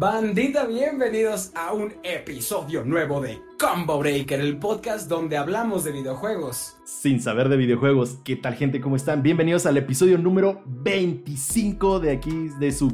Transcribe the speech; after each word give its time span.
Bandita, 0.00 0.64
bienvenidos 0.64 1.52
a 1.54 1.74
un 1.74 1.92
episodio 2.02 2.82
nuevo 2.86 3.20
de 3.20 3.38
Combo 3.58 3.98
Breaker, 3.98 4.40
el 4.40 4.56
podcast 4.56 5.10
donde 5.10 5.36
hablamos 5.36 5.84
de 5.84 5.92
videojuegos. 5.92 6.78
Sin 6.84 7.20
saber 7.20 7.50
de 7.50 7.58
videojuegos, 7.58 8.16
¿qué 8.24 8.34
tal 8.36 8.54
gente? 8.54 8.80
¿Cómo 8.80 8.96
están? 8.96 9.22
Bienvenidos 9.22 9.66
al 9.66 9.76
episodio 9.76 10.16
número 10.16 10.62
25 10.64 12.00
de 12.00 12.12
aquí, 12.12 12.48
de 12.58 12.72
su 12.72 12.90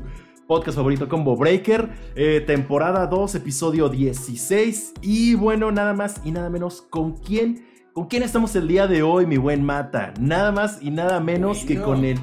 podcast 0.48 0.78
favorito 0.78 1.08
Combo 1.08 1.36
Breaker, 1.36 1.90
eh, 2.16 2.42
temporada 2.44 3.06
2, 3.06 3.36
episodio 3.36 3.88
16. 3.88 4.94
Y 5.00 5.36
bueno, 5.36 5.70
nada 5.70 5.94
más 5.94 6.20
y 6.24 6.32
nada 6.32 6.50
menos, 6.50 6.82
¿con 6.90 7.18
quién? 7.18 7.68
¿Con 7.92 8.08
quién 8.08 8.24
estamos 8.24 8.56
el 8.56 8.66
día 8.66 8.88
de 8.88 9.04
hoy, 9.04 9.26
mi 9.26 9.36
buen 9.36 9.64
Mata? 9.64 10.12
Nada 10.18 10.50
más 10.50 10.82
y 10.82 10.90
nada 10.90 11.20
menos 11.20 11.64
que 11.64 11.80
con 11.80 12.04
el 12.04 12.18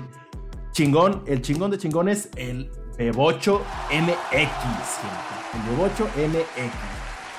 chingón, 0.74 1.24
el 1.26 1.42
chingón 1.42 1.72
de 1.72 1.78
chingones, 1.78 2.30
el 2.36 2.70
Bebocho 2.98 3.64
MX, 3.92 4.48
El 5.54 5.70
Bebocho 5.70 6.06
MX. 6.16 6.72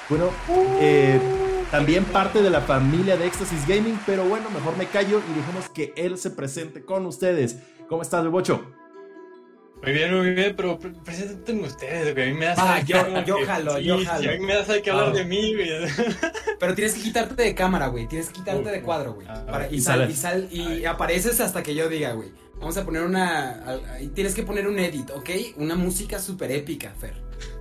Bueno, 0.08 0.30
eh, 0.80 1.20
también 1.70 2.04
parte 2.04 2.42
de 2.42 2.50
la 2.50 2.60
familia 2.60 3.16
de 3.16 3.26
Éxtasis 3.26 3.66
Gaming, 3.66 3.98
pero 4.04 4.24
bueno, 4.24 4.50
mejor 4.50 4.76
me 4.76 4.86
callo 4.86 5.22
y 5.30 5.38
dejemos 5.38 5.68
que 5.68 5.92
él 5.96 6.18
se 6.18 6.30
presente 6.30 6.84
con 6.84 7.06
ustedes. 7.06 7.58
¿Cómo 7.88 8.02
estás, 8.02 8.24
Bebocho? 8.24 8.64
Muy 9.82 9.92
bien, 9.92 10.16
muy 10.16 10.30
bien, 10.30 10.54
pero 10.56 10.78
presenten 10.78 11.62
ustedes, 11.62 12.14
güey. 12.14 12.30
A 12.30 12.32
mí 12.32 12.38
me 12.38 12.46
da 12.46 12.54
ah, 12.56 12.80
yo, 12.80 12.96
yo 13.24 13.36
jalo, 13.46 13.78
yo 13.78 14.02
jalo. 14.04 14.30
A 14.30 14.32
mí 14.32 14.40
me 14.40 14.54
da 14.54 14.82
que 14.82 14.90
hablar 14.90 15.12
de 15.12 15.24
mí, 15.24 15.54
güey. 15.54 15.68
Pero 16.58 16.74
tienes 16.74 16.94
que 16.94 17.02
quitarte 17.02 17.42
de 17.42 17.54
cámara, 17.54 17.88
güey. 17.88 18.08
Tienes 18.08 18.28
que 18.28 18.34
quitarte 18.34 18.70
de 18.70 18.80
cuadro, 18.82 19.14
güey. 19.14 19.26
y, 19.70 19.80
sal, 19.80 20.10
y, 20.10 20.14
sal, 20.14 20.48
y 20.50 20.86
apareces 20.86 21.38
hasta 21.40 21.62
que 21.62 21.74
yo 21.74 21.88
diga, 21.88 22.12
güey. 22.12 22.32
Vamos 22.64 22.78
a 22.78 22.84
poner 22.86 23.02
una. 23.02 23.62
Tienes 24.14 24.34
que 24.34 24.42
poner 24.42 24.66
un 24.66 24.78
edit, 24.78 25.10
¿ok? 25.10 25.28
Una 25.58 25.74
música 25.74 26.18
súper 26.18 26.50
épica, 26.50 26.94
Fer. 26.98 27.14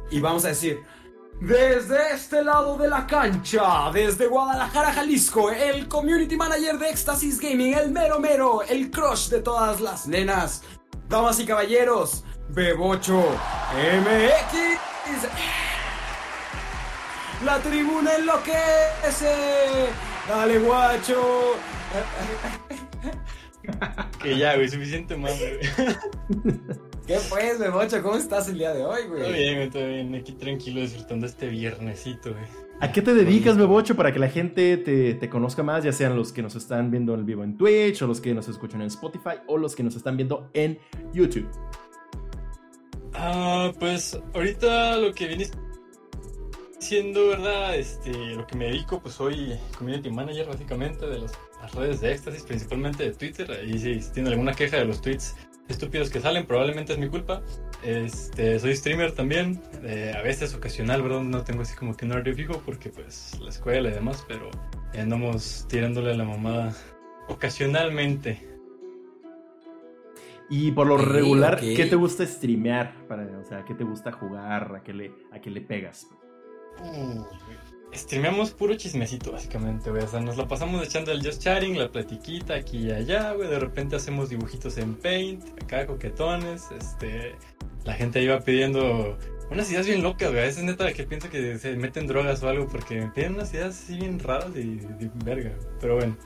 Y 0.10 0.22
vamos 0.22 0.46
a 0.46 0.48
decir. 0.48 0.80
Desde 1.42 2.14
este 2.14 2.42
lado 2.42 2.78
de 2.78 2.88
la 2.88 3.06
cancha, 3.06 3.92
desde 3.92 4.28
Guadalajara, 4.28 4.94
Jalisco, 4.94 5.52
el 5.52 5.90
community 5.90 6.38
manager 6.38 6.80
de 6.80 6.90
Éxtasis 6.90 7.42
Gaming, 7.42 7.74
el 7.74 7.92
mero 7.92 8.18
mero, 8.18 8.62
el 8.62 8.90
crush 8.90 9.28
de 9.28 9.42
todas 9.42 9.82
las 9.82 10.08
nenas, 10.08 10.62
damas 11.10 11.38
y 11.42 11.46
caballeros, 11.46 12.24
Bebocho 12.48 13.26
MX. 13.74 14.80
La 17.44 17.60
tribuna 17.60 18.16
enloquece. 18.16 19.90
Dale, 20.30 20.60
guacho. 20.60 21.56
Que 24.22 24.38
ya, 24.38 24.56
güey, 24.56 24.70
suficiente 24.70 25.16
más, 25.16 25.38
güey. 25.40 25.60
¿Qué 27.08 27.18
pues, 27.30 27.60
Bebocho? 27.60 28.02
¿Cómo 28.02 28.16
estás 28.16 28.48
el 28.48 28.58
día 28.58 28.74
de 28.74 28.86
hoy, 28.86 29.08
güey? 29.08 29.22
Todo 29.24 29.32
bien, 29.34 29.56
güey, 29.56 29.70
todo 29.70 29.88
bien. 29.88 30.16
Aquí 30.16 30.32
tranquilo 30.34 30.82
disfrutando 30.82 31.26
este 31.26 31.48
viernesito, 31.48 32.32
güey. 32.32 32.46
¿A 32.80 32.92
qué 32.92 33.02
te 33.02 33.14
dedicas, 33.14 33.58
Bebocho, 33.58 33.96
para 33.96 34.12
que 34.12 34.20
la 34.20 34.30
gente 34.30 34.78
te, 34.78 35.14
te, 35.14 35.30
conozca 35.30 35.64
más, 35.64 35.84
ya 35.84 35.92
sean 35.92 36.16
los 36.16 36.34
que 36.34 36.42
nos 36.42 36.56
están 36.56 36.92
viendo 36.92 37.14
en 37.14 37.26
vivo 37.26 37.44
en 37.44 37.58
Twitch, 37.58 38.02
o 38.02 38.08
los 38.08 38.20
que 38.20 38.34
nos 38.34 38.48
escuchan 38.50 38.82
en 38.82 38.88
Spotify, 38.88 39.36
o 39.48 39.58
los 39.58 39.76
que 39.76 39.84
nos 39.84 39.96
están 39.96 40.18
viendo 40.18 40.50
en 40.54 40.80
YouTube? 41.14 41.48
Ah, 43.14 43.72
pues 43.80 44.20
ahorita 44.34 44.98
lo 44.98 45.14
que 45.14 45.28
viene 45.28 45.50
siendo, 46.80 47.28
¿verdad? 47.30 47.76
Este, 47.78 48.12
lo 48.36 48.46
que 48.46 48.58
me 48.58 48.66
dedico, 48.66 49.02
pues 49.02 49.16
soy 49.16 49.58
community 49.78 50.10
manager 50.10 50.48
básicamente 50.48 51.06
de 51.06 51.20
las, 51.20 51.32
redes 51.72 52.02
de 52.02 52.12
éxtasis, 52.12 52.44
principalmente 52.44 53.04
de 53.04 53.12
Twitter. 53.12 53.50
Ahí 53.52 53.80
si, 53.80 54.02
si 54.02 54.12
tienen 54.12 54.34
alguna 54.34 54.54
queja 54.54 54.78
de 54.78 54.86
los 54.86 55.02
tweets 55.02 55.36
estúpidos 55.68 56.10
que 56.10 56.20
salen, 56.20 56.46
probablemente 56.46 56.94
es 56.94 57.00
mi 57.00 57.08
culpa. 57.08 57.42
Este, 57.84 58.60
soy 58.60 58.76
streamer 58.76 59.12
también, 59.14 59.62
a 60.16 60.22
veces 60.22 60.54
ocasional, 60.54 61.02
¿verdad? 61.02 61.22
No 61.22 61.44
tengo 61.44 61.62
así 61.62 61.76
como 61.76 61.96
que 61.96 62.06
un 62.06 62.14
horario 62.14 62.34
fijo 62.36 62.62
porque 62.66 62.90
pues 62.90 63.38
la 63.42 63.50
escuela 63.50 63.90
y 63.90 63.94
demás, 63.94 64.24
pero 64.28 64.50
andamos 64.98 65.66
tirándole 65.68 66.12
a 66.12 66.16
la 66.16 66.24
mamada 66.24 66.74
ocasionalmente. 67.28 68.50
Y 70.50 70.72
por 70.72 70.88
lo 70.88 70.98
regular, 70.98 71.60
¿qué 71.60 71.86
te 71.86 71.96
gusta 71.96 72.26
streamear? 72.26 72.94
Para, 73.08 73.24
o 73.40 73.44
sea, 73.44 73.66
¿qué 73.66 73.74
te 73.74 73.84
gusta 73.84 74.12
jugar? 74.12 74.76
¿A 74.76 74.84
qué 74.84 74.94
le, 74.94 75.12
a 75.32 75.40
qué 75.40 75.50
le 75.50 75.62
pegas? 75.62 76.08
Streameamos 77.96 78.52
puro 78.52 78.76
chismecito, 78.76 79.32
básicamente, 79.32 79.90
güey. 79.90 80.04
O 80.04 80.08
sea, 80.08 80.20
nos 80.20 80.38
la 80.38 80.48
pasamos 80.48 80.86
echando 80.86 81.12
el 81.12 81.26
just 81.26 81.42
chatting, 81.42 81.78
la 81.78 81.92
platiquita 81.92 82.56
aquí 82.56 82.88
y 82.88 82.92
allá, 82.92 83.34
güey. 83.34 83.50
De 83.50 83.60
repente 83.60 83.96
hacemos 83.96 84.30
dibujitos 84.30 84.78
en 84.78 84.96
Paint, 84.96 85.44
acá 85.62 85.86
coquetones. 85.86 86.70
Este, 86.72 87.36
la 87.86 87.94
gente 87.94 88.22
iba 88.22 88.40
pidiendo 88.40 89.18
unas 89.52 89.72
ideas 89.72 89.88
bien 89.88 90.02
locas, 90.04 90.32
güey. 90.32 90.44
Veces 90.44 90.64
neta 90.64 90.92
que 90.94 91.04
pienso 91.04 91.30
que 91.30 91.58
se 91.58 91.76
meten 91.76 92.08
drogas 92.08 92.42
o 92.44 92.50
algo 92.50 92.68
porque 92.68 93.02
me 93.02 93.08
piden 93.08 93.36
unas 93.36 93.54
ideas 93.54 93.82
así 93.82 93.98
bien 93.98 94.20
raras 94.20 94.56
y, 94.56 94.76
de 94.76 95.12
verga. 95.24 95.52
Pero 95.80 95.96
bueno. 95.96 96.18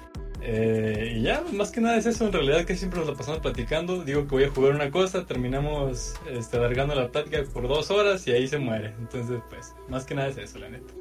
Eh, 0.42 1.16
y 1.18 1.24
ya, 1.24 1.44
más 1.54 1.72
que 1.72 1.82
nada 1.82 1.98
es 1.98 2.06
eso. 2.06 2.28
En 2.28 2.34
realidad 2.34 2.66
que 2.66 2.76
siempre 2.76 3.00
nos 3.00 3.10
la 3.10 3.16
pasamos 3.16 3.42
platicando. 3.42 4.04
Digo 4.04 4.24
que 4.24 4.36
voy 4.36 4.44
a 4.44 4.50
jugar 4.50 4.76
una 4.76 4.92
cosa, 4.92 5.26
terminamos 5.26 6.14
este, 6.30 6.58
alargando 6.58 6.96
la 6.96 7.12
plática 7.12 7.44
por 7.52 7.68
dos 7.68 7.90
horas 7.92 8.26
y 8.28 8.32
ahí 8.32 8.48
se 8.48 8.60
muere. 8.60 8.94
Entonces, 9.00 9.42
pues, 9.50 9.76
más 9.90 10.06
que 10.06 10.16
nada 10.16 10.30
es 10.30 10.38
eso, 10.38 10.60
la 10.60 10.70
neta. 10.70 10.94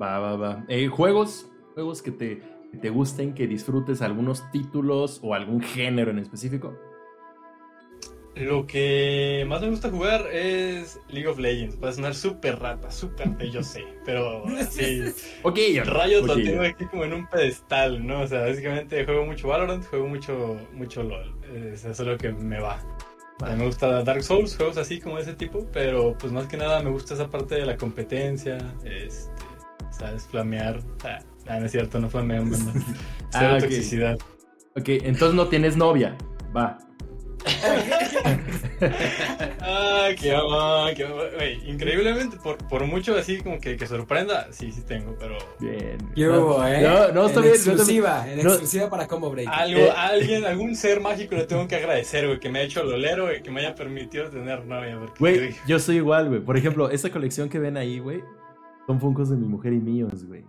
Va, 0.00 0.18
va, 0.18 0.36
va. 0.36 0.64
Eh, 0.68 0.88
¿Juegos? 0.88 1.48
¿Juegos 1.74 2.02
que 2.02 2.10
te, 2.10 2.42
que 2.70 2.78
te 2.78 2.90
gusten, 2.90 3.34
que 3.34 3.46
disfrutes 3.46 4.02
algunos 4.02 4.50
títulos 4.50 5.20
o 5.22 5.34
algún 5.34 5.60
género 5.60 6.10
en 6.10 6.18
específico? 6.18 6.78
Lo 8.34 8.66
que 8.66 9.44
más 9.46 9.60
me 9.60 9.68
gusta 9.68 9.90
jugar 9.90 10.26
es 10.32 10.98
League 11.08 11.28
of 11.28 11.38
Legends. 11.38 11.76
Puede 11.76 11.92
sonar 11.92 12.14
súper 12.14 12.58
rata, 12.58 12.90
súper 12.90 13.36
yo 13.50 13.62
sé. 13.62 13.84
Pero 14.06 14.44
sí. 14.70 15.02
ok, 15.42 15.58
Rayo 15.84 16.26
lo 16.26 16.36
tengo 16.36 16.62
aquí 16.62 16.86
como 16.86 17.04
en 17.04 17.12
un 17.12 17.26
pedestal, 17.26 18.06
¿no? 18.06 18.22
O 18.22 18.26
sea, 18.26 18.40
básicamente 18.40 19.04
juego 19.04 19.26
mucho 19.26 19.48
Valorant, 19.48 19.84
juego 19.84 20.08
mucho, 20.08 20.56
mucho 20.72 21.02
LOL. 21.02 21.34
eso 21.74 21.90
es 21.90 22.00
lo 22.00 22.16
que 22.16 22.32
me 22.32 22.58
va. 22.58 22.80
Me 23.56 23.66
gusta 23.66 24.02
Dark 24.04 24.22
Souls, 24.22 24.56
juegos 24.56 24.76
así 24.76 25.00
como 25.00 25.16
de 25.16 25.22
ese 25.22 25.34
tipo, 25.34 25.66
pero 25.72 26.16
pues 26.16 26.32
más 26.32 26.46
que 26.46 26.56
nada 26.56 26.80
me 26.80 26.90
gusta 26.90 27.14
esa 27.14 27.28
parte 27.28 27.56
de 27.56 27.66
la 27.66 27.76
competencia, 27.76 28.56
este, 28.84 29.32
¿sabes? 30.02 30.26
Flamear. 30.26 30.80
Ah, 31.46 31.58
no 31.58 31.66
es 31.66 31.72
cierto, 31.72 31.98
no 31.98 32.08
¿verdad? 32.08 32.42
Cero 33.30 33.54
ah, 33.54 33.58
toxicidad. 33.58 34.18
Ok, 34.76 34.88
entonces 34.88 35.34
no 35.34 35.48
tienes 35.48 35.76
novia. 35.76 36.16
Va. 36.56 36.78
ah, 39.60 40.10
qué 40.20 40.32
ama, 40.32 40.90
qué 40.94 41.58
increíblemente, 41.66 42.36
por, 42.36 42.56
por 42.68 42.86
mucho 42.86 43.16
así 43.16 43.38
como 43.38 43.58
que, 43.58 43.76
que, 43.76 43.86
sorprenda, 43.88 44.46
sí, 44.52 44.70
sí 44.70 44.82
tengo, 44.82 45.16
pero. 45.18 45.36
Bien. 45.58 45.98
Yo, 46.14 46.64
¿eh? 46.64 46.82
No, 46.82 47.08
no, 47.12 47.26
está 47.26 47.40
en 47.40 47.46
bien. 47.46 47.56
Exclusiva, 47.56 48.30
en 48.30 48.38
exclusiva 48.38 48.88
para 48.88 49.08
Combo 49.08 49.30
Break. 49.30 49.48
Algo, 49.50 49.80
eh. 49.80 49.92
alguien, 49.96 50.44
algún 50.44 50.76
ser 50.76 51.00
mágico 51.00 51.34
le 51.34 51.46
tengo 51.46 51.66
que 51.66 51.74
agradecer, 51.74 52.28
güey, 52.28 52.38
que 52.38 52.48
me 52.48 52.60
ha 52.60 52.62
hecho 52.62 52.84
lolero 52.84 53.34
y 53.34 53.42
que 53.42 53.50
me 53.50 53.60
haya 53.60 53.74
permitido 53.74 54.30
tener 54.30 54.64
novia. 54.64 54.96
Güey, 55.18 55.56
yo 55.66 55.80
soy 55.80 55.96
igual, 55.96 56.28
güey. 56.28 56.40
Por 56.40 56.56
ejemplo, 56.56 56.90
esta 56.90 57.10
colección 57.10 57.48
que 57.48 57.58
ven 57.58 57.76
ahí, 57.76 57.98
güey, 57.98 58.22
son 58.86 59.00
funcos 59.00 59.30
de 59.30 59.36
mi 59.36 59.46
mujer 59.46 59.72
y 59.72 59.80
míos, 59.80 60.24
güey. 60.26 60.44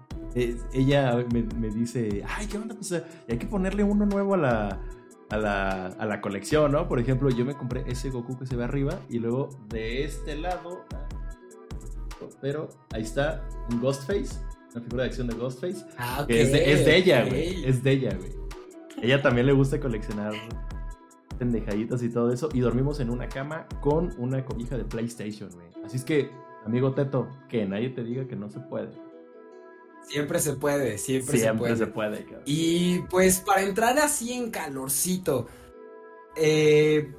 ella 0.73 1.25
me, 1.31 1.43
me, 1.59 1.69
dice, 1.69 2.23
ay, 2.27 2.47
¿qué 2.47 2.57
onda? 2.57 2.75
Pues 2.75 2.91
eh, 2.91 3.03
hay 3.29 3.37
que 3.37 3.47
ponerle 3.47 3.83
uno 3.83 4.05
nuevo 4.05 4.33
a 4.33 4.37
la 4.37 4.79
a 5.33 5.37
la, 5.37 5.87
a 5.87 6.05
la 6.05 6.21
colección, 6.21 6.71
¿no? 6.71 6.87
Por 6.87 6.99
ejemplo, 6.99 7.29
yo 7.29 7.43
me 7.43 7.55
compré 7.55 7.83
ese 7.87 8.09
Goku 8.09 8.37
que 8.37 8.45
se 8.45 8.55
ve 8.55 8.63
arriba 8.63 8.99
y 9.09 9.19
luego 9.19 9.49
de 9.69 10.03
este 10.03 10.35
lado, 10.35 10.85
pero 12.39 12.69
ahí 12.91 13.01
está 13.01 13.47
un 13.71 13.81
Ghostface, 13.81 14.39
una 14.73 14.83
figura 14.83 15.03
de 15.03 15.09
acción 15.09 15.27
de 15.27 15.35
Ghostface, 15.35 15.85
ah, 15.97 16.25
que 16.27 16.41
es 16.41 16.51
de, 16.51 16.95
ella, 16.95 17.25
güey, 17.25 17.65
es 17.65 17.83
de 17.83 17.91
ella, 17.91 18.15
güey. 18.15 18.31
Ella 19.01 19.21
también 19.21 19.47
le 19.47 19.53
gusta 19.53 19.79
coleccionar 19.79 20.33
pendejaditas 21.37 22.03
y 22.03 22.09
todo 22.09 22.31
eso 22.31 22.49
y 22.53 22.59
dormimos 22.59 22.99
en 22.99 23.09
una 23.09 23.27
cama 23.27 23.67
con 23.81 24.13
una 24.17 24.45
cobija 24.45 24.77
de 24.77 24.85
PlayStation, 24.85 25.49
güey. 25.49 25.67
Así 25.83 25.97
es 25.97 26.05
que, 26.05 26.29
amigo 26.65 26.93
Teto, 26.93 27.27
que 27.49 27.65
nadie 27.65 27.89
te 27.89 28.03
diga 28.03 28.27
que 28.27 28.35
no 28.35 28.49
se 28.49 28.59
puede. 28.59 28.89
Siempre 30.07 30.39
se 30.39 30.53
puede, 30.53 30.97
siempre, 30.97 31.37
se 31.37 31.53
puede. 31.53 31.77
se 31.77 31.87
puede 31.87 32.25
y 32.45 32.99
pues 33.09 33.39
para 33.39 33.61
entrar 33.61 33.97
así 33.99 34.33
en 34.33 34.51
calorcito, 34.51 35.47
eh, 36.35 37.13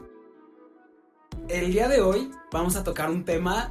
el 1.48 1.72
día 1.72 1.88
de 1.88 2.02
hoy 2.02 2.30
vamos 2.52 2.76
a 2.76 2.84
tocar 2.84 3.10
un 3.10 3.24
tema 3.24 3.70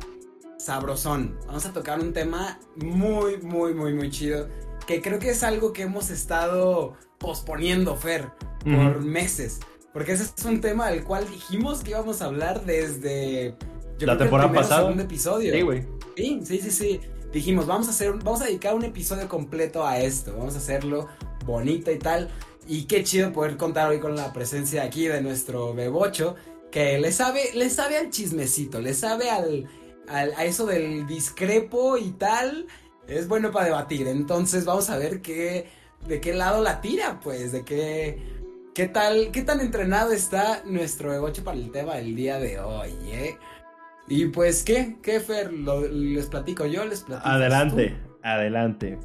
sabrosón. 0.58 1.38
Vamos 1.46 1.66
a 1.66 1.74
tocar 1.74 2.00
un 2.00 2.14
tema 2.14 2.60
muy, 2.76 3.38
muy, 3.38 3.74
muy, 3.74 3.94
muy 3.94 4.10
chido. 4.10 4.48
Que 4.88 5.02
creo 5.02 5.19
que 5.19 5.30
es 5.30 5.44
algo 5.44 5.74
que 5.74 5.84
hemos 5.84 6.10
estado 6.10 6.96
posponiendo, 7.18 7.96
Fer, 7.96 8.31
por 8.64 9.02
meses. 9.02 9.60
Porque 9.92 10.14
ese 10.14 10.24
es 10.24 10.46
un 10.46 10.62
tema 10.62 10.90
del 10.90 11.04
cual 11.04 11.28
dijimos 11.30 11.84
que 11.84 11.92
íbamos 11.92 12.22
a 12.22 12.26
hablar 12.26 12.66
desde... 12.66 13.56
la 14.06 14.18
temporada 14.18 14.52
pasada. 14.52 14.92
episodio. 14.92 15.54
Sí, 15.54 15.62
güey. 15.62 15.84
Sí, 16.16 16.42
sí, 16.44 16.60
sí, 16.60 16.72
sí 16.72 17.00
dijimos, 17.34 17.66
vamos 17.66 17.88
a 17.88 17.92
hacer, 17.92 18.14
vamos 18.24 18.42
a 18.42 18.46
dedicar 18.46 18.76
un 18.76 18.86
episodio 18.86 19.28
completo 19.28 19.86
a 19.86 20.00
esto, 20.00 20.36
vamos 20.38 20.54
a 20.54 20.60
hacerlo 20.60 21.10
bonito 21.46 21.92
y 21.92 21.98
tal. 21.98 22.30
Y 22.68 22.84
qué 22.84 23.04
chido 23.04 23.34
poder 23.34 23.58
contar 23.58 23.90
hoy 23.90 24.00
con 24.00 24.16
la 24.16 24.32
presencia 24.32 24.84
aquí 24.84 25.08
de 25.08 25.22
nuestro 25.22 25.74
bebocho, 25.74 26.36
que 26.72 26.98
le 27.00 27.12
sabe, 27.12 27.52
le 27.56 27.70
sabe 27.70 27.98
al 27.98 28.10
chismecito, 28.10 28.80
le 28.80 28.94
sabe 28.94 29.30
al, 29.30 29.68
a 30.08 30.46
eso 30.46 30.66
del 30.66 31.06
discrepo 31.08 31.98
y 31.98 32.12
tal, 32.12 32.68
es 33.08 33.28
bueno 33.28 33.52
para 33.52 33.66
debatir. 33.66 34.08
Entonces 34.08 34.64
vamos 34.64 34.90
a 34.90 34.98
ver 34.98 35.22
qué, 35.22 35.68
de 36.08 36.22
qué 36.22 36.34
lado 36.34 36.64
la 36.64 36.80
tira, 36.82 37.20
pues, 37.20 37.52
de 37.52 37.66
qué, 37.66 38.20
qué 38.74 38.88
tal, 38.88 39.32
qué 39.32 39.42
tan 39.42 39.60
entrenado 39.60 40.14
está 40.14 40.62
nuestro 40.66 41.14
egoche 41.14 41.42
para 41.42 41.58
el 41.58 41.72
tema 41.72 41.96
del 41.96 42.16
día 42.16 42.40
de 42.40 42.60
hoy, 42.60 42.94
¿eh? 43.08 43.38
Y 44.08 44.26
pues, 44.28 44.64
¿qué? 44.64 44.98
¿Qué, 45.02 45.20
Fer? 45.20 45.54
¿Les 45.54 46.28
platico 46.28 46.66
yo? 46.66 46.86
¿Les 46.86 47.02
platico 47.02 47.28
Adelante, 47.28 47.98
adelante. 48.22 49.00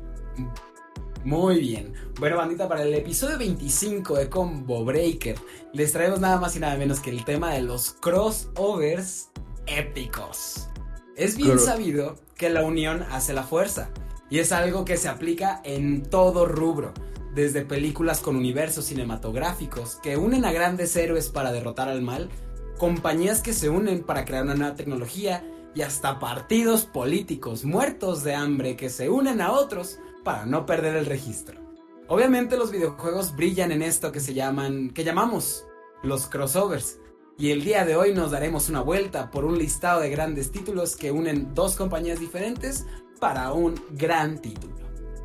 Muy 1.25 1.61
bien. 1.61 1.93
Bueno, 2.19 2.37
bandita, 2.37 2.69
para 2.69 2.83
el 2.83 2.95
episodio 2.95 3.39
25 3.39 4.17
de 4.17 4.29
Combo 4.29 4.85
Breaker, 4.85 5.37
les 5.73 5.93
traemos 5.93 6.21
nada 6.21 6.41
más 6.41 6.57
y 6.57 6.61
nada 6.61 6.77
menos 6.77 7.01
que 7.01 7.11
el 7.11 7.25
tema 7.25 7.53
de 7.53 7.63
los 7.63 7.93
crossovers 7.93 9.31
épicos. 9.67 10.69
Es 11.17 11.37
bien 11.37 11.59
sabido 11.59 12.17
que 12.37 12.49
la 12.49 12.63
unión 12.63 13.05
hace 13.11 13.33
la 13.33 13.43
fuerza, 13.43 13.91
y 14.31 14.39
es 14.39 14.53
algo 14.53 14.85
que 14.85 14.97
se 14.97 15.09
aplica 15.09 15.61
en 15.65 16.03
todo 16.03 16.47
rubro, 16.47 16.95
desde 17.35 17.63
películas 17.63 18.21
con 18.21 18.37
universos 18.37 18.87
cinematográficos 18.87 19.97
que 19.97 20.17
unen 20.17 20.45
a 20.45 20.53
grandes 20.53 20.95
héroes 20.97 21.29
para 21.29 21.53
derrotar 21.53 21.89
al 21.89 22.03
mal, 22.03 22.31
compañías 22.79 23.43
que 23.43 23.53
se 23.53 23.69
unen 23.69 24.03
para 24.03 24.25
crear 24.25 24.45
una 24.45 24.55
nueva 24.55 24.75
tecnología, 24.75 25.45
y 25.75 25.83
hasta 25.83 26.19
partidos 26.19 26.87
políticos 26.87 27.65
muertos 27.65 28.25
de 28.25 28.35
hambre 28.35 28.77
que 28.77 28.91
se 28.91 29.11
unen 29.11 29.41
a 29.41 29.53
otros 29.53 29.99
para 30.25 30.47
no 30.47 30.67
perder 30.67 30.97
el 30.97 31.07
registro. 31.07 31.61
Obviamente 32.09 32.57
los 32.57 32.73
videojuegos 32.73 33.37
brillan 33.37 33.71
en 33.71 33.83
esto 33.83 34.11
que 34.11 34.21
se 34.21 34.35
llaman, 34.35 34.91
que 34.91 35.05
llamamos 35.05 35.67
los 36.03 36.27
crossovers. 36.27 36.99
Y 37.37 37.53
el 37.53 37.63
día 37.63 37.85
de 37.85 37.95
hoy 37.95 38.13
nos 38.13 38.33
daremos 38.33 38.69
una 38.69 38.81
vuelta 38.81 39.31
por 39.31 39.45
un 39.45 39.59
listado 39.59 40.01
de 40.01 40.11
grandes 40.11 40.51
títulos 40.51 40.97
que 40.97 41.13
unen 41.13 41.55
dos 41.55 41.77
compañías 41.77 42.19
diferentes 42.19 42.87
para 43.21 43.53
un 43.53 43.81
gran 43.91 44.41
título. 44.41 44.75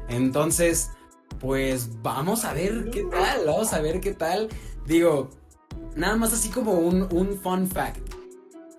Entonces, 0.10 0.92
pues 1.40 2.02
vamos 2.04 2.46
a 2.46 2.54
ver 2.54 2.92
qué 2.92 3.04
tal, 3.06 3.46
vamos 3.48 3.74
a 3.74 3.82
ver 3.82 4.00
qué 4.00 4.14
tal. 4.14 4.50
Digo, 4.86 5.30
nada 5.96 6.16
más 6.16 6.34
así 6.34 6.50
como 6.50 6.74
un, 6.74 7.08
un 7.12 7.38
fun 7.40 7.68
fact. 7.68 8.14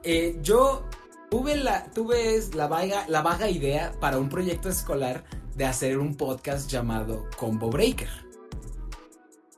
Eh, 0.03 0.39
yo 0.43 0.85
tuve 1.31 1.57
la, 1.57 1.91
tuve 1.93 2.41
la, 2.55 2.69
vaga, 2.69 3.07
la 3.09 3.23
vaga 3.23 3.49
idea 3.49 3.93
para 4.01 4.19
un 4.19 4.29
proyecto 4.29 4.69
escolar 4.69 5.25
de 5.57 5.65
hacer 5.65 5.99
un 5.99 6.17
podcast 6.17 6.71
llamado 6.71 7.29
Combo 7.37 7.71
Breaker. 7.71 8.09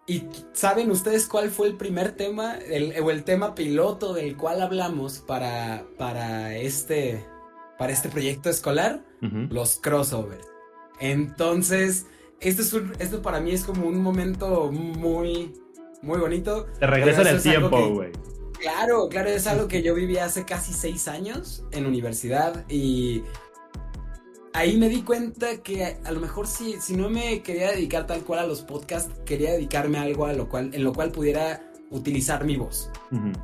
¿Y 0.06 0.22
saben 0.52 0.90
ustedes 0.90 1.26
cuál 1.26 1.50
fue 1.50 1.66
el 1.66 1.76
primer 1.76 2.12
tema 2.12 2.56
o 3.02 3.10
el 3.10 3.24
tema 3.24 3.56
piloto 3.56 4.14
del 4.14 4.36
cual 4.36 4.62
hablamos 4.62 5.18
para, 5.18 5.84
para, 5.98 6.56
este, 6.56 7.26
para 7.76 7.92
este 7.92 8.08
proyecto 8.08 8.48
escolar? 8.48 9.04
Los 9.50 9.78
crossovers. 9.80 10.46
Entonces, 11.00 12.06
esto, 12.40 12.62
es 12.62 13.00
esto 13.00 13.20
para 13.20 13.40
mí 13.40 13.50
es 13.50 13.64
como 13.64 13.86
un 13.88 14.00
momento 14.00 14.70
muy, 14.70 15.52
muy 16.02 16.18
bonito. 16.18 16.66
Te 16.78 16.86
regresa 16.86 17.22
en 17.22 17.28
el 17.28 17.42
tiempo, 17.42 17.88
güey. 17.90 18.12
Claro, 18.58 19.08
claro, 19.08 19.28
es 19.28 19.46
algo 19.46 19.68
que 19.68 19.82
yo 19.82 19.94
viví 19.94 20.18
hace 20.18 20.44
casi 20.44 20.72
seis 20.72 21.08
años 21.08 21.64
en 21.72 21.86
universidad 21.86 22.64
y 22.70 23.22
ahí 24.54 24.78
me 24.78 24.88
di 24.88 25.02
cuenta 25.02 25.58
que 25.58 25.98
a 26.02 26.10
lo 26.10 26.20
mejor 26.20 26.46
si, 26.46 26.80
si 26.80 26.96
no 26.96 27.10
me 27.10 27.42
quería 27.42 27.70
dedicar 27.72 28.06
tal 28.06 28.22
cual 28.22 28.40
a 28.40 28.46
los 28.46 28.62
podcasts, 28.62 29.12
quería 29.26 29.52
dedicarme 29.52 29.98
a 29.98 30.02
algo 30.02 30.24
a 30.24 30.32
lo 30.32 30.48
cual, 30.48 30.70
en 30.72 30.82
lo 30.82 30.94
cual 30.94 31.12
pudiera 31.12 31.70
utilizar 31.90 32.44
mi 32.44 32.56
voz. 32.56 32.90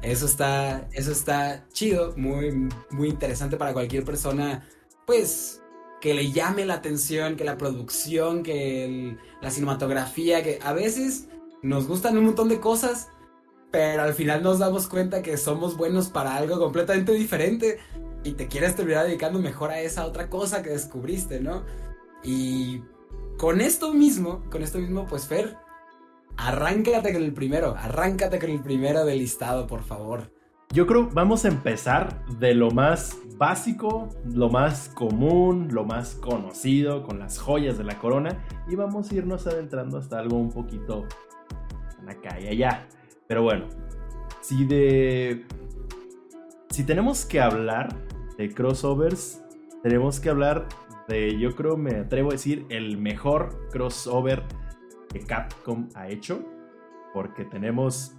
Eso 0.03 0.27
está, 0.27 0.89
eso 0.93 1.13
está 1.13 1.67
chido, 1.73 2.15
muy, 2.17 2.69
muy 2.91 3.09
interesante 3.09 3.57
para 3.57 3.73
cualquier 3.73 4.05
persona, 4.05 4.67
pues, 5.07 5.61
que 6.01 6.15
le 6.15 6.33
llame 6.33 6.65
la 6.65 6.75
atención, 6.75 7.37
que 7.37 7.45
la 7.45 7.57
producción, 7.57 8.43
que 8.43 9.17
la 9.41 9.51
cinematografía, 9.51 10.43
que 10.43 10.59
a 10.63 10.73
veces 10.73 11.29
nos 11.63 11.87
gustan 11.87 12.19
un 12.19 12.25
montón 12.25 12.49
de 12.49 12.61
cosas, 12.61 13.09
pero 13.71 14.03
al 14.03 14.15
final 14.15 14.43
nos 14.43 14.59
damos 14.59 14.89
cuenta 14.89 15.23
que 15.23 15.37
somos 15.37 15.77
buenos 15.77 16.09
para 16.09 16.37
algo 16.37 16.59
completamente 16.59 17.13
diferente 17.13 17.79
y 18.25 18.33
te 18.33 18.49
quieres 18.49 18.77
terminar 18.77 19.07
dedicando 19.07 19.39
mejor 19.39 19.71
a 19.71 19.81
esa 19.81 20.07
otra 20.07 20.29
cosa 20.29 20.63
que 20.63 20.71
descubriste, 20.71 21.41
¿no? 21.41 21.65
Y 22.23 22.83
con 23.39 23.61
esto 23.61 23.95
mismo, 23.95 24.45
con 24.51 24.63
esto 24.63 24.79
mismo, 24.79 25.07
pues 25.07 25.27
Fer, 25.27 25.57
arráncate 26.37 27.13
con 27.13 27.23
el 27.23 27.33
primero, 27.33 27.75
arráncate 27.77 28.39
con 28.39 28.51
el 28.51 28.63
primero 28.63 29.05
del 29.05 29.19
listado, 29.19 29.67
por 29.67 29.83
favor. 29.83 30.33
Yo 30.73 30.87
creo 30.87 31.11
vamos 31.13 31.45
a 31.45 31.49
empezar 31.49 32.25
de 32.39 32.55
lo 32.55 32.71
más 32.71 33.19
básico, 33.37 34.09
lo 34.25 34.49
más 34.49 34.89
común, 34.89 35.69
lo 35.71 35.85
más 35.85 36.15
conocido, 36.15 37.03
con 37.03 37.19
las 37.19 37.39
joyas 37.39 37.77
de 37.77 37.85
la 37.85 37.99
corona, 37.99 38.45
y 38.69 38.77
vamos 38.77 39.11
a 39.11 39.15
irnos 39.15 39.47
adentrando 39.47 39.99
hasta 39.99 40.19
algo 40.19 40.37
un 40.39 40.51
poquito 40.51 41.07
acá 42.09 42.39
y 42.41 42.49
allá. 42.49 42.87
Pero 43.27 43.43
bueno, 43.43 43.69
si 44.41 44.65
de. 44.65 45.45
Si 46.71 46.85
tenemos 46.85 47.25
que 47.25 47.41
hablar 47.41 47.95
de 48.39 48.53
crossovers, 48.53 49.43
tenemos 49.83 50.21
que 50.21 50.31
hablar 50.31 50.69
de, 51.09 51.39
yo 51.39 51.55
creo, 51.55 51.77
me 51.77 51.97
atrevo 51.97 52.31
a 52.31 52.33
decir, 52.33 52.65
el 52.71 52.97
mejor 52.97 53.69
crossover 53.71 54.43
que 55.09 55.21
Capcom 55.21 55.89
ha 55.95 56.09
hecho. 56.09 56.45
Porque 57.13 57.45
tenemos 57.45 58.17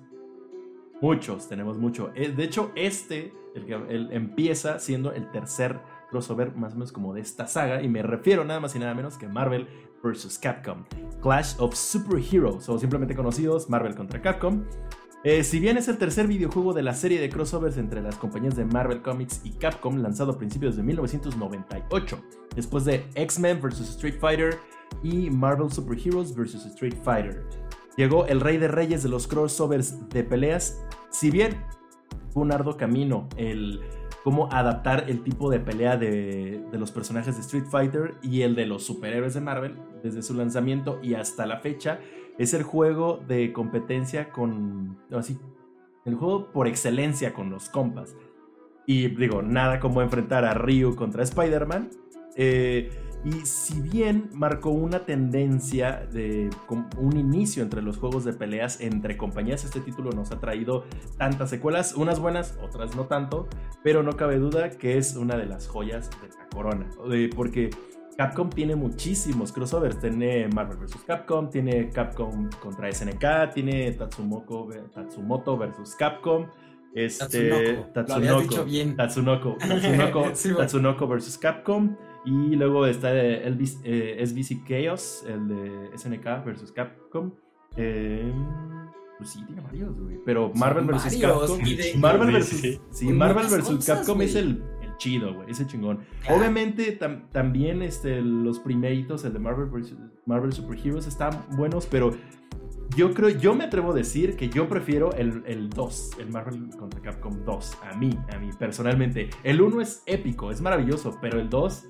muchos, 1.01 1.49
tenemos 1.49 1.79
mucho. 1.79 2.11
Eh, 2.15 2.31
de 2.31 2.43
hecho, 2.43 2.71
este, 2.75 3.33
el 3.55 3.65
que 3.65 3.73
empieza 4.15 4.77
siendo 4.79 5.11
el 5.11 5.31
tercer 5.31 5.79
crossover 6.09 6.55
más 6.55 6.73
o 6.73 6.75
menos 6.75 6.91
como 6.91 7.13
de 7.13 7.21
esta 7.21 7.47
saga. 7.47 7.81
Y 7.81 7.89
me 7.89 8.03
refiero 8.03 8.45
nada 8.45 8.59
más 8.59 8.75
y 8.75 8.79
nada 8.79 8.93
menos 8.93 9.17
que 9.17 9.27
Marvel 9.27 9.67
vs. 10.03 10.37
Capcom. 10.37 10.83
Clash 11.21 11.55
of 11.59 11.73
Superheroes, 11.73 12.67
o 12.67 12.77
simplemente 12.77 13.15
conocidos 13.15 13.69
Marvel 13.69 13.95
contra 13.95 14.21
Capcom. 14.21 14.63
Eh, 15.23 15.45
si 15.45 15.61
bien 15.61 15.77
es 15.77 15.87
el 15.87 15.97
tercer 15.97 16.27
videojuego 16.27 16.73
de 16.73 16.83
la 16.83 16.93
serie 16.93 17.21
de 17.21 17.29
crossovers 17.29 17.77
entre 17.77 18.01
las 18.01 18.17
compañías 18.17 18.57
de 18.57 18.65
Marvel 18.65 19.01
Comics 19.01 19.39
y 19.45 19.51
Capcom, 19.51 19.97
lanzado 19.99 20.33
a 20.33 20.37
principios 20.37 20.75
de 20.75 20.83
1998, 20.83 22.21
después 22.57 22.83
de 22.83 23.05
X-Men 23.15 23.61
vs. 23.61 23.79
Street 23.91 24.19
Fighter 24.19 24.59
y 25.01 25.29
Marvel 25.29 25.71
Super 25.71 25.97
Heroes 25.97 26.35
vs. 26.35 26.65
Street 26.65 26.95
Fighter. 27.03 27.45
Llegó 27.95 28.25
el 28.25 28.41
rey 28.41 28.57
de 28.57 28.67
reyes 28.67 29.01
de 29.01 29.07
los 29.07 29.25
crossovers 29.27 30.09
de 30.09 30.25
peleas, 30.25 30.83
si 31.09 31.31
bien 31.31 31.55
fue 32.31 32.43
un 32.43 32.51
arduo 32.51 32.75
camino 32.75 33.29
el 33.37 33.79
cómo 34.25 34.51
adaptar 34.51 35.05
el 35.09 35.23
tipo 35.23 35.49
de 35.49 35.59
pelea 35.59 35.95
de, 35.95 36.65
de, 36.69 36.77
los 36.77 36.91
personajes 36.91 37.35
de 37.35 37.41
Street 37.41 37.65
Fighter 37.69 38.15
y 38.21 38.41
el 38.41 38.55
de 38.55 38.65
los 38.65 38.83
superhéroes 38.83 39.33
de 39.33 39.41
Marvel 39.41 39.77
desde 40.03 40.21
su 40.21 40.35
lanzamiento 40.35 40.99
y 41.01 41.15
hasta 41.15 41.45
la 41.45 41.57
fecha 41.57 41.99
es 42.37 42.53
el 42.53 42.63
juego 42.63 43.23
de 43.27 43.53
competencia 43.53 44.29
con. 44.29 44.99
Así. 45.11 45.39
El 46.05 46.15
juego 46.15 46.51
por 46.51 46.67
excelencia 46.67 47.33
con 47.33 47.49
los 47.49 47.69
compas. 47.69 48.15
Y 48.85 49.07
digo, 49.07 49.41
nada 49.41 49.79
como 49.79 50.01
enfrentar 50.01 50.43
a 50.43 50.53
Ryu 50.53 50.95
contra 50.95 51.23
Spider-Man. 51.23 51.89
Eh, 52.35 52.91
y 53.23 53.45
si 53.45 53.79
bien 53.79 54.29
marcó 54.33 54.71
una 54.71 55.05
tendencia 55.05 56.05
de 56.11 56.49
un 56.97 57.15
inicio 57.15 57.63
entre 57.63 57.81
los 57.81 57.97
juegos 57.97 58.25
de 58.25 58.33
peleas 58.33 58.81
entre 58.81 59.15
compañías, 59.15 59.63
este 59.63 59.79
título 59.79 60.11
nos 60.11 60.31
ha 60.31 60.41
traído 60.41 60.83
tantas 61.17 61.49
secuelas, 61.49 61.95
unas 61.95 62.19
buenas, 62.19 62.59
otras 62.61 62.97
no 62.97 63.05
tanto, 63.05 63.47
pero 63.81 64.03
no 64.03 64.17
cabe 64.17 64.39
duda 64.39 64.71
que 64.71 64.97
es 64.97 65.15
una 65.15 65.37
de 65.37 65.45
las 65.45 65.69
joyas 65.69 66.09
de 66.21 66.27
la 66.37 66.49
corona. 66.49 66.89
Porque 67.33 67.69
Capcom 68.17 68.49
tiene 68.49 68.75
muchísimos 68.75 69.51
crossovers. 69.51 69.99
Tiene 69.99 70.47
Marvel 70.47 70.77
vs. 70.77 71.03
Capcom, 71.05 71.49
tiene 71.49 71.89
Capcom 71.89 72.49
contra 72.61 72.91
SNK, 72.91 73.53
tiene 73.53 73.91
Tatsumoko, 73.93 74.69
Tatsumoto 74.93 75.57
vs. 75.57 75.95
Capcom. 75.97 76.47
Este, 76.95 77.87
Tatsunoko, 77.93 78.65
Tatsunoko, 78.95 79.57
Tatsunoko, 79.57 80.31
Tatsunoko 80.57 81.07
vs. 81.07 81.37
Capcom. 81.37 81.95
Y 82.25 82.55
luego 82.55 82.85
está 82.85 83.11
el, 83.11 83.57
eh, 83.83 84.23
SBC 84.25 84.63
Chaos, 84.65 85.25
el 85.27 85.47
de 85.47 85.97
SNK 85.97 86.45
vs. 86.45 86.71
Capcom. 86.71 87.33
Eh, 87.75 88.31
pues 89.17 89.31
sí, 89.31 89.43
tiene 89.45 89.61
varios, 89.61 89.99
güey. 89.99 90.19
Pero 90.23 90.51
Marvel 90.53 90.85
vs. 90.85 91.17
Capcom. 91.19 91.59
Marvel 91.97 92.35
vs. 92.37 92.79
Sí, 92.91 93.07
Marvel 93.07 93.47
vs. 93.47 93.85
Capcom 93.85 94.21
es 94.21 94.35
el 94.35 94.63
chido, 94.97 95.33
güey, 95.33 95.51
ese 95.51 95.65
chingón. 95.67 95.99
Obviamente 96.29 96.97
también 97.31 97.81
este, 97.81 98.21
los 98.21 98.59
primeritos, 98.59 99.25
el 99.25 99.33
de 99.33 99.39
Marvel, 99.39 99.69
Marvel 100.25 100.53
Super 100.53 100.77
Heroes, 100.77 101.07
están 101.07 101.45
buenos, 101.55 101.85
pero 101.85 102.15
yo 102.95 103.13
creo, 103.13 103.29
yo 103.29 103.55
me 103.55 103.63
atrevo 103.63 103.91
a 103.91 103.95
decir 103.95 104.35
que 104.35 104.49
yo 104.49 104.67
prefiero 104.67 105.13
el, 105.13 105.43
el 105.47 105.69
2, 105.69 106.11
el 106.19 106.29
Marvel 106.29 106.69
contra 106.77 107.01
Capcom 107.01 107.43
2, 107.43 107.77
a 107.91 107.95
mí, 107.95 108.17
a 108.31 108.37
mí 108.37 108.49
personalmente. 108.57 109.29
El 109.43 109.61
1 109.61 109.81
es 109.81 110.03
épico, 110.05 110.51
es 110.51 110.61
maravilloso, 110.61 111.17
pero 111.21 111.39
el 111.39 111.49
2... 111.49 111.85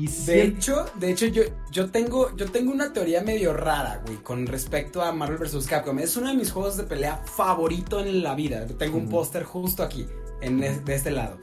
Y 0.00 0.06
de 0.06 0.42
hecho, 0.44 0.86
de 0.94 1.10
hecho 1.10 1.26
yo, 1.26 1.42
yo, 1.72 1.90
tengo, 1.90 2.34
yo 2.36 2.48
tengo 2.48 2.70
una 2.70 2.92
teoría 2.92 3.20
medio 3.20 3.52
rara, 3.52 4.00
güey, 4.06 4.18
con 4.18 4.46
respecto 4.46 5.02
a 5.02 5.10
Marvel 5.10 5.38
vs. 5.38 5.66
Capcom. 5.66 5.98
Es 5.98 6.16
uno 6.16 6.28
de 6.28 6.34
mis 6.34 6.52
juegos 6.52 6.76
de 6.76 6.84
pelea 6.84 7.16
favorito 7.16 7.98
en 7.98 8.22
la 8.22 8.36
vida. 8.36 8.64
Tengo 8.78 8.96
un 8.96 9.08
póster 9.08 9.42
justo 9.42 9.82
aquí. 9.82 10.06
De 10.40 10.94
este 10.94 11.10
lado. 11.10 11.38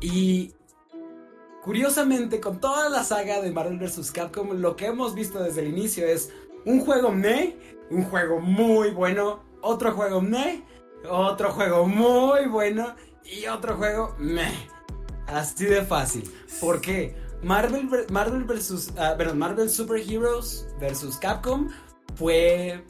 Y 0.00 0.54
curiosamente, 1.62 2.40
con 2.40 2.60
toda 2.60 2.88
la 2.88 3.04
saga 3.04 3.40
de 3.40 3.52
Marvel 3.52 3.78
vs. 3.78 4.10
Capcom, 4.10 4.52
lo 4.52 4.76
que 4.76 4.86
hemos 4.86 5.14
visto 5.14 5.42
desde 5.42 5.62
el 5.62 5.68
inicio 5.68 6.06
es 6.06 6.32
un 6.64 6.80
juego 6.80 7.10
me, 7.10 7.56
un 7.90 8.04
juego 8.04 8.40
muy 8.40 8.90
bueno, 8.90 9.42
otro 9.60 9.92
juego 9.92 10.20
me, 10.20 10.64
otro 11.08 11.52
juego 11.52 11.86
muy 11.86 12.46
bueno 12.46 12.94
y 13.24 13.46
otro 13.46 13.76
juego 13.76 14.14
me. 14.18 14.50
Así 15.26 15.66
de 15.66 15.82
fácil. 15.82 16.30
¿Por 16.60 16.80
qué? 16.80 17.14
Marvel, 17.42 17.88
Marvel 18.10 18.44
versus, 18.44 18.90
ah, 18.98 19.16
Marvel 19.34 19.70
Super 19.70 19.98
Heroes 20.00 20.66
versus 20.78 21.16
Capcom 21.16 21.70
fue 22.16 22.84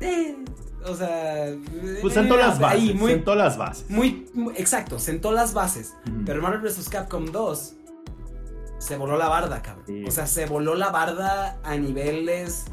eh, 0.00 0.44
o 0.86 0.94
sea. 0.94 1.54
Pues 2.00 2.14
sentó 2.14 2.36
las 2.36 2.58
bases. 2.58 2.94
muy, 2.94 3.12
sentó 3.12 3.34
las 3.34 3.56
bases. 3.56 3.90
Muy, 3.90 4.26
exacto, 4.56 4.98
sentó 4.98 5.32
las 5.32 5.54
bases. 5.54 5.94
Pero 6.24 6.42
Marvel 6.42 6.60
vs. 6.60 6.88
Capcom 6.88 7.26
2 7.26 7.74
se 8.78 8.96
voló 8.96 9.16
la 9.16 9.28
barda, 9.28 9.60
cabrón. 9.60 10.04
O 10.06 10.10
sea, 10.10 10.26
se 10.26 10.46
voló 10.46 10.74
la 10.74 10.90
barda 10.90 11.58
a 11.62 11.76
niveles. 11.76 12.66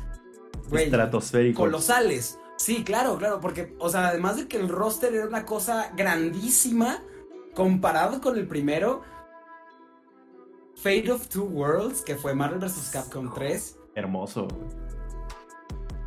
estratosféricos. 0.72 1.66
Colosales. 1.66 2.40
Sí, 2.58 2.84
claro, 2.84 3.18
claro. 3.18 3.42
Porque, 3.42 3.76
o 3.80 3.90
sea, 3.90 4.08
además 4.08 4.38
de 4.38 4.48
que 4.48 4.58
el 4.58 4.70
roster 4.70 5.14
era 5.14 5.26
una 5.26 5.46
cosa 5.46 5.92
grandísima, 5.96 7.04
comparado 7.54 8.22
con 8.22 8.38
el 8.38 8.48
primero. 8.48 9.02
Fate 10.76 11.12
of 11.12 11.28
Two 11.28 11.46
Worlds, 11.46 12.02
que 12.02 12.16
fue 12.16 12.36
Marvel 12.36 12.60
vs. 12.60 12.90
Capcom 12.92 13.34
3. 13.34 13.78
Hermoso. 13.96 14.48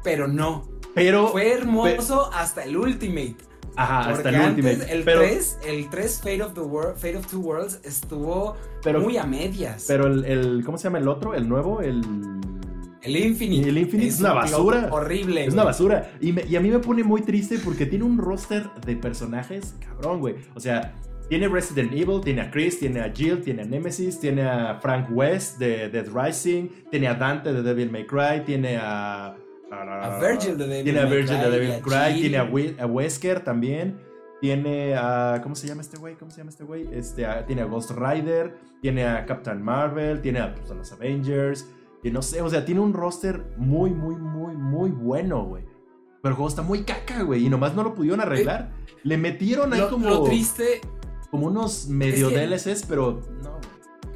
Pero 0.05 0.29
no, 0.29 0.69
pero. 0.99 1.29
Fue 1.29 1.53
hermoso 1.53 2.31
hasta 2.33 2.65
el 2.65 2.77
Ultimate. 2.77 3.37
Ajá, 3.77 4.11
hasta 4.11 4.29
el 4.31 4.51
Ultimate. 4.51 4.93
El 4.93 5.05
3, 5.05 5.59
el 5.67 5.89
3 5.89 6.19
Fate 6.19 6.43
of, 6.43 6.55
the 6.55 6.61
World, 6.61 6.97
Fate 6.97 7.17
of 7.17 7.27
Two 7.27 7.41
Worlds 7.41 7.81
estuvo 7.85 8.57
muy 9.01 9.17
a 9.17 9.25
medias. 9.25 9.85
Pero 9.87 10.07
el, 10.07 10.63
¿Cómo 10.65 10.79
se 10.79 10.85
llama 10.85 10.99
el 10.99 11.09
otro? 11.09 11.35
El 11.35 11.49
nuevo, 11.49 11.81
el. 11.81 12.01
El 13.01 13.17
Infinite. 13.17 13.69
El 13.69 13.79
Infinite 13.79 14.09
es, 14.09 14.21
una 14.21 14.33
basura. 14.33 14.89
Horrible. 14.91 15.47
Es 15.47 15.55
una 15.55 15.65
basura. 15.65 16.11
Y, 16.21 16.35
y, 16.51 16.57
a 16.57 16.61
mí 16.61 16.69
me 16.69 16.81
pone 16.81 17.05
muy 17.05 17.23
triste 17.23 17.59
porque 17.65 17.87
tiene 17.87 18.05
un 18.05 18.19
roster 18.19 18.69
de 18.85 18.97
personajes 18.97 19.77
cabrón, 19.81 20.19
güey. 20.19 20.35
O 20.57 20.61
sea, 20.61 20.95
tiene 21.29 21.47
Resident 21.47 21.93
Evil, 21.93 22.21
tiene 22.23 22.41
a 22.41 22.51
Chris, 22.51 22.81
tiene 22.81 23.01
a 23.01 23.13
Jill, 23.13 23.43
tiene 23.43 23.63
a 23.63 23.65
Nemesis, 23.67 24.19
tiene 24.19 24.43
a 24.43 24.79
Frank 24.81 25.09
West 25.11 25.59
de 25.59 25.89
Dead 25.89 26.07
Rising, 26.13 26.69
tiene 26.91 27.07
a 27.07 27.15
Dante 27.15 27.53
de 27.53 27.63
Devil 27.63 27.91
May 27.91 28.07
Cry, 28.07 28.45
tiene 28.45 28.79
a 28.79 29.37
a 29.71 30.19
Virgil 30.21 30.57
de 30.57 30.67
David 30.67 30.85
Tiene 30.85 31.01
a 31.01 31.05
Virgil 31.05 31.39
de 31.39 31.51
David 31.51 31.83
Cry, 31.83 32.21
tiene 32.21 32.77
a, 32.79 32.87
Wesker 32.87 33.45
también. 33.45 33.99
Tiene 34.41 34.95
a. 34.97 35.41
¿Cómo 35.43 35.55
se 35.55 35.67
llama 35.67 35.83
este 35.83 35.99
güey? 35.99 36.15
¿Cómo 36.15 36.31
se 36.31 36.39
llama 36.39 36.51
este 36.51 36.65
güey? 36.65 36.89
Este, 36.93 37.27
tiene 37.47 37.63
a 37.63 37.65
Ghost 37.65 37.91
Rider. 37.91 38.57
Tiene 38.81 39.07
a 39.07 39.27
Captain 39.27 39.63
Marvel. 39.63 40.21
Tiene 40.21 40.41
a, 40.41 40.55
pues, 40.55 40.71
los 40.71 40.93
Avengers. 40.93 41.67
Y 42.03 42.11
no 42.11 42.23
sé, 42.23 42.41
o 42.43 42.49
sea, 42.49 42.65
tiene 42.65 42.81
un 42.81 42.93
roster 42.93 43.45
muy, 43.57 43.91
muy, 43.91 44.15
muy, 44.15 44.57
muy 44.57 44.91
bueno, 44.91 45.45
güey. 45.45 45.65
Pero 46.23 46.31
el 46.31 46.35
juego 46.35 46.49
está 46.49 46.63
muy 46.63 46.83
caca, 46.83 47.23
güey. 47.23 47.45
Y 47.45 47.49
nomás 47.49 47.75
no 47.75 47.83
lo 47.83 47.95
pudieron 47.95 48.21
arreglar. 48.21 48.71
Le 49.03 49.17
metieron 49.17 49.73
ahí 49.73 49.83
como. 49.91 50.09
Lo 50.09 50.23
triste. 50.25 50.81
Como 51.31 51.49
unos 51.49 51.89
medio 51.89 52.31
DLCs, 52.31 52.87
pero 52.89 53.21
no, 53.43 53.61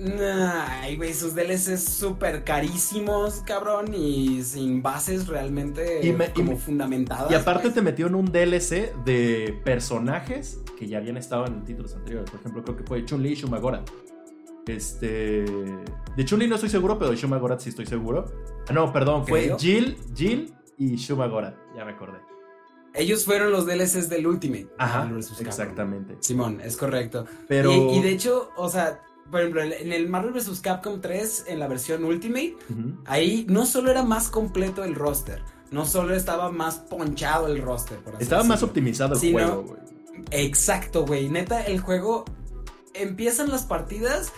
Ay, 0.04 0.96
güey, 0.96 1.14
sus 1.14 1.34
DLCs 1.34 1.84
súper 1.84 2.42
carísimos, 2.44 3.42
cabrón, 3.46 3.94
y 3.94 4.42
sin 4.42 4.82
bases 4.82 5.28
realmente 5.28 6.00
como 6.34 6.56
fundamentadas. 6.56 7.30
Y 7.30 7.34
aparte 7.34 7.70
te 7.70 7.82
metió 7.82 8.06
en 8.08 8.14
un 8.14 8.26
DLC 8.26 8.94
de 9.04 9.60
personajes 9.64 10.60
que 10.78 10.88
ya 10.88 10.98
habían 10.98 11.16
estado 11.16 11.46
en 11.46 11.64
títulos 11.64 11.94
anteriores. 11.94 12.30
Por 12.30 12.40
ejemplo, 12.40 12.64
creo 12.64 12.76
que 12.76 12.84
fue 12.84 13.04
Chun-Li 13.04 13.32
y 13.32 13.34
Shumagora. 13.34 13.84
Este. 14.66 15.44
De 16.16 16.24
Chun-Li 16.24 16.48
no 16.48 16.56
estoy 16.56 16.70
seguro, 16.70 16.98
pero 16.98 17.12
de 17.12 17.16
Shumagora 17.16 17.58
sí 17.58 17.68
estoy 17.68 17.86
seguro. 17.86 18.24
Ah, 18.68 18.72
no, 18.72 18.92
perdón, 18.92 19.26
fue 19.26 19.54
Jill, 19.58 19.96
Jill 20.14 20.52
y 20.78 20.96
Shumagora. 20.96 21.56
Ya 21.76 21.84
me 21.84 21.92
acordé. 21.92 22.18
Ellos 22.94 23.24
fueron 23.24 23.52
los 23.52 23.66
DLCs 23.66 24.08
del 24.08 24.26
Ultimate. 24.26 24.68
Ajá, 24.76 25.10
exactamente. 25.40 26.16
Simón, 26.20 26.60
es 26.60 26.76
correcto. 26.76 27.24
Pero... 27.48 27.72
y 27.72 28.02
de 28.02 28.10
hecho, 28.10 28.50
o 28.56 28.68
sea, 28.68 29.00
por 29.30 29.40
ejemplo, 29.40 29.62
en 29.62 29.92
el 29.92 30.08
Marvel 30.08 30.32
vs. 30.32 30.60
Capcom 30.60 31.00
3, 31.00 31.44
en 31.48 31.58
la 31.58 31.68
versión 31.68 32.04
Ultimate, 32.04 32.56
ahí 33.06 33.46
no 33.48 33.66
solo 33.66 33.90
era 33.90 34.02
más 34.02 34.28
completo 34.28 34.84
el 34.84 34.94
roster, 34.94 35.42
no 35.70 35.86
solo 35.86 36.14
estaba 36.14 36.50
más 36.50 36.76
ponchado 36.76 37.46
el 37.46 37.62
roster. 37.62 37.98
estaba 38.18 38.44
más 38.44 38.62
optimizado 38.62 39.14
el 39.14 39.32
juego, 39.32 39.62
güey. 39.62 39.80
Exacto, 40.30 41.04
güey. 41.06 41.28
Neta, 41.28 41.62
el 41.62 41.80
juego 41.80 42.24
empiezan 42.94 43.50
las 43.50 43.64
partidas 43.64 44.32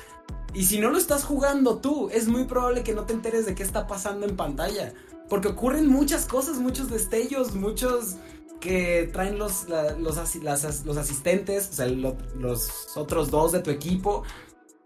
y 0.55 0.67
si 0.67 0.79
no 0.79 0.91
lo 0.91 0.99
estás 0.99 1.25
jugando 1.25 1.79
tú, 1.79 2.09
es 2.11 2.29
muy 2.29 2.45
probable 2.45 2.85
que 2.85 2.95
no 2.95 3.03
te 3.05 3.12
enteres 3.12 3.45
de 3.47 3.55
qué 3.55 3.64
está 3.64 3.87
pasando 3.87 4.26
en 4.26 4.37
pantalla. 4.37 4.95
Porque 5.29 5.49
ocurren 5.49 5.88
muchas 5.88 6.26
cosas, 6.26 6.59
muchos 6.59 6.91
destellos, 6.91 7.55
muchos 7.55 8.17
que 8.61 9.11
traen 9.12 9.38
los, 9.38 9.67
los, 9.99 10.85
los 10.85 10.97
asistentes, 10.97 11.71
o 11.71 11.73
sea, 11.75 11.87
los 11.87 12.97
otros 12.97 13.31
dos 13.31 13.53
de 13.53 13.61
tu 13.61 13.71
equipo. 13.71 14.23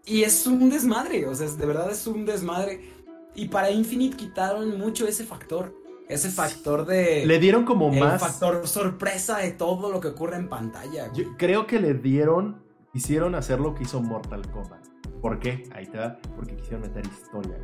Y 0.05 0.23
es 0.23 0.47
un 0.47 0.69
desmadre, 0.69 1.27
o 1.27 1.35
sea, 1.35 1.47
de 1.47 1.65
verdad 1.65 1.91
es 1.91 2.07
un 2.07 2.25
desmadre. 2.25 2.81
Y 3.35 3.47
para 3.47 3.71
Infinite 3.71 4.17
quitaron 4.17 4.77
mucho 4.79 5.07
ese 5.07 5.23
factor. 5.23 5.75
Ese 6.07 6.29
factor 6.29 6.85
de. 6.85 7.25
Le 7.25 7.37
dieron 7.37 7.65
como 7.65 7.93
el 7.93 7.99
más. 7.99 8.19
factor 8.19 8.67
sorpresa 8.67 9.37
de 9.37 9.51
todo 9.51 9.91
lo 9.91 9.99
que 9.99 10.07
ocurre 10.07 10.37
en 10.37 10.49
pantalla. 10.49 11.13
Yo 11.13 11.37
creo 11.37 11.67
que 11.67 11.79
le 11.79 11.93
dieron. 11.93 12.67
Hicieron 12.91 13.35
hacer 13.35 13.59
lo 13.59 13.75
que 13.75 13.83
hizo 13.83 14.01
Mortal 14.01 14.49
Kombat. 14.49 14.87
¿Por 15.21 15.39
qué? 15.39 15.69
Ahí 15.75 15.85
te 15.85 15.99
va. 15.99 16.17
Porque 16.35 16.55
quisieron 16.55 16.81
meter 16.81 17.05
historia, 17.05 17.55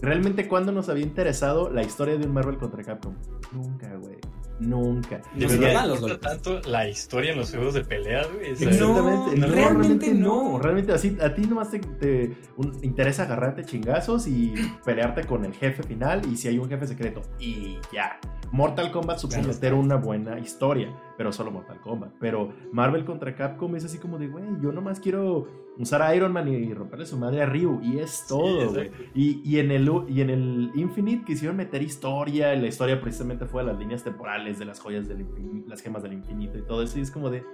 Realmente, 0.00 0.46
¿cuándo 0.48 0.72
nos 0.72 0.88
había 0.88 1.02
interesado 1.02 1.70
la 1.70 1.82
historia 1.82 2.16
de 2.16 2.24
un 2.24 2.32
Marvel 2.32 2.56
contra 2.56 2.82
Capcom? 2.84 3.14
Nunca, 3.52 3.94
güey. 3.96 4.16
Nunca. 4.60 5.20
De 5.34 5.46
verdad 5.46 5.86
no 5.86 6.18
tanto 6.18 6.60
la 6.66 6.88
historia 6.88 7.32
en 7.32 7.38
los 7.38 7.50
juegos 7.50 7.74
de 7.74 7.84
pelea, 7.84 8.26
güey. 8.26 8.50
Exactamente. 8.50 9.36
No, 9.36 9.46
realmente 9.46 10.14
no. 10.14 10.58
Realmente 10.58 10.92
así, 10.92 11.16
a 11.20 11.34
ti 11.34 11.42
nomás 11.42 11.70
te, 11.70 12.36
interesa 12.82 13.24
agarrarte 13.24 13.64
chingazos 13.64 14.26
y 14.26 14.54
pelearte 14.84 15.24
con 15.24 15.44
el 15.44 15.54
jefe 15.54 15.82
final 15.82 16.22
y 16.30 16.36
si 16.36 16.48
hay 16.48 16.58
un 16.58 16.68
jefe 16.68 16.86
secreto. 16.86 17.22
Y 17.38 17.78
ya. 17.92 18.18
Mortal 18.50 18.90
Kombat 18.90 19.18
supo 19.18 19.36
meter 19.42 19.74
una 19.74 19.96
buena 19.96 20.38
historia, 20.38 20.90
pero 21.16 21.32
solo 21.32 21.50
Mortal 21.50 21.80
Kombat. 21.80 22.12
Pero 22.18 22.52
Marvel 22.72 23.04
contra 23.04 23.34
Capcom 23.34 23.76
es 23.76 23.84
así 23.84 23.98
como 23.98 24.18
de, 24.18 24.28
güey, 24.28 24.44
yo 24.62 24.72
nomás 24.72 25.00
quiero 25.00 25.68
usar 25.78 26.02
a 26.02 26.14
Iron 26.14 26.32
Man 26.32 26.48
y 26.48 26.72
romperle 26.72 27.04
su 27.04 27.16
madre 27.18 27.42
a 27.42 27.46
Ryu. 27.46 27.80
Y 27.82 27.98
es 27.98 28.24
todo, 28.26 28.72
güey. 28.72 28.90
y, 29.14 29.58
en 29.58 29.70
el, 29.70 29.90
y 30.08 30.20
en 30.22 30.30
el 30.30 30.70
Infinite 30.74 31.24
quisieron 31.24 31.56
meter 31.56 31.82
historia. 31.82 32.54
Y 32.54 32.60
la 32.60 32.66
historia 32.66 33.00
precisamente 33.00 33.44
fue 33.44 33.62
de 33.62 33.72
las 33.72 33.78
líneas 33.78 34.02
temporales, 34.02 34.47
de 34.56 34.64
las 34.64 34.78
joyas 34.78 35.08
del 35.08 35.20
infinito, 35.20 35.68
las 35.68 35.82
gemas 35.82 36.02
del 36.02 36.12
infinito 36.12 36.56
y 36.56 36.62
todo 36.62 36.82
eso. 36.82 36.98
Y 36.98 37.02
es 37.02 37.10
como 37.10 37.28
de, 37.28 37.44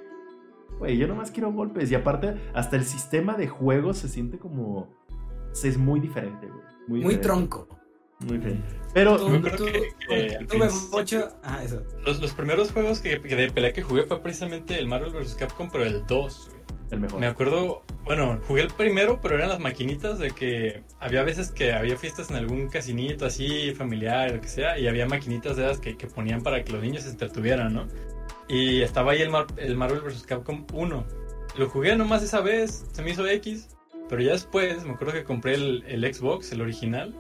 güey, 0.79 0.99
yo 0.99 1.09
nomás 1.09 1.31
quiero 1.31 1.51
golpes. 1.51 1.91
Y 1.91 1.95
aparte, 1.95 2.37
hasta 2.53 2.77
el 2.77 2.85
sistema 2.85 3.37
de 3.37 3.49
juego 3.49 3.95
se 3.95 4.09
siente 4.09 4.39
como. 4.39 4.95
Es 5.53 5.79
muy 5.79 6.01
diferente, 6.01 6.47
güey. 6.47 6.63
Muy, 6.87 7.01
muy 7.01 7.17
tronco. 7.17 7.67
Muy 8.21 8.39
bien. 8.39 8.63
Pero 8.93 9.17
tú, 9.17 9.29
Los, 12.05 12.21
los, 12.21 12.33
primeros 12.33 12.71
juegos 12.71 13.01
que, 13.01 13.19
de 13.19 13.51
pelea 13.51 13.73
que 13.73 13.83
jugué 13.83 14.05
fue 14.05 14.23
precisamente 14.23 14.79
el 14.79 14.87
Marvel 14.87 15.13
vs. 15.13 15.35
Capcom, 15.35 15.69
pero 15.71 15.85
el 15.85 16.07
2. 16.07 16.51
El 16.95 17.01
mejor. 17.01 17.21
Me 17.21 17.27
acuerdo, 17.27 17.83
bueno, 18.05 18.41
jugué 18.47 18.63
el 18.63 18.69
primero, 18.69 19.21
pero 19.21 19.35
eran 19.37 19.51
las 19.51 19.61
maquinitas 19.61 20.19
de 20.19 20.31
que 20.31 20.83
había 21.01 21.23
veces 21.23 21.51
que 21.51 21.73
había 21.73 21.97
fiestas 21.97 22.31
en 22.31 22.37
algún 22.37 22.69
casinito 22.69 23.27
así, 23.27 23.75
familiar, 23.75 24.31
lo 24.31 24.41
que 24.41 24.49
sea, 24.49 24.79
y 24.79 24.89
había 24.89 25.07
maquinitas 25.07 25.57
de 25.57 25.65
esas 25.65 25.81
que, 25.81 25.97
que 25.97 26.07
ponían 26.07 26.43
para 26.43 26.65
que 26.65 26.73
los 26.73 26.83
niños 26.83 27.03
se 27.03 27.11
entretuvieran, 27.11 27.75
¿no? 27.75 27.87
Y 28.49 28.83
estaba 28.83 29.13
ahí 29.13 29.23
el, 29.23 29.31
el 29.57 29.77
Marvel 29.77 30.01
vs. 30.01 30.25
Capcom 30.25 30.67
1. 30.73 31.05
Lo 31.57 31.69
jugué 31.69 31.95
nomás 31.97 32.23
esa 32.23 32.41
vez, 32.41 32.87
se 32.93 33.03
me 33.03 33.11
hizo 33.11 33.27
X, 33.27 33.69
pero 34.09 34.23
ya 34.23 34.33
después 34.33 34.85
me 34.85 34.93
acuerdo 34.93 35.13
que 35.15 35.25
compré 35.25 35.55
el, 35.55 35.85
el 35.87 36.15
Xbox, 36.15 36.53
el 36.53 36.61
original, 36.61 37.15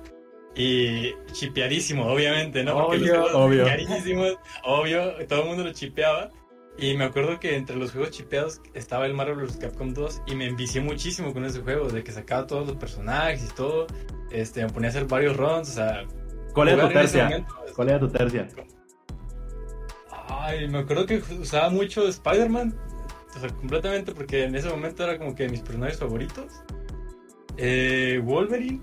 y 0.56 1.14
chipeadísimo, 1.32 2.06
obviamente, 2.06 2.62
¿no? 2.62 2.86
Porque 2.86 3.10
obvio, 3.10 3.36
obvio. 3.36 4.38
obvio, 4.64 5.26
todo 5.26 5.42
el 5.42 5.48
mundo 5.48 5.64
lo 5.64 5.72
chipeaba. 5.72 6.30
Y 6.76 6.96
me 6.96 7.04
acuerdo 7.04 7.38
que 7.38 7.56
entre 7.56 7.76
los 7.76 7.92
juegos 7.92 8.10
chipeados 8.10 8.60
estaba 8.74 9.06
el 9.06 9.14
Marvel 9.14 9.36
vs. 9.36 9.58
Capcom 9.58 9.94
2 9.94 10.22
y 10.26 10.34
me 10.34 10.46
envicié 10.46 10.80
muchísimo 10.80 11.32
con 11.32 11.44
ese 11.44 11.60
juego, 11.60 11.88
de 11.88 12.02
que 12.02 12.10
sacaba 12.10 12.46
todos 12.46 12.66
los 12.66 12.76
personajes 12.76 13.48
y 13.48 13.54
todo. 13.54 13.86
Este, 14.30 14.64
me 14.64 14.72
ponía 14.72 14.88
a 14.88 14.90
hacer 14.90 15.04
varios 15.04 15.36
runs, 15.36 15.70
o 15.70 15.72
sea... 15.72 16.04
¿Cuál 16.52 16.68
era 16.68 16.88
tu 16.88 16.92
tercia? 16.92 17.46
¿Cuál 17.74 17.88
era 17.88 18.00
tu 18.00 18.08
tercia? 18.08 18.48
Ay, 20.28 20.68
me 20.68 20.78
acuerdo 20.78 21.06
que 21.06 21.22
usaba 21.40 21.70
mucho 21.70 22.08
Spider-Man, 22.08 22.76
o 23.36 23.40
sea, 23.40 23.48
completamente, 23.50 24.12
porque 24.12 24.44
en 24.44 24.54
ese 24.54 24.68
momento 24.68 25.04
era 25.04 25.18
como 25.18 25.34
que 25.34 25.48
mis 25.48 25.60
personajes 25.60 25.98
favoritos. 25.98 26.52
Eh, 27.56 28.20
Wolverine 28.22 28.80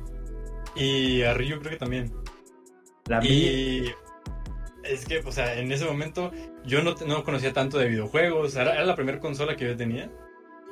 y 0.75 1.23
a 1.23 1.33
Ryu 1.33 1.59
creo 1.59 1.71
que 1.71 1.77
también. 1.77 2.13
La 3.07 3.23
y 3.25 3.91
es 4.83 5.05
que, 5.05 5.19
o 5.19 5.31
sea, 5.31 5.59
en 5.59 5.71
ese 5.71 5.85
momento 5.85 6.31
yo 6.65 6.81
no, 6.83 6.95
no 7.05 7.23
conocía 7.23 7.53
tanto 7.53 7.77
de 7.77 7.87
videojuegos. 7.87 8.55
Era, 8.55 8.73
era 8.73 8.85
la 8.85 8.95
primera 8.95 9.19
consola 9.19 9.55
que 9.55 9.65
yo 9.65 9.77
tenía. 9.77 10.11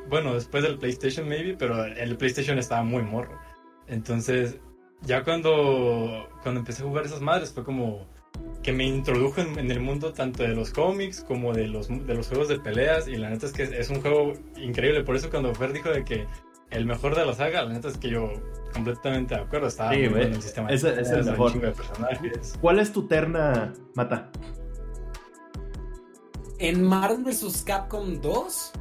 Bueno, 0.07 0.33
después 0.33 0.63
del 0.63 0.77
PlayStation, 0.77 1.27
maybe, 1.27 1.55
pero 1.57 1.83
el 1.85 2.17
PlayStation 2.17 2.57
estaba 2.57 2.83
muy 2.83 3.03
morro. 3.03 3.37
Entonces, 3.87 4.59
ya 5.01 5.23
cuando, 5.23 6.29
cuando 6.43 6.59
empecé 6.59 6.83
a 6.83 6.85
jugar 6.85 7.05
esas 7.05 7.21
madres, 7.21 7.51
fue 7.53 7.63
como 7.63 8.07
que 8.63 8.71
me 8.71 8.85
introdujo 8.85 9.41
en, 9.41 9.71
el 9.71 9.79
mundo 9.79 10.13
tanto 10.13 10.43
de 10.43 10.49
los 10.49 10.71
cómics 10.71 11.23
como 11.23 11.53
de 11.53 11.67
los, 11.67 11.87
de 11.87 12.13
los 12.13 12.27
juegos 12.27 12.47
de 12.47 12.59
peleas. 12.59 13.07
Y 13.07 13.15
la 13.15 13.29
neta 13.29 13.45
es 13.45 13.53
que 13.53 13.63
es, 13.63 13.89
un 13.89 14.01
juego 14.01 14.33
increíble. 14.57 15.03
Por 15.03 15.15
eso, 15.15 15.29
cuando 15.29 15.53
Fer 15.53 15.73
dijo 15.73 15.89
de 15.89 16.03
que 16.03 16.27
el 16.71 16.85
mejor 16.85 17.15
de 17.15 17.25
la 17.25 17.33
saga, 17.33 17.63
la 17.63 17.73
neta 17.73 17.87
es 17.87 17.97
que 17.97 18.09
yo 18.09 18.31
completamente 18.73 19.35
de 19.35 19.41
acuerdo. 19.41 19.67
Estaba 19.67 19.93
sí, 19.93 20.07
muy 20.09 20.21
el 20.21 20.41
sistema. 20.41 20.69
Es, 20.69 20.83
es 20.83 21.09
el 21.09 21.25
mejor. 21.25 21.73
¿Cuál 22.61 22.79
es 22.79 22.91
tu 22.91 23.07
terna, 23.07 23.73
Mata? 23.95 24.29
En 26.59 26.83
Marvel 26.83 27.23
vs. 27.23 27.63
Capcom 27.65 28.19
2 28.21 28.71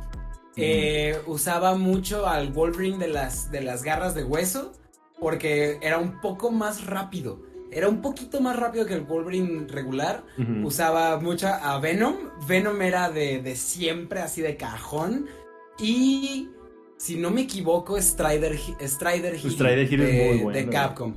eh, 0.56 1.16
usaba 1.26 1.76
mucho 1.76 2.26
al 2.26 2.52
Wolverine 2.52 2.98
de 2.98 3.06
las, 3.06 3.52
de 3.52 3.60
las 3.60 3.84
garras 3.84 4.16
de 4.16 4.24
hueso 4.24 4.72
porque 5.20 5.78
era 5.80 5.98
un 5.98 6.20
poco 6.20 6.50
más 6.50 6.86
rápido. 6.86 7.40
Era 7.70 7.88
un 7.88 8.02
poquito 8.02 8.40
más 8.40 8.56
rápido 8.56 8.84
que 8.86 8.94
el 8.94 9.02
Wolverine 9.02 9.66
regular. 9.68 10.24
Usaba 10.64 11.18
mucho 11.20 11.48
a 11.48 11.78
Venom. 11.78 12.16
Venom 12.48 12.80
era 12.82 13.10
de, 13.10 13.42
de 13.42 13.56
siempre, 13.56 14.20
así 14.20 14.40
de 14.40 14.56
cajón. 14.56 15.26
Y 15.78 16.48
si 16.98 17.16
no 17.16 17.30
me 17.30 17.42
equivoco, 17.42 17.96
Strider, 17.96 18.58
Strider 18.80 19.36
Hill, 19.36 19.56
de, 19.56 20.50
de, 20.52 20.68
Capcom. 20.68 21.14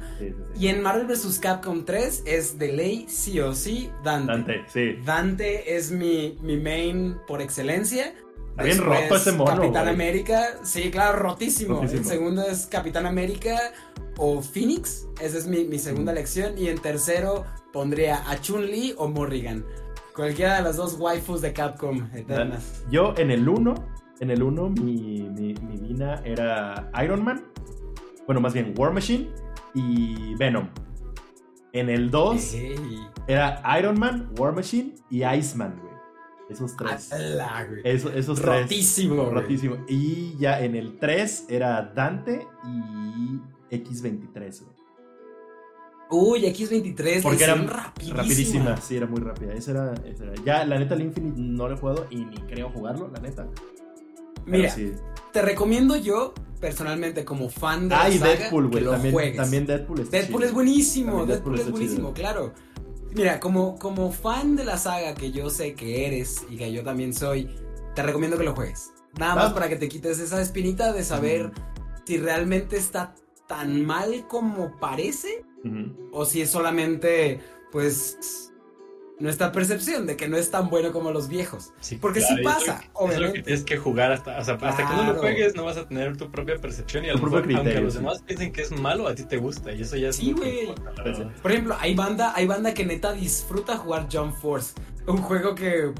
Y 0.55 0.67
en 0.67 0.81
Marvel 0.81 1.07
vs. 1.07 1.39
Capcom 1.39 1.83
3 1.83 2.23
es 2.27 2.59
de 2.59 2.71
ley 2.71 3.05
sí 3.09 3.39
o 3.39 3.55
sí 3.55 3.89
Dante. 4.03 4.31
Dante, 4.31 4.63
sí. 4.71 4.95
Dante 5.03 5.75
es 5.75 5.91
mi, 5.91 6.37
mi 6.41 6.57
main 6.57 7.17
por 7.27 7.41
excelencia. 7.41 8.13
Bien 8.63 8.77
roto 8.77 9.15
ese 9.15 9.31
mono. 9.31 9.55
Capitán 9.55 9.87
América, 9.87 10.59
sí, 10.63 10.91
claro, 10.91 11.17
rotísimo. 11.17 11.81
El 11.81 12.05
segundo 12.05 12.43
es 12.47 12.67
Capitán 12.67 13.07
América 13.07 13.59
o 14.17 14.41
Phoenix, 14.43 15.07
esa 15.19 15.39
es 15.39 15.47
mi, 15.47 15.63
mi 15.63 15.79
segunda 15.79 16.11
elección. 16.11 16.59
Y 16.59 16.67
en 16.67 16.77
tercero 16.77 17.43
pondría 17.73 18.29
a 18.29 18.39
Chun-Li 18.39 18.93
o 18.97 19.07
Morrigan. 19.07 19.65
Cualquiera 20.15 20.57
de 20.57 20.61
las 20.61 20.77
dos 20.77 20.99
waifus 20.99 21.41
de 21.41 21.53
Capcom 21.53 22.07
eternas. 22.13 22.83
Yo 22.91 23.15
en 23.17 23.31
el 23.31 23.49
1 23.49 24.00
en 24.21 24.29
el 24.29 24.41
1 24.43 24.69
mi, 24.69 25.29
mi, 25.29 25.53
Dina 25.53 26.21
era 26.23 26.89
Iron 27.03 27.23
Man. 27.23 27.43
Bueno, 28.25 28.39
más 28.39 28.53
bien 28.53 28.73
War 28.77 28.93
Machine 28.93 29.29
y 29.73 30.35
Venom. 30.35 30.69
En 31.73 31.89
el 31.89 32.11
2 32.11 32.55
era 33.27 33.61
Iron 33.79 33.99
Man, 33.99 34.31
War 34.37 34.53
Machine 34.53 34.93
y 35.09 35.25
Iceman, 35.25 35.77
güey. 35.81 35.91
Esos 36.49 36.75
tres. 36.75 37.09
esos 37.83 38.41
rotísimo, 38.41 39.23
tres. 39.23 39.33
Rotísimo. 39.33 39.77
Y 39.87 40.35
ya 40.37 40.59
en 40.61 40.75
el 40.75 40.99
3 40.99 41.45
era 41.49 41.81
Dante 41.81 42.45
y 42.65 43.39
X23, 43.75 44.61
güey. 44.63 44.81
Uy, 46.11 46.41
X23. 46.41 47.23
Porque 47.23 47.43
era 47.45 47.55
rapidísima. 47.55 48.75
Sí, 48.77 48.97
era 48.97 49.07
muy 49.07 49.21
rápida. 49.21 49.53
Esa 49.53 49.71
era, 49.71 49.93
esa 50.05 50.25
era, 50.25 50.33
Ya, 50.43 50.65
la 50.65 50.77
neta, 50.77 50.95
el 50.95 51.03
Infinite 51.03 51.39
no 51.39 51.69
lo 51.69 51.75
he 51.75 51.77
jugado 51.77 52.05
y 52.09 52.25
ni 52.25 52.35
creo 52.35 52.69
jugarlo, 52.69 53.09
la 53.13 53.21
neta. 53.21 53.47
Mira, 54.45 54.75
te 55.31 55.41
recomiendo 55.41 55.95
yo, 55.95 56.33
personalmente, 56.59 57.25
como 57.25 57.49
fan 57.49 57.89
de 57.89 57.95
ah, 57.95 58.09
la 58.09 58.17
saga, 58.17 58.35
Deadpool, 58.35 58.67
güey. 58.69 58.85
También, 58.85 59.35
también, 59.35 59.65
Deadpool 59.65 59.99
es 60.01 60.11
Deadpool 60.11 60.43
es 60.43 60.53
buenísimo, 60.53 61.25
Deadpool, 61.25 61.59
es 61.59 61.71
buenísimo, 61.71 62.13
claro. 62.13 62.53
Mira, 63.13 63.39
como, 63.39 63.77
como 63.77 64.11
fan 64.11 64.55
de 64.55 64.63
la 64.63 64.77
saga 64.77 65.13
que 65.13 65.31
yo 65.31 65.49
sé 65.49 65.73
que 65.73 66.07
eres 66.07 66.45
y 66.49 66.57
que 66.57 66.71
yo 66.71 66.83
también 66.83 67.13
soy, 67.13 67.49
te 67.93 68.03
recomiendo 68.03 68.37
que 68.37 68.43
lo 68.43 68.55
juegues. 68.55 68.91
Nada 69.17 69.35
más 69.35 69.53
para 69.53 69.67
que 69.67 69.75
te 69.75 69.89
quites 69.89 70.19
esa 70.19 70.41
espinita 70.41 70.93
de 70.93 71.03
saber 71.03 71.51
si 72.05 72.17
realmente 72.17 72.77
está 72.77 73.13
tan 73.47 73.85
mal 73.85 74.27
como 74.27 74.79
parece 74.79 75.43
o 76.11 76.25
si 76.25 76.41
es 76.41 76.49
solamente, 76.49 77.41
pues, 77.71 78.50
nuestra 79.21 79.51
percepción 79.51 80.07
de 80.07 80.17
que 80.17 80.27
no 80.27 80.37
es 80.37 80.51
tan 80.51 80.69
bueno 80.69 80.91
como 80.91 81.11
los 81.11 81.27
viejos. 81.27 81.73
Porque 81.99 82.21
sí 82.21 82.35
pasa, 82.43 82.81
es 83.09 83.19
lo, 83.19 83.31
que, 83.31 83.43
tienes 83.43 83.63
que 83.63 83.77
jugar 83.77 84.11
hasta, 84.11 84.39
o 84.39 84.43
sea, 84.43 84.55
hasta 84.55 84.87
que 84.87 84.95
no 84.95 85.13
lo 85.13 85.19
juegues 85.19 85.55
no 85.55 85.65
vas 85.65 85.77
a 85.77 85.87
tener 85.87 86.17
tu 86.17 86.31
propia 86.31 86.57
percepción 86.57 87.05
y 87.05 87.09
a 87.09 87.13
lo 87.13 87.21
mejor, 87.21 87.47
aunque 87.55 87.81
los 87.81 87.93
demás 87.93 88.21
piensen 88.21 88.51
que 88.51 88.61
es 88.61 88.71
malo, 88.71 89.07
a 89.07 89.15
ti 89.15 89.23
te 89.23 89.37
gusta 89.37 89.71
y 89.71 89.81
eso 89.81 89.95
ya 89.95 90.09
es 90.09 90.17
Sí, 90.17 90.33
güey. 90.33 90.73
Por 91.41 91.51
ejemplo, 91.51 91.75
hay 91.79 91.95
banda, 91.95 92.33
hay 92.35 92.47
banda 92.47 92.73
que 92.73 92.85
neta 92.85 93.13
disfruta 93.13 93.77
jugar 93.77 94.07
Jump 94.11 94.35
Force, 94.35 94.73
un 95.07 95.17
juego 95.17 95.55
que 95.55 95.93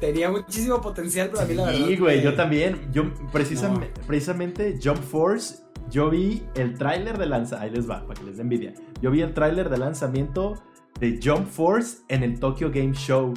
tenía 0.00 0.30
muchísimo 0.30 0.80
potencial, 0.80 1.28
pero 1.30 1.42
a 1.42 1.46
mí 1.46 1.54
la 1.54 1.66
verdad. 1.66 1.86
Sí, 1.86 1.96
güey, 1.96 2.22
yo 2.22 2.34
también. 2.34 2.90
Yo 2.92 3.12
precisamente, 3.32 4.00
precisamente 4.06 4.78
Jump 4.82 5.02
Force, 5.02 5.56
yo 5.90 6.10
vi 6.10 6.42
el 6.54 6.76
tráiler 6.76 7.18
de 7.18 7.26
lanzamiento. 7.26 7.64
Ahí 7.64 7.70
les 7.70 7.88
va, 7.88 8.06
para 8.06 8.18
que 8.18 8.26
les 8.26 8.36
dé 8.36 8.42
envidia. 8.42 8.74
Yo 9.02 9.10
vi 9.10 9.20
el 9.20 9.34
tráiler 9.34 9.68
de 9.68 9.78
lanzamiento 9.78 10.60
de 10.98 11.20
Jump 11.22 11.46
Force 11.46 11.98
en 12.08 12.22
el 12.22 12.40
Tokyo 12.40 12.70
Game 12.70 12.94
Show 12.94 13.34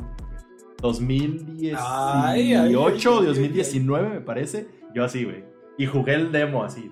2018 0.81 3.15
o 3.15 3.23
2019, 3.23 4.09
me 4.09 4.21
parece. 4.21 4.67
Yo 4.93 5.03
así, 5.03 5.23
güey. 5.23 5.43
Y 5.77 5.85
jugué 5.85 6.15
el 6.15 6.31
demo 6.31 6.63
así. 6.63 6.91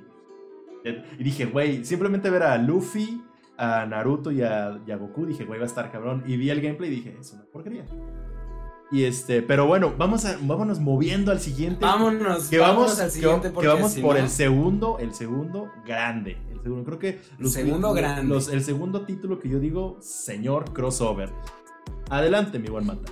Y 1.20 1.24
dije, 1.24 1.46
güey, 1.46 1.86
simplemente 1.86 2.30
ver 2.30 2.44
a 2.44 2.58
Luffy, 2.58 3.22
a 3.58 3.86
Naruto 3.86 4.32
y 4.32 4.42
a, 4.42 4.80
Goku, 4.88 5.26
dije, 5.26 5.46
güey, 5.46 5.60
va 5.60 5.66
a 5.66 5.68
estar 5.68 5.92
cabrón. 5.92 6.24
Y 6.26 6.38
vi 6.38 6.50
el 6.50 6.62
gameplay 6.62 6.92
y 6.92 6.96
dije, 6.96 7.16
es 7.20 7.34
una 7.34 7.44
porquería. 7.46 7.86
Y 8.92 9.06
este, 9.06 9.42
pero 9.42 9.66
bueno, 9.66 9.94
vamos 9.98 10.26
a, 10.26 10.38
vámonos 10.42 10.80
moviendo 10.82 11.32
al 11.32 11.40
siguiente. 11.40 11.80
Vámonos, 11.80 12.50
que 12.50 12.60
vamos, 12.60 13.00
al 13.00 13.10
siguiente 13.10 13.54
que, 13.54 13.68
vamos 13.68 13.96
por 13.96 14.18
el 14.18 14.30
segundo, 14.30 15.00
el 15.00 15.14
segundo 15.14 15.72
grande. 15.86 16.38
Creo 16.62 17.00
que 17.00 17.20
segundo 17.48 17.94
grande. 17.94 18.38
el 18.52 18.64
segundo 18.64 19.06
título 19.06 19.40
que 19.40 19.50
yo 19.50 19.60
digo, 19.60 19.98
señor 20.02 20.74
crossover. 20.74 21.30
Adelante, 22.10 22.60
mi 22.60 22.68
buen 22.68 22.86
Mata. 22.86 23.12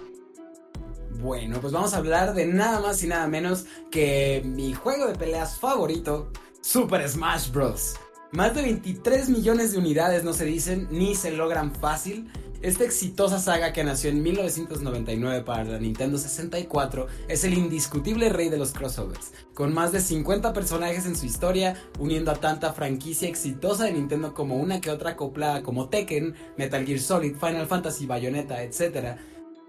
Bueno, 1.22 1.60
pues 1.60 1.74
vamos 1.74 1.94
a 1.94 1.98
hablar 1.98 2.34
de 2.34 2.46
nada 2.46 2.82
más 2.82 3.02
y 3.04 3.08
nada 3.08 3.28
menos 3.28 3.66
que 3.90 4.42
mi 4.46 4.74
juego 4.74 5.08
de 5.08 5.16
peleas 5.16 5.60
favorito, 5.60 6.32
Super 6.62 7.08
Smash 7.10 7.52
Bros. 7.52 7.96
Más 8.32 8.54
de 8.54 8.62
23 8.62 9.30
millones 9.30 9.72
de 9.72 9.80
unidades 9.80 10.24
no 10.24 10.34
se 10.34 10.46
dicen 10.46 10.88
ni 10.92 11.16
se 11.16 11.32
logran 11.32 11.74
fácil 11.74 12.32
esta 12.62 12.84
exitosa 12.84 13.40
saga 13.40 13.72
que 13.72 13.86
nació 13.86 14.10
en 14.10 14.22
1999 14.22 15.44
para 15.44 15.64
la 15.64 15.80
Nintendo 15.80 16.18
64 16.18 17.08
es 17.30 17.46
el 17.46 17.54
indiscutible 17.54 18.28
rey 18.28 18.50
de 18.50 18.58
los 18.58 18.74
crossovers, 18.74 19.32
con 19.54 19.74
más 19.74 19.94
de 19.94 20.02
50 20.02 20.52
personajes 20.52 21.06
en 21.06 21.16
su 21.16 21.26
historia, 21.26 21.82
uniendo 22.00 22.32
a 22.32 22.36
tanta 22.36 22.74
franquicia 22.74 23.30
exitosa 23.30 23.86
de 23.86 23.94
Nintendo 23.94 24.34
como 24.34 24.58
una 24.58 24.82
que 24.82 24.92
otra 24.92 25.12
acoplada 25.12 25.64
como 25.64 25.88
Tekken, 25.88 26.36
Metal 26.58 26.86
Gear 26.86 27.00
Solid, 27.00 27.36
Final 27.38 27.68
Fantasy, 27.68 28.06
Bayonetta, 28.06 28.62
etc. 28.62 29.18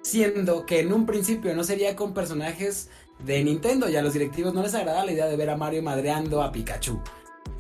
Siendo 0.03 0.66
que 0.66 0.81
en 0.81 0.92
un 0.92 1.07
principio 1.07 1.55
no 1.55 1.62
sería 1.62 1.94
con 1.94 2.12
personajes 2.12 2.88
de 3.24 3.44
Nintendo 3.44 3.88
y 3.88 3.96
a 3.96 4.03
los 4.03 4.14
directivos 4.14 4.53
no 4.53 4.62
les 4.62 4.74
agrada 4.74 5.05
la 5.05 5.12
idea 5.12 5.26
de 5.26 5.37
ver 5.37 5.50
a 5.50 5.57
Mario 5.57 5.83
madreando 5.83 6.42
a 6.42 6.50
Pikachu. 6.50 7.00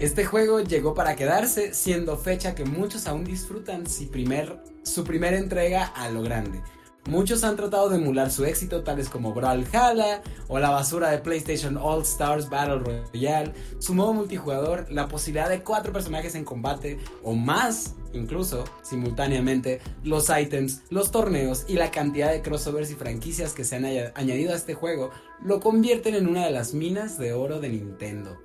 Este 0.00 0.24
juego 0.24 0.60
llegó 0.60 0.94
para 0.94 1.14
quedarse, 1.14 1.74
siendo 1.74 2.16
fecha 2.16 2.54
que 2.54 2.64
muchos 2.64 3.06
aún 3.06 3.22
disfrutan 3.22 3.86
si 3.86 4.06
primer, 4.06 4.58
su 4.82 5.04
primera 5.04 5.36
entrega 5.36 5.84
a 5.84 6.08
lo 6.08 6.22
grande. 6.22 6.62
Muchos 7.06 7.44
han 7.44 7.56
tratado 7.56 7.90
de 7.90 7.98
emular 7.98 8.30
su 8.30 8.46
éxito, 8.46 8.82
tales 8.82 9.10
como 9.10 9.34
Brawlhalla 9.34 10.22
o 10.48 10.58
la 10.58 10.70
basura 10.70 11.10
de 11.10 11.18
PlayStation 11.18 11.76
All 11.76 12.00
Stars 12.00 12.48
Battle 12.48 12.78
Royale, 13.12 13.52
su 13.78 13.92
modo 13.92 14.14
multijugador, 14.14 14.90
la 14.90 15.06
posibilidad 15.06 15.50
de 15.50 15.62
cuatro 15.62 15.92
personajes 15.92 16.34
en 16.34 16.46
combate 16.46 16.98
o 17.22 17.34
más, 17.34 17.96
incluso 18.14 18.64
simultáneamente, 18.80 19.82
los 20.02 20.30
items, 20.30 20.80
los 20.88 21.10
torneos 21.10 21.66
y 21.68 21.74
la 21.74 21.90
cantidad 21.90 22.32
de 22.32 22.40
crossovers 22.40 22.90
y 22.90 22.94
franquicias 22.94 23.52
que 23.52 23.64
se 23.64 23.76
han 23.76 23.84
añadido 24.14 24.54
a 24.54 24.56
este 24.56 24.72
juego 24.72 25.10
lo 25.44 25.60
convierten 25.60 26.14
en 26.14 26.26
una 26.26 26.46
de 26.46 26.52
las 26.52 26.72
minas 26.72 27.18
de 27.18 27.34
oro 27.34 27.60
de 27.60 27.68
Nintendo. 27.68 28.38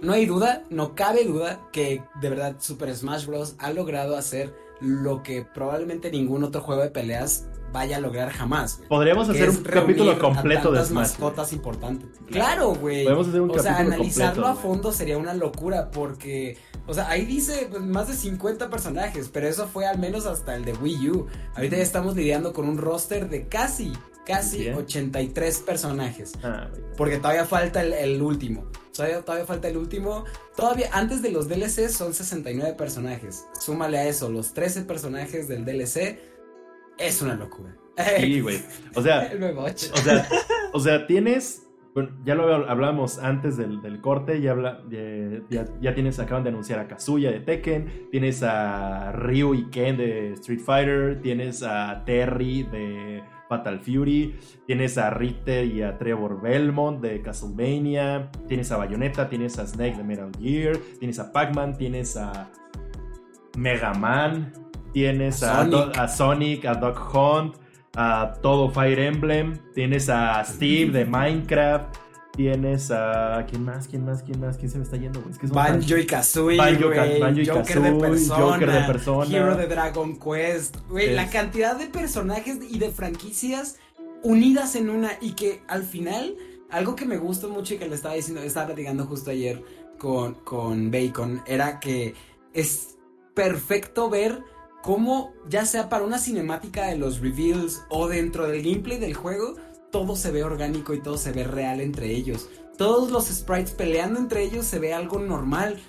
No 0.00 0.12
hay 0.12 0.26
duda, 0.26 0.62
no 0.70 0.94
cabe 0.94 1.24
duda 1.24 1.60
que 1.72 2.02
de 2.20 2.30
verdad 2.30 2.56
Super 2.60 2.94
Smash 2.94 3.26
Bros. 3.26 3.56
ha 3.58 3.72
logrado 3.72 4.16
hacer 4.16 4.54
lo 4.80 5.24
que 5.24 5.42
probablemente 5.42 6.10
ningún 6.10 6.44
otro 6.44 6.60
juego 6.60 6.82
de 6.82 6.90
peleas 6.90 7.48
vaya 7.72 7.96
a 7.96 8.00
lograr 8.00 8.30
jamás. 8.30 8.80
Podríamos 8.88 9.28
hacer 9.28 9.50
un 9.50 9.56
capítulo 9.56 10.16
completo 10.18 10.70
de 10.70 10.84
Smash. 10.84 10.92
mascotas 10.92 11.52
importantes. 11.52 12.10
Claro, 12.30 12.74
güey. 12.74 13.04
Podemos 13.04 13.28
hacer 13.28 13.40
un 13.40 13.50
o 13.50 13.58
sea, 13.58 13.78
analizarlo 13.78 14.46
a 14.46 14.54
fondo 14.54 14.92
sería 14.92 15.18
una 15.18 15.34
locura 15.34 15.90
porque, 15.90 16.56
o 16.86 16.94
sea, 16.94 17.08
ahí 17.08 17.24
dice 17.24 17.66
pues, 17.68 17.82
más 17.82 18.06
de 18.06 18.14
50 18.14 18.70
personajes, 18.70 19.28
pero 19.32 19.48
eso 19.48 19.66
fue 19.66 19.84
al 19.84 19.98
menos 19.98 20.26
hasta 20.26 20.54
el 20.54 20.64
de 20.64 20.74
Wii 20.74 21.10
U. 21.10 21.26
Ahorita 21.56 21.76
ya 21.76 21.82
estamos 21.82 22.14
lidiando 22.14 22.52
con 22.52 22.68
un 22.68 22.78
roster 22.78 23.28
de 23.28 23.48
casi 23.48 23.92
casi 24.28 24.68
83 24.68 25.58
personajes. 25.60 26.34
Ah, 26.44 26.68
porque 26.96 27.16
todavía 27.16 27.46
falta 27.46 27.82
el, 27.82 28.20
último. 28.22 28.70
Todavía, 28.94 29.22
todavía, 29.22 29.46
falta 29.46 29.68
el 29.68 29.76
último. 29.78 30.24
Todavía 30.54 30.90
antes 30.92 31.22
de 31.22 31.32
los 31.32 31.48
DLC 31.48 31.88
son 31.88 32.12
69 32.12 32.74
personajes. 32.76 33.46
Súmale 33.58 33.98
a 33.98 34.06
eso 34.06 34.30
los 34.30 34.52
13 34.52 34.82
personajes 34.82 35.48
del 35.48 35.64
DLC. 35.64 36.18
es 36.98 37.22
una 37.22 37.34
locura. 37.34 37.74
Sí, 38.20 38.40
güey. 38.42 38.62
O 38.94 39.02
sea, 39.02 39.32
o 39.32 39.96
sea, 39.96 40.28
o 40.72 40.80
sea, 40.80 41.06
tienes 41.06 41.62
bueno, 41.94 42.10
ya 42.24 42.36
lo 42.36 42.70
hablamos 42.70 43.18
antes 43.18 43.56
del, 43.56 44.00
corte, 44.00 44.40
ya, 44.40 44.52
habla, 44.52 44.84
ya, 45.50 45.94
tienes, 45.94 46.20
acaban 46.20 46.44
de 46.44 46.50
anunciar 46.50 46.78
a 46.78 46.86
Kazuya 46.86 47.32
de 47.32 47.40
Tekken, 47.40 48.08
tienes 48.12 48.44
a 48.44 49.10
Ryu 49.10 49.54
y 49.54 49.64
Ken 49.70 49.96
de 49.96 50.34
Street 50.34 50.60
Fighter, 50.60 51.20
tienes 51.22 51.64
a 51.64 52.04
Terry 52.04 52.62
de 52.62 53.24
Fatal 53.48 53.80
Fury, 53.80 54.38
tienes 54.66 54.98
a 54.98 55.10
Richter 55.10 55.64
y 55.64 55.82
a 55.82 55.96
Trevor 55.98 56.40
Belmont 56.40 57.00
de 57.00 57.22
Castlevania, 57.22 58.30
tienes 58.46 58.70
a 58.70 58.76
Bayonetta, 58.76 59.28
tienes 59.28 59.58
a 59.58 59.66
Snake 59.66 59.96
de 59.96 60.04
Metal 60.04 60.30
Gear, 60.38 60.76
tienes 60.98 61.18
a 61.18 61.32
Pac-Man, 61.32 61.76
tienes 61.76 62.16
a 62.16 62.50
Mega 63.56 63.94
Man, 63.94 64.52
tienes 64.92 65.42
a 65.42 65.64
Sonic. 65.64 65.98
a 65.98 66.08
Sonic, 66.08 66.64
a 66.66 66.74
Doc 66.74 67.14
Hunt, 67.14 67.56
a 67.96 68.34
todo 68.42 68.70
Fire 68.70 69.00
Emblem, 69.00 69.58
tienes 69.74 70.08
a 70.08 70.44
Steve 70.44 70.92
de 70.92 71.04
Minecraft, 71.04 71.96
tienes 72.38 72.92
a. 72.92 73.44
¿Quién 73.50 73.64
más? 73.64 73.88
¿Quién 73.88 74.04
más? 74.04 74.22
¿Quién 74.22 74.40
más? 74.40 74.56
¿Quién 74.56 74.70
se 74.70 74.78
me 74.78 74.84
está 74.84 74.96
yendo, 74.96 75.20
güey? 75.20 75.34
Banjo 75.50 75.96
y 75.96 76.06
Kazooie, 76.06 76.56
Banjo, 76.56 76.88
Banjo 76.88 77.40
y 77.40 77.46
Joker, 77.46 77.82
de 77.82 77.92
persona, 77.94 78.44
Joker 78.44 78.72
de 78.72 78.80
persona. 78.86 79.36
Hero 79.36 79.56
de 79.56 79.66
Dragon 79.66 80.18
Quest. 80.18 80.76
Güey, 80.88 81.14
la 81.14 81.28
cantidad 81.28 81.76
de 81.76 81.88
personajes 81.88 82.58
y 82.70 82.78
de 82.78 82.90
franquicias 82.90 83.76
unidas 84.22 84.76
en 84.76 84.88
una 84.88 85.10
y 85.20 85.32
que 85.32 85.60
al 85.66 85.82
final. 85.82 86.34
Algo 86.70 86.96
que 86.96 87.06
me 87.06 87.16
gustó 87.16 87.48
mucho 87.48 87.72
y 87.72 87.78
que 87.78 87.88
le 87.88 87.94
estaba 87.94 88.14
diciendo, 88.14 88.42
estaba 88.42 88.66
platicando 88.66 89.06
justo 89.06 89.30
ayer 89.30 89.64
con, 89.96 90.34
con 90.34 90.90
Bacon, 90.90 91.40
era 91.46 91.80
que 91.80 92.14
es 92.52 92.98
perfecto 93.32 94.10
ver 94.10 94.42
cómo, 94.82 95.32
ya 95.48 95.64
sea 95.64 95.88
para 95.88 96.04
una 96.04 96.18
cinemática 96.18 96.88
de 96.88 96.98
los 96.98 97.20
reveals 97.20 97.82
o 97.88 98.06
dentro 98.06 98.46
del 98.46 98.62
gameplay 98.62 98.98
del 98.98 99.14
juego, 99.14 99.56
todo 99.90 100.16
se 100.16 100.30
ve 100.30 100.44
orgánico 100.44 100.94
y 100.94 101.00
todo 101.00 101.18
se 101.18 101.32
ve 101.32 101.44
real 101.44 101.80
entre 101.80 102.14
ellos. 102.14 102.48
Todos 102.76 103.10
los 103.10 103.26
sprites 103.26 103.72
peleando 103.72 104.20
entre 104.20 104.42
ellos 104.42 104.66
se 104.66 104.78
ve 104.78 104.94
algo 104.94 105.18
normal. 105.18 105.80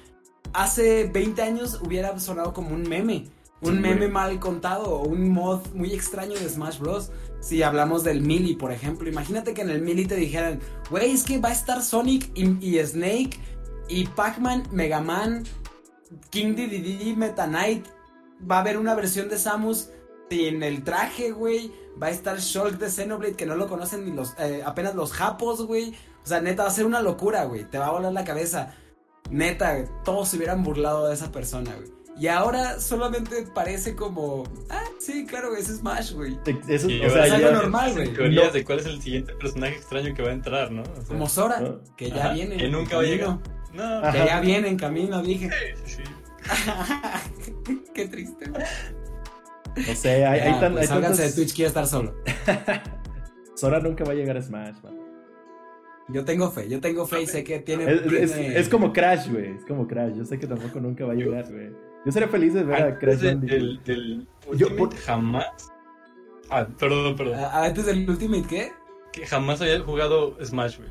Hace 0.54 1.06
20 1.06 1.42
años 1.42 1.80
hubiera 1.86 2.18
sonado 2.20 2.54
como 2.54 2.74
un 2.74 2.84
meme. 2.84 3.28
Un 3.62 3.82
meme 3.82 4.08
mal 4.08 4.40
contado 4.40 4.86
o 4.86 5.06
un 5.06 5.30
mod 5.30 5.60
muy 5.74 5.94
extraño 5.94 6.34
de 6.34 6.48
Smash 6.48 6.80
Bros. 6.80 7.12
Si 7.42 7.62
hablamos 7.62 8.04
del 8.04 8.22
Melee, 8.22 8.56
por 8.56 8.72
ejemplo. 8.72 9.10
Imagínate 9.10 9.54
que 9.54 9.62
en 9.62 9.70
el 9.70 9.82
Melee 9.82 10.06
te 10.06 10.16
dijeran, 10.16 10.62
güey, 10.90 11.12
es 11.12 11.24
que 11.24 11.40
va 11.40 11.50
a 11.50 11.52
estar 11.54 11.82
Sonic 11.82 12.32
y, 12.36 12.80
Snake 12.80 13.38
y 13.90 14.08
Pac-Man, 14.08 14.70
Mega 14.72 15.02
Man, 15.02 15.44
King 16.30 16.56
Dedede, 16.56 17.16
Meta 17.16 17.48
Knight 17.48 17.86
va 18.50 18.58
a 18.58 18.60
haber 18.62 18.78
una 18.78 18.96
versión 18.96 19.30
de 19.30 19.38
Samus 19.38 19.90
sin 20.30 20.64
el 20.64 20.84
traje, 20.84 21.32
güey. 21.32 21.72
Va 22.02 22.08
a 22.08 22.12
estar 22.12 22.40
Shulk 22.40 22.78
de 22.78 22.90
Xenoblade, 22.90 23.36
que 23.36 23.46
no 23.46 23.56
lo 23.56 23.68
conocen 23.68 24.06
ni 24.06 24.12
los, 24.12 24.34
eh, 24.40 24.62
apenas 24.66 24.96
los 24.96 25.12
japos, 25.12 25.66
güey. 25.66 25.94
O 26.24 26.28
sea, 26.28 26.42
neta, 26.42 26.64
va 26.64 26.70
a 26.70 26.72
ser 26.72 26.86
una 26.86 27.02
locura, 27.02 27.46
güey. 27.46 27.66
Te 27.66 27.78
va 27.78 27.88
a 27.88 27.92
volar 27.92 28.14
la 28.14 28.24
cabeza. 28.24 28.74
Neta, 29.30 29.86
todos 30.04 30.30
se 30.30 30.38
hubieran 30.38 30.64
burlado 30.64 31.08
de 31.08 31.14
esa 31.14 31.32
persona, 31.32 31.76
güey. 31.76 32.00
Y 32.20 32.28
ahora 32.28 32.82
solamente 32.82 33.48
parece 33.54 33.96
como, 33.96 34.44
ah, 34.70 34.84
sí, 35.00 35.26
claro, 35.26 35.56
es 35.56 35.68
Smash, 35.68 36.12
güey. 36.12 36.38
Eso 36.68 36.88
o 36.88 37.10
sea, 37.10 37.26
es 37.26 37.32
algo 37.32 37.52
normal, 37.52 37.94
güey. 37.94 38.14
Teorías 38.14 38.52
de 38.52 38.66
cuál 38.66 38.80
es 38.80 38.88
el 38.88 39.02
siguiente 39.02 39.34
personaje 39.36 39.76
extraño 39.76 40.14
que 40.14 40.22
va 40.22 40.30
a 40.30 40.34
entrar, 40.34 40.70
¿no? 40.70 40.84
como 41.08 41.30
Sora, 41.30 41.80
que 41.96 42.12
ya 42.12 42.34
viene. 42.34 42.58
Que 42.58 42.68
nunca 42.68 42.98
va 42.98 43.04
a 43.04 43.06
llegar. 43.06 43.40
No. 43.74 44.12
Que 44.12 44.18
ya 44.18 44.42
viene 44.42 44.68
en 44.68 44.78
camino, 44.78 45.22
dije. 45.22 45.50
Sí, 45.86 45.96
sí. 45.96 46.04
Qué 47.94 48.08
triste. 48.08 48.52
No 49.88 49.96
sé, 49.96 50.26
hay, 50.26 50.40
ya, 50.40 50.60
hay, 50.60 50.72
pues 50.72 51.18
de 51.18 51.32
Twitch, 51.32 51.56
quiero 51.56 51.70
estar 51.70 51.88
solo. 51.88 52.16
Sora 53.56 53.80
nunca 53.80 54.04
va 54.04 54.12
a 54.12 54.16
llegar 54.16 54.38
a 54.38 54.42
Smash, 54.42 54.82
man. 54.84 54.98
Yo 56.10 56.26
tengo 56.26 56.50
fe, 56.50 56.68
yo 56.68 56.80
tengo 56.80 57.06
fe 57.06 57.22
y 57.22 57.28
sé 57.28 57.44
que 57.44 57.60
tiene. 57.60 57.86
Es, 58.56 58.68
como 58.68 58.92
Crash, 58.92 59.30
güey. 59.30 59.56
Es 59.56 59.66
como 59.66 59.88
Crash. 59.88 60.16
Yo 60.16 60.26
sé 60.26 60.40
que 60.40 60.48
tampoco 60.48 60.80
nunca 60.80 61.06
va 61.06 61.14
a 61.14 61.16
llegar, 61.16 61.46
güey. 61.52 61.70
Yo 62.06 62.12
sería 62.12 62.28
feliz 62.28 62.54
de 62.54 62.64
ver 62.64 62.82
a 62.82 62.98
Crash 62.98 63.20
Del, 63.20 63.84
del 63.84 64.28
yo 64.56 64.68
jamás. 65.06 65.46
Ah, 66.50 66.68
perdón, 66.80 67.16
perdón. 67.16 67.40
¿Antes 67.52 67.86
del 67.86 68.10
Ultimate 68.10 68.48
qué? 68.48 68.72
Que 69.12 69.28
jamás 69.28 69.62
había 69.62 69.80
jugado 69.82 70.38
Smash, 70.44 70.78
güey. 70.78 70.90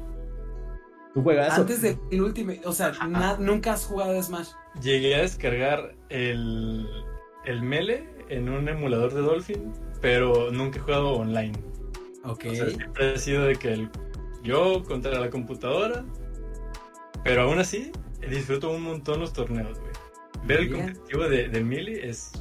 ¿Tú 1.15 1.23
juegas 1.23 1.59
Antes 1.59 1.83
del 1.83 1.99
Ultimate, 2.13 2.61
o 2.65 2.73
sea, 2.73 2.93
nunca 3.41 3.73
has 3.73 3.87
jugado 3.87 4.23
Smash. 4.23 4.51
Llegué 4.81 5.17
a 5.17 5.23
descargar 5.23 5.97
el, 6.11 6.87
el 7.45 7.63
Mele 7.63 8.18
en 8.29 8.49
un 8.49 8.69
emulador 8.69 9.13
de 9.15 9.21
Dolphin, 9.21 9.73
pero 10.01 10.51
nunca 10.51 10.79
he 10.79 10.81
jugado 10.81 11.13
online. 11.13 11.53
Ok. 12.25 12.47
O 12.51 12.55
sea, 12.55 12.71
siempre 12.71 13.15
ha 13.15 13.19
sido 13.19 13.45
de 13.45 13.57
que 13.57 13.73
el, 13.73 13.91
yo 14.43 14.83
contra 14.85 15.19
la 15.19 15.31
computadora, 15.31 16.05
pero 17.25 17.43
aún 17.43 17.59
así 17.59 17.93
disfruto 18.29 18.71
un 18.71 18.83
montón 18.83 19.21
los 19.21 19.33
torneos, 19.33 19.79
güey. 19.79 19.93
Ver 20.47 20.61
el 20.61 20.73
competitivo 20.73 21.29
de, 21.29 21.49
de 21.49 21.65
Mili 21.65 21.95
es 21.95 22.33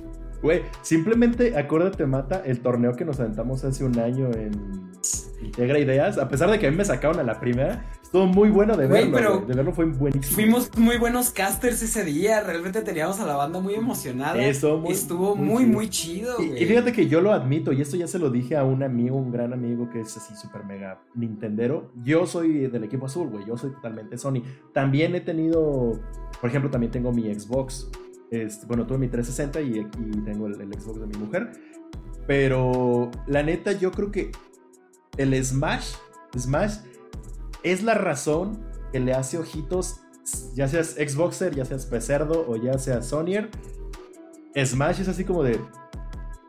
Güey, 0.42 0.62
simplemente 0.84 1.58
acuérdate, 1.58 2.06
Mata, 2.06 2.44
el 2.46 2.60
torneo 2.60 2.96
que 2.96 3.04
nos 3.04 3.20
aventamos 3.20 3.64
hace 3.64 3.84
un 3.84 3.98
año 4.00 4.30
en 4.34 4.92
Integra 5.42 5.80
Ideas. 5.80 6.18
A 6.20 6.28
pesar 6.28 6.52
de 6.52 6.60
que 6.60 6.68
a 6.68 6.72
mí 6.72 6.78
me 6.78 6.86
sacaron 6.86 7.20
a 7.20 7.24
la 7.24 7.40
primera, 7.40 7.84
estuvo 8.08 8.26
muy 8.26 8.50
bueno 8.50 8.78
de 8.78 8.88
verlo. 8.88 9.12
pero 9.14 9.40
de 9.46 9.54
verlo 9.54 9.74
fue 9.74 9.86
buenísimo. 9.86 10.34
Fuimos 10.34 10.78
muy 10.78 10.98
buenos 10.98 11.30
casters 11.30 11.82
ese 11.82 12.06
día. 12.06 12.42
Realmente 12.42 12.82
teníamos 12.82 13.20
a 13.20 13.26
la 13.26 13.36
banda 13.36 13.60
muy 13.60 13.76
emocionada. 13.76 14.38
Eso, 14.46 14.82
Estuvo 14.88 15.36
muy, 15.36 15.66
muy, 15.66 15.90
chido. 15.90 16.42
Y, 16.42 16.66
fíjate 16.66 16.94
que 16.94 17.08
yo 17.08 17.20
lo 17.20 17.34
admito, 17.34 17.74
y 17.74 17.82
esto 17.82 17.98
ya 17.98 18.08
se 18.08 18.18
lo 18.18 18.30
dije 18.30 18.56
a 18.56 18.64
un 18.64 18.82
amigo, 18.82 19.18
un 19.18 19.30
gran 19.30 19.52
amigo 19.52 19.90
que 19.90 20.00
es 20.00 20.16
así 20.16 20.34
súper 20.38 20.64
mega 20.64 21.02
Nintendero. 21.16 21.92
Yo 22.02 22.26
soy 22.26 22.68
del 22.68 22.86
equipo 22.86 23.08
azul, 23.08 23.28
güey. 23.28 23.46
Yo 23.46 23.58
soy 23.58 23.72
totalmente 23.72 24.18
Sony. 24.18 24.42
También 24.74 25.14
he 25.14 25.22
tenido, 25.22 26.00
por 26.40 26.50
ejemplo, 26.50 26.72
también 26.72 26.92
tengo 26.92 27.12
mi 27.12 27.34
Xbox. 27.34 27.90
Este, 28.32 28.66
bueno, 28.68 28.88
tuve 28.88 29.00
mi 29.00 29.10
360 29.10 29.62
y, 29.62 30.24
tengo 30.24 30.48
el, 30.48 30.56
Xbox 30.56 31.02
de 31.02 31.08
mi 31.08 31.18
mujer. 31.18 31.52
Pero 32.26 33.12
la 33.28 33.44
neta, 33.44 33.74
yo 33.74 33.92
creo 33.92 34.12
que 34.12 34.32
el 35.18 35.44
Smash, 35.44 35.96
Smash 36.38 36.78
es 37.64 37.84
la 37.84 37.94
razón 37.94 38.60
que 38.92 39.00
le 39.00 39.14
hace 39.14 39.38
ojitos, 39.38 40.02
ya 40.56 40.68
seas 40.68 40.96
Xboxer, 40.96 41.56
ya 41.56 41.66
seas 41.66 41.86
Pecerdo 41.86 42.46
o 42.48 42.56
ya 42.56 42.78
seas 42.78 43.08
Sonyer. 43.08 43.50
Smash 44.56 45.02
es 45.02 45.08
así 45.08 45.24
como 45.24 45.44
de. 45.44 45.60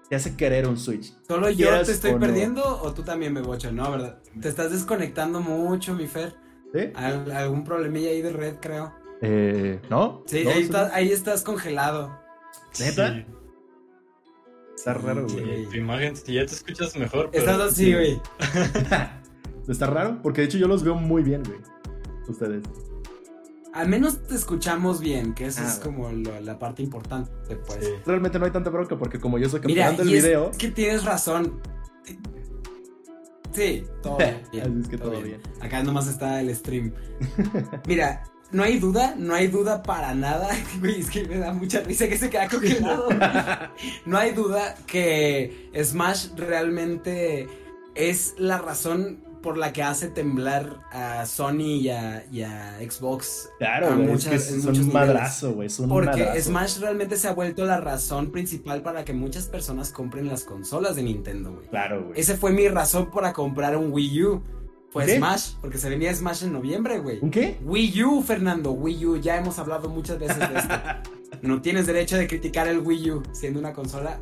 Te 0.09 0.17
hace 0.17 0.37
querer 0.37 0.67
un 0.67 0.79
Switch. 0.79 1.13
¿Solo 1.27 1.51
yo 1.51 1.83
te 1.83 1.93
estoy 1.93 2.15
perdiendo 2.15 2.65
o 2.65 2.95
tú 2.95 3.03
también 3.03 3.33
me 3.33 3.43
bocho? 3.43 3.71
No, 3.71 3.91
¿verdad? 3.91 4.23
Te 4.41 4.49
estás 4.49 4.73
desconectando 4.73 5.41
mucho, 5.41 5.95
mi 5.95 6.07
Fer. 6.07 6.35
¿Sí? 6.73 6.93
algún 6.95 7.65
problemilla 7.65 8.11
ahí 8.11 8.23
de 8.23 8.31
red, 8.31 8.57
creo. 8.61 8.95
Eh, 9.21 9.81
¿No? 9.91 10.23
Sí, 10.27 10.47
ahí, 10.47 11.13
estás 11.13 11.43
congelado. 11.43 12.19
¿Neta? 12.79 13.25
Está 14.75 14.95
raro, 14.95 15.27
güey. 15.27 15.67
Tu 15.67 15.77
imagen, 15.77 16.17
si 16.17 16.35
ya 16.35 16.47
te 16.47 16.55
escuchas 16.55 16.97
mejor. 16.97 17.31
Estás 17.33 17.61
así, 17.61 17.93
güey. 17.93 18.21
Está 19.69 19.87
raro, 19.87 20.21
porque 20.23 20.41
de 20.41 20.47
hecho 20.47 20.59
yo 20.59 20.67
los 20.67 20.83
veo 20.83 20.95
muy 20.95 21.23
bien, 21.23 21.43
güey. 21.45 21.59
Ustedes. 22.27 22.63
Al 23.75 23.89
menos 23.89 24.23
te 24.27 24.35
escuchamos 24.35 25.01
bien, 25.01 25.35
que 25.35 25.47
eso 25.47 25.61
ah, 25.63 25.69
es 25.69 25.79
como 25.79 26.11
la 26.11 26.59
parte 26.59 26.83
importante, 26.83 27.31
pues. 27.67 27.87
Realmente 28.07 28.39
no 28.39 28.47
hay 28.47 28.51
tanta 28.51 28.71
bronca, 28.71 28.99
porque 28.99 29.21
como 29.21 29.39
yo 29.39 29.49
soy 29.49 29.61
capturando 29.61 30.03
el 30.03 30.09
video. 30.09 30.51
Es 30.51 30.57
que 30.57 30.71
tienes 30.71 31.05
razón. 31.05 31.61
Sí, 33.53 33.85
todo 34.03 34.19
bien. 34.53 34.81
es 34.81 34.89
que 34.89 34.97
todo, 34.97 35.21
bien. 35.21 35.41
Acá 35.61 35.83
nomás 35.83 36.09
está 36.09 36.41
el 36.41 36.55
stream. 36.55 36.93
Mira, 37.87 38.25
no 38.51 38.63
hay 38.63 38.79
duda, 38.79 39.15
no 39.19 39.35
hay 39.35 39.49
duda 39.49 39.83
para 39.83 40.15
nada. 40.15 40.49
Güey, 40.81 41.01
es 41.01 41.11
que 41.11 41.25
me 41.25 41.39
da 41.39 41.53
mucha 41.53 41.81
risa 41.81 42.09
que 42.09 42.17
se 42.17 42.31
queda 42.31 42.49
congelado. 42.49 43.09
no 44.07 44.17
hay 44.17 44.33
duda 44.33 44.77
que 44.87 45.71
Smash 45.83 46.31
realmente 46.37 47.49
es 47.95 48.35
la 48.39 48.59
razón 48.59 49.28
por 49.43 49.57
la 49.57 49.73
que 49.73 49.83
hace 49.83 50.09
temblar 50.09 50.81
a 50.91 51.25
Sony 51.27 51.81
y 51.81 51.91
a, 51.91 52.79
Xbox. 52.81 53.51
Claro, 53.59 54.03
es 54.13 54.27
que 54.27 54.35
es, 54.35 54.65
un 54.65 54.93
madrazo, 54.93 55.53
güey. 55.53 55.69
Porque 55.89 56.41
Smash 56.41 56.79
realmente 56.81 57.17
se 57.17 57.29
ha 57.29 57.33
vuelto 57.33 57.65
la 57.65 57.81
razón 57.81 58.31
principal 58.31 58.83
para 58.83 59.05
que 59.05 59.13
muchas 59.13 59.47
personas 59.47 59.93
compren 59.93 60.29
las 60.29 60.45
consolas 60.45 60.97
de 60.97 61.03
Nintendo, 61.03 61.53
güey. 61.53 61.69
Claro, 61.69 62.05
güey. 62.05 62.21
Ese 62.21 62.37
fue 62.37 62.53
mi 62.53 62.69
razón 62.69 63.11
para 63.11 63.33
comprar 63.33 63.77
un 63.77 63.93
Wii 63.93 64.25
U. 64.25 64.43
Fue 64.91 65.07
Smash, 65.17 65.53
porque 65.61 65.77
se 65.77 65.91
venía 65.91 66.15
Smash 66.15 66.45
en 66.45 66.53
noviembre, 66.53 66.99
güey. 66.99 67.19
¿Un 67.21 67.31
qué? 67.31 67.59
Wii 67.63 68.05
U, 68.05 68.23
Fernando, 68.23 68.73
Wii 68.73 69.07
U. 69.07 69.17
Ya 69.19 69.37
hemos 69.37 69.59
hablado 69.59 69.89
muchas 69.91 70.19
veces 70.19 70.39
de 70.39 70.59
esto. 70.59 70.75
no 71.43 71.61
tienes 71.61 71.87
derecho 71.87 72.17
de 72.17 72.27
criticar 72.27 72.67
el 72.69 72.79
Wii 72.79 73.11
U, 73.11 73.23
siendo 73.33 73.61
una 73.61 73.75
consola 73.75 74.19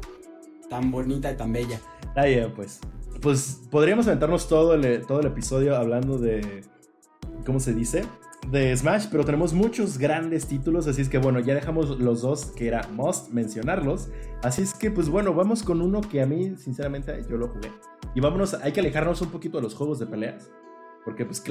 tan 0.68 0.90
bonita 0.90 1.30
y 1.30 1.36
tan 1.36 1.52
bella. 1.52 1.80
Ahí, 2.16 2.52
pues. 2.54 2.80
Pues 3.20 3.62
podríamos 3.70 4.06
aventarnos 4.06 4.48
todo 4.48 4.74
el, 4.74 5.06
todo 5.06 5.20
el 5.20 5.26
episodio 5.26 5.76
hablando 5.76 6.18
de. 6.18 6.62
¿Cómo 7.44 7.60
se 7.60 7.74
dice? 7.74 8.04
de 8.50 8.76
Smash, 8.76 9.06
pero 9.10 9.24
tenemos 9.24 9.52
muchos 9.52 9.98
grandes 9.98 10.46
títulos, 10.46 10.86
así 10.86 11.02
es 11.02 11.08
que 11.08 11.18
bueno, 11.18 11.40
ya 11.40 11.54
dejamos 11.54 11.98
los 11.98 12.22
dos 12.22 12.46
que 12.46 12.68
era 12.68 12.86
must 12.92 13.30
mencionarlos. 13.32 14.08
Así 14.42 14.62
es 14.62 14.74
que 14.74 14.90
pues 14.90 15.08
bueno, 15.08 15.34
vamos 15.34 15.62
con 15.62 15.80
uno 15.80 16.00
que 16.00 16.22
a 16.22 16.26
mí 16.26 16.56
sinceramente 16.56 17.24
yo 17.28 17.36
lo 17.36 17.48
jugué. 17.48 17.72
Y 18.14 18.20
vámonos, 18.20 18.54
hay 18.54 18.72
que 18.72 18.80
alejarnos 18.80 19.20
un 19.20 19.30
poquito 19.30 19.58
de 19.58 19.64
los 19.64 19.74
juegos 19.74 19.98
de 19.98 20.06
peleas. 20.06 20.50
Porque 21.04 21.24
pues 21.24 21.42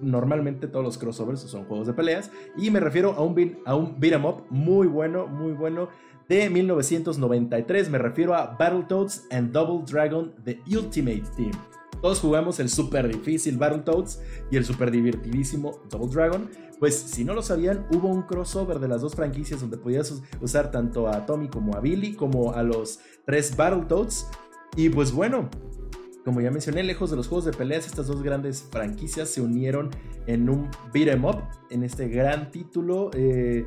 normalmente 0.00 0.68
todos 0.68 0.84
los 0.84 0.96
crossovers 0.96 1.40
son 1.40 1.64
juegos 1.64 1.86
de 1.86 1.92
peleas. 1.92 2.30
Y 2.56 2.70
me 2.70 2.80
refiero 2.80 3.12
a 3.12 3.22
un, 3.22 3.58
a 3.66 3.74
un 3.74 4.00
beat 4.00 4.14
em 4.14 4.24
up 4.24 4.44
muy 4.48 4.86
bueno, 4.86 5.26
muy 5.26 5.52
bueno. 5.52 5.88
De 6.28 6.50
1993 6.50 7.88
me 7.88 7.98
refiero 7.98 8.34
a 8.34 8.56
Battletoads 8.58 9.26
and 9.30 9.52
Double 9.52 9.84
Dragon 9.88 10.34
The 10.44 10.60
Ultimate 10.66 11.22
Team. 11.36 11.52
Todos 12.02 12.18
jugamos 12.18 12.58
el 12.58 12.68
super 12.68 13.06
difícil 13.06 13.56
Battletoads 13.56 14.20
y 14.50 14.56
el 14.56 14.64
super 14.64 14.90
divertidísimo 14.90 15.80
Double 15.88 16.12
Dragon. 16.12 16.50
Pues 16.80 16.98
si 16.98 17.24
no 17.24 17.32
lo 17.32 17.42
sabían, 17.42 17.86
hubo 17.92 18.08
un 18.08 18.22
crossover 18.22 18.80
de 18.80 18.88
las 18.88 19.02
dos 19.02 19.14
franquicias 19.14 19.60
donde 19.60 19.78
podías 19.78 20.20
usar 20.40 20.72
tanto 20.72 21.06
a 21.06 21.24
Tommy 21.26 21.48
como 21.48 21.76
a 21.76 21.80
Billy, 21.80 22.14
como 22.14 22.52
a 22.52 22.64
los 22.64 22.98
tres 23.24 23.56
Battletoads. 23.56 24.26
Y 24.76 24.88
pues 24.88 25.12
bueno, 25.12 25.48
como 26.24 26.40
ya 26.40 26.50
mencioné, 26.50 26.82
lejos 26.82 27.08
de 27.08 27.16
los 27.16 27.28
juegos 27.28 27.44
de 27.44 27.52
peleas, 27.52 27.86
estas 27.86 28.08
dos 28.08 28.20
grandes 28.20 28.66
franquicias 28.72 29.30
se 29.30 29.40
unieron 29.40 29.90
en 30.26 30.50
un 30.50 30.68
beat 30.92 31.08
em 31.08 31.24
up, 31.24 31.44
en 31.70 31.84
este 31.84 32.08
gran 32.08 32.50
título. 32.50 33.12
Eh, 33.14 33.64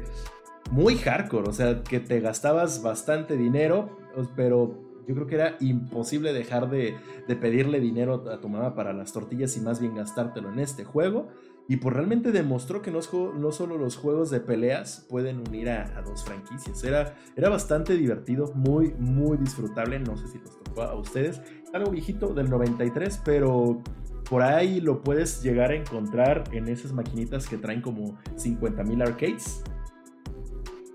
muy 0.72 0.96
hardcore, 0.96 1.50
o 1.50 1.54
sea, 1.54 1.84
que 1.84 2.00
te 2.00 2.20
gastabas 2.20 2.82
bastante 2.82 3.38
dinero, 3.38 3.98
pero 4.36 4.90
yo 5.08 5.16
creo 5.16 5.26
que 5.26 5.36
era 5.36 5.58
imposible 5.60 6.34
dejar 6.34 6.70
de, 6.70 6.96
pedirle 7.42 7.80
dinero 7.80 8.30
a 8.30 8.40
tu 8.40 8.48
mamá 8.48 8.76
para 8.76 8.94
las 8.94 9.12
tortillas 9.12 9.58
y 9.58 9.62
más 9.62 9.80
bien 9.80 9.96
gastártelo 9.96 10.52
en 10.54 10.60
este 10.60 10.84
juego. 10.84 11.30
Y 11.68 11.78
pues 11.78 11.96
realmente 11.96 12.32
demostró 12.32 12.82
que 12.82 12.92
no, 12.92 13.00
no 13.36 13.52
solo 13.52 13.78
los 13.78 13.96
juegos 13.96 14.30
de 14.30 14.40
peleas 14.40 15.06
pueden 15.10 15.40
unir 15.40 15.70
a, 15.70 16.02
dos 16.04 16.24
franquicias. 16.24 16.84
Era, 16.84 17.16
era 17.36 17.50
bastante 17.50 17.96
divertido, 17.98 18.52
muy, 18.54 18.94
muy 19.00 19.38
disfrutable. 19.38 20.00
No 20.00 20.16
sé 20.16 20.28
si 20.28 20.38
les 20.38 20.52
tocó 20.64 20.84
a 20.84 20.96
ustedes. 20.96 21.42
Algo 21.74 21.90
viejito 21.90 22.36
del 22.36 22.50
93, 22.50 23.22
pero 23.26 23.82
por 24.30 24.44
ahí 24.44 24.80
lo 24.80 25.02
puedes 25.02 25.42
llegar 25.42 25.72
a 25.72 25.76
encontrar 25.76 26.44
en 26.52 26.68
esas 26.68 26.92
maquinitas 26.92 27.48
que 27.48 27.58
traen 27.58 27.82
como 27.82 28.20
50.000 28.36 29.02
arcades. 29.02 29.64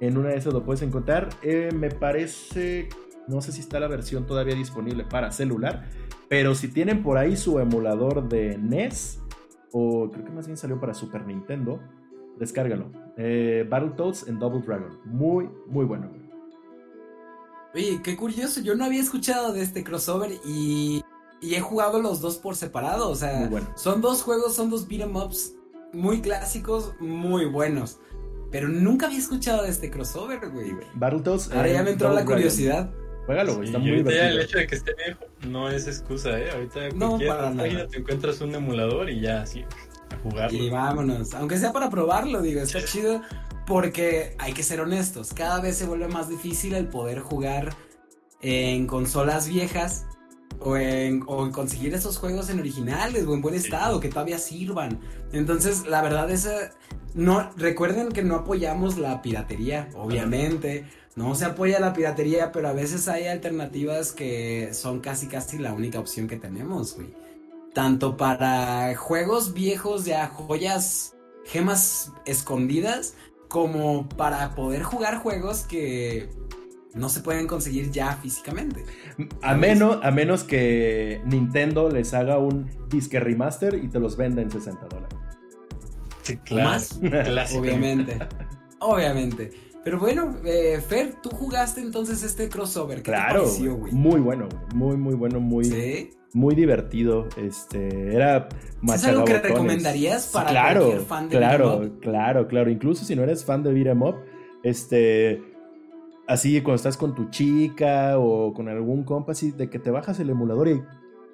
En 0.06 0.16
una 0.18 0.30
de 0.30 0.36
esas 0.36 0.52
lo 0.52 0.64
puedes 0.64 0.82
encontrar. 0.82 1.28
Eh, 1.42 1.70
me 1.72 1.90
parece 1.90 2.88
no 3.26 3.40
sé 3.40 3.52
si 3.52 3.60
está 3.60 3.80
la 3.80 3.88
versión 3.88 4.26
todavía 4.26 4.54
disponible 4.54 5.04
para 5.04 5.32
celular, 5.32 5.84
pero 6.28 6.54
si 6.54 6.68
tienen 6.68 7.02
por 7.02 7.18
ahí 7.18 7.36
su 7.36 7.58
emulador 7.58 8.28
de 8.28 8.58
NES, 8.58 9.20
o 9.72 10.10
creo 10.10 10.24
que 10.24 10.32
más 10.32 10.46
bien 10.46 10.56
salió 10.56 10.80
para 10.80 10.94
Super 10.94 11.26
Nintendo, 11.26 11.80
descárgalo. 12.38 12.90
Eh, 13.16 13.66
Battletoads 13.68 14.28
en 14.28 14.38
Double 14.38 14.62
Dragon. 14.62 14.98
Muy, 15.04 15.48
muy 15.66 15.84
bueno. 15.84 16.10
Oye, 17.74 18.00
qué 18.02 18.16
curioso, 18.16 18.60
yo 18.60 18.76
no 18.76 18.84
había 18.84 19.00
escuchado 19.00 19.52
de 19.52 19.62
este 19.62 19.82
crossover 19.82 20.32
y, 20.44 21.02
he 21.42 21.60
jugado 21.60 22.00
los 22.00 22.20
dos 22.22 22.38
por 22.38 22.56
separado, 22.56 23.10
o 23.10 23.14
sea, 23.14 23.50
son 23.74 24.00
dos 24.00 24.22
juegos, 24.22 24.54
son 24.54 24.70
dos 24.70 24.88
beat'em 24.88 25.14
ups 25.14 25.54
muy 25.92 26.22
clásicos, 26.22 26.94
muy 27.00 27.44
buenos. 27.44 27.98
Pero 28.54 28.68
nunca 28.68 29.06
había 29.06 29.18
escuchado 29.18 29.64
de 29.64 29.70
este 29.70 29.90
crossover, 29.90 30.48
güey. 30.50 30.76
Battletoads. 30.94 31.50
Ahora 31.50 31.72
ya 31.72 31.82
me 31.82 31.90
entró 31.90 32.12
la 32.12 32.24
curiosidad. 32.24 32.88
Juégalo, 33.26 33.56
güey, 33.56 33.66
está 33.66 33.80
muy 33.80 33.90
divertido. 33.90 34.26
el 34.26 34.40
hecho 34.42 34.58
de 34.58 34.66
que 34.68 34.76
esté 34.76 34.94
viejo 34.94 35.24
no 35.48 35.68
es 35.68 35.88
excusa, 35.88 36.38
¿eh? 36.38 36.52
Ahorita 36.52 36.86
en 36.86 36.96
cualquier 36.96 37.36
página 37.36 37.88
te 37.88 37.98
encuentras 37.98 38.40
un 38.42 38.54
emulador 38.54 39.10
y 39.10 39.20
ya, 39.20 39.42
así, 39.42 39.64
a 39.64 40.16
jugarlo. 40.22 40.56
Y 40.56 40.70
vámonos, 40.70 41.34
aunque 41.34 41.58
sea 41.58 41.72
para 41.72 41.90
probarlo, 41.90 42.42
digo, 42.42 42.60
está 42.60 42.84
chido 42.84 43.22
porque 43.66 44.36
hay 44.38 44.52
que 44.52 44.62
ser 44.62 44.80
honestos, 44.80 45.34
cada 45.34 45.60
vez 45.60 45.76
se 45.76 45.86
vuelve 45.86 46.06
más 46.06 46.28
difícil 46.28 46.74
el 46.74 46.86
poder 46.86 47.18
jugar 47.18 47.74
en 48.40 48.86
consolas 48.86 49.48
viejas 49.48 50.06
o 50.60 50.76
en, 50.76 51.22
o 51.26 51.44
en 51.44 51.52
conseguir 51.52 51.94
esos 51.94 52.18
juegos 52.18 52.50
en 52.50 52.60
originales 52.60 53.24
o 53.26 53.34
en 53.34 53.42
buen 53.42 53.54
estado, 53.54 54.00
que 54.00 54.08
todavía 54.08 54.38
sirvan. 54.38 55.00
Entonces, 55.32 55.86
la 55.86 56.02
verdad 56.02 56.30
es, 56.30 56.48
no, 57.14 57.50
recuerden 57.56 58.10
que 58.10 58.22
no 58.22 58.36
apoyamos 58.36 58.98
la 58.98 59.22
piratería, 59.22 59.88
obviamente 59.94 60.84
no 61.16 61.34
se 61.36 61.44
apoya 61.44 61.78
la 61.78 61.92
piratería, 61.92 62.50
pero 62.50 62.68
a 62.68 62.72
veces 62.72 63.06
hay 63.06 63.26
alternativas 63.26 64.12
que 64.12 64.70
son 64.72 65.00
casi 65.00 65.28
casi 65.28 65.58
la 65.58 65.72
única 65.72 66.00
opción 66.00 66.26
que 66.26 66.36
tenemos, 66.36 66.96
güey. 66.96 67.14
Tanto 67.72 68.16
para 68.16 68.94
juegos 68.96 69.54
viejos 69.54 70.04
ya 70.04 70.26
joyas, 70.26 71.14
gemas 71.44 72.12
escondidas, 72.24 73.14
como 73.48 74.08
para 74.08 74.54
poder 74.56 74.82
jugar 74.82 75.18
juegos 75.18 75.62
que 75.62 76.28
no 76.94 77.08
se 77.08 77.20
pueden 77.20 77.46
conseguir 77.46 77.90
ya 77.90 78.16
físicamente. 78.16 78.84
A 79.42 79.54
menos, 79.54 79.98
a 80.02 80.10
menos 80.10 80.44
que 80.44 81.20
Nintendo 81.26 81.90
les 81.90 82.14
haga 82.14 82.38
un 82.38 82.70
disque 82.88 83.18
remaster 83.20 83.74
y 83.74 83.88
te 83.88 83.98
los 83.98 84.16
venda 84.16 84.42
en 84.42 84.50
60 84.50 84.86
dólares. 84.86 85.18
Sí, 86.22 86.36
claro. 86.38 86.70
Más, 86.70 87.00
obviamente. 87.56 88.18
Obviamente. 88.78 89.50
Pero 89.84 89.98
bueno, 89.98 90.36
eh, 90.46 90.80
Fer, 90.80 91.16
tú 91.22 91.28
jugaste 91.28 91.82
entonces 91.82 92.22
este 92.22 92.48
crossover. 92.48 92.98
¿Qué 92.98 93.10
claro, 93.10 93.40
te 93.40 93.46
pareció, 93.46 93.76
güey? 93.76 93.92
Muy 93.92 94.20
bueno, 94.20 94.48
muy, 94.74 94.96
muy 94.96 95.14
bueno, 95.14 95.40
muy, 95.40 96.10
muy 96.32 96.54
divertido. 96.54 97.28
Este, 97.36 98.14
era 98.14 98.48
¿Es 98.94 99.04
algo 99.04 99.24
que 99.26 99.40
recomendarías 99.40 100.28
para 100.28 100.72
cualquier 100.74 101.00
fan 101.00 101.28
de 101.28 101.36
Claro, 101.36 101.66
claro, 101.66 102.00
claro, 102.00 102.48
claro. 102.48 102.70
Incluso 102.70 103.04
si 103.04 103.14
no 103.14 103.24
eres 103.24 103.44
fan 103.44 103.62
de 103.62 103.74
Beat'em 103.74 104.02
Up, 104.02 104.16
este, 104.62 105.42
así 106.26 106.60
cuando 106.62 106.76
estás 106.76 106.96
con 106.96 107.14
tu 107.14 107.30
chica 107.30 108.18
o 108.18 108.52
con 108.52 108.68
algún 108.68 109.04
compa, 109.04 109.32
así 109.32 109.50
de 109.50 109.68
que 109.70 109.78
te 109.78 109.90
bajas 109.90 110.18
el 110.20 110.30
emulador 110.30 110.68
y 110.68 110.82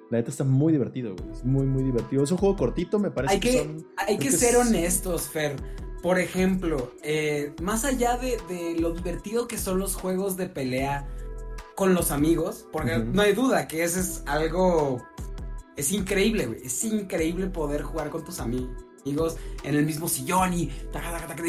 la 0.09 0.17
neta 0.17 0.29
está 0.29 0.43
muy 0.43 0.73
divertido, 0.73 1.15
güey. 1.15 1.31
Es 1.31 1.45
muy, 1.45 1.65
muy 1.65 1.83
divertido. 1.83 2.23
Es 2.23 2.31
un 2.31 2.37
juego 2.37 2.55
cortito, 2.57 2.99
me 2.99 3.11
parece 3.11 3.35
hay 3.35 3.39
que, 3.39 3.77
Hay 3.97 4.17
que 4.17 4.31
ser 4.31 4.57
honestos, 4.57 5.29
Fer. 5.29 5.55
Por 6.01 6.19
ejemplo, 6.19 6.91
eh, 7.03 7.53
más 7.61 7.85
allá 7.85 8.17
de, 8.17 8.75
lo 8.79 8.91
divertido 8.91 9.47
que 9.47 9.57
son 9.57 9.79
los 9.79 9.95
juegos 9.95 10.35
de 10.35 10.49
pelea 10.49 11.07
con 11.75 11.93
los 11.93 12.11
amigos, 12.11 12.67
porque 12.71 12.97
no 12.97 13.21
hay 13.21 13.33
duda 13.33 13.67
que 13.67 13.83
eso 13.83 13.99
es 13.99 14.23
algo... 14.25 15.01
Es 15.77 15.93
increíble, 15.93 16.47
güey. 16.47 16.61
Es 16.65 16.83
increíble 16.83 17.47
poder 17.47 17.81
jugar 17.81 18.09
con 18.09 18.25
tus 18.25 18.39
amigos 18.39 18.85
en 19.05 19.75
el 19.75 19.85
mismo 19.85 20.07
sillón 20.07 20.53
y, 20.53 20.69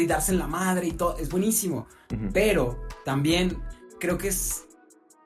darse 0.07 0.31
en 0.31 0.39
la 0.39 0.47
madre 0.47 0.87
y 0.87 0.91
todo. 0.91 1.17
Es 1.17 1.29
buenísimo. 1.29 1.87
Pero 2.33 2.79
también 3.05 3.57
creo 3.99 4.17
que 4.17 4.29
es... 4.29 4.65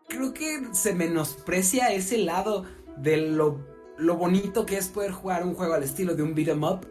Creo 0.10 0.34
que 0.34 0.70
se 0.72 0.94
menosprecia 0.94 1.92
ese 1.92 2.18
lado 2.20 2.64
de 2.96 3.18
lo, 3.18 3.60
lo 3.98 4.16
bonito 4.16 4.66
que 4.66 4.78
es 4.78 4.88
poder 4.88 5.12
jugar 5.12 5.46
un 5.46 5.54
juego 5.54 5.74
al 5.74 5.84
estilo 5.84 6.16
de 6.16 6.24
un 6.24 6.34
beat'em 6.34 6.64
up 6.64 6.88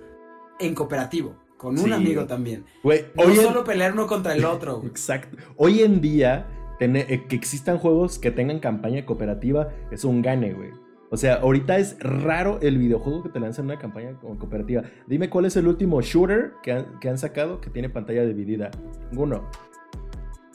en 0.58 0.74
cooperativo. 0.74 1.34
Con 1.56 1.78
un 1.78 1.92
amigo 1.94 2.26
también. 2.26 2.66
no 2.84 3.34
solo 3.34 3.64
pelear 3.64 3.94
uno 3.94 4.06
contra 4.06 4.34
el 4.34 4.44
otro. 4.44 4.82
Exacto. 4.84 5.38
Hoy 5.56 5.80
en 5.80 6.02
día, 6.02 6.46
eh, 6.78 7.24
que 7.26 7.36
existan 7.36 7.78
juegos 7.78 8.18
que 8.18 8.30
tengan 8.30 8.60
campaña 8.60 9.06
cooperativa 9.06 9.70
es 9.90 10.04
un 10.04 10.20
gane, 10.20 10.52
güey. 10.52 10.72
O 11.10 11.16
sea, 11.16 11.36
ahorita 11.36 11.78
es 11.78 11.98
raro 12.00 12.58
el 12.60 12.78
videojuego 12.78 13.22
que 13.22 13.28
te 13.28 13.40
lanzan 13.40 13.66
una 13.66 13.78
campaña 13.78 14.18
cooperativa. 14.20 14.82
Dime 15.06 15.30
cuál 15.30 15.44
es 15.44 15.56
el 15.56 15.68
último 15.68 16.00
shooter 16.00 16.54
que 16.62 17.08
han, 17.08 17.18
sacado 17.18 17.60
que 17.60 17.70
tiene 17.70 17.88
pantalla 17.88 18.24
dividida. 18.24 18.70
Ninguno. 19.10 19.48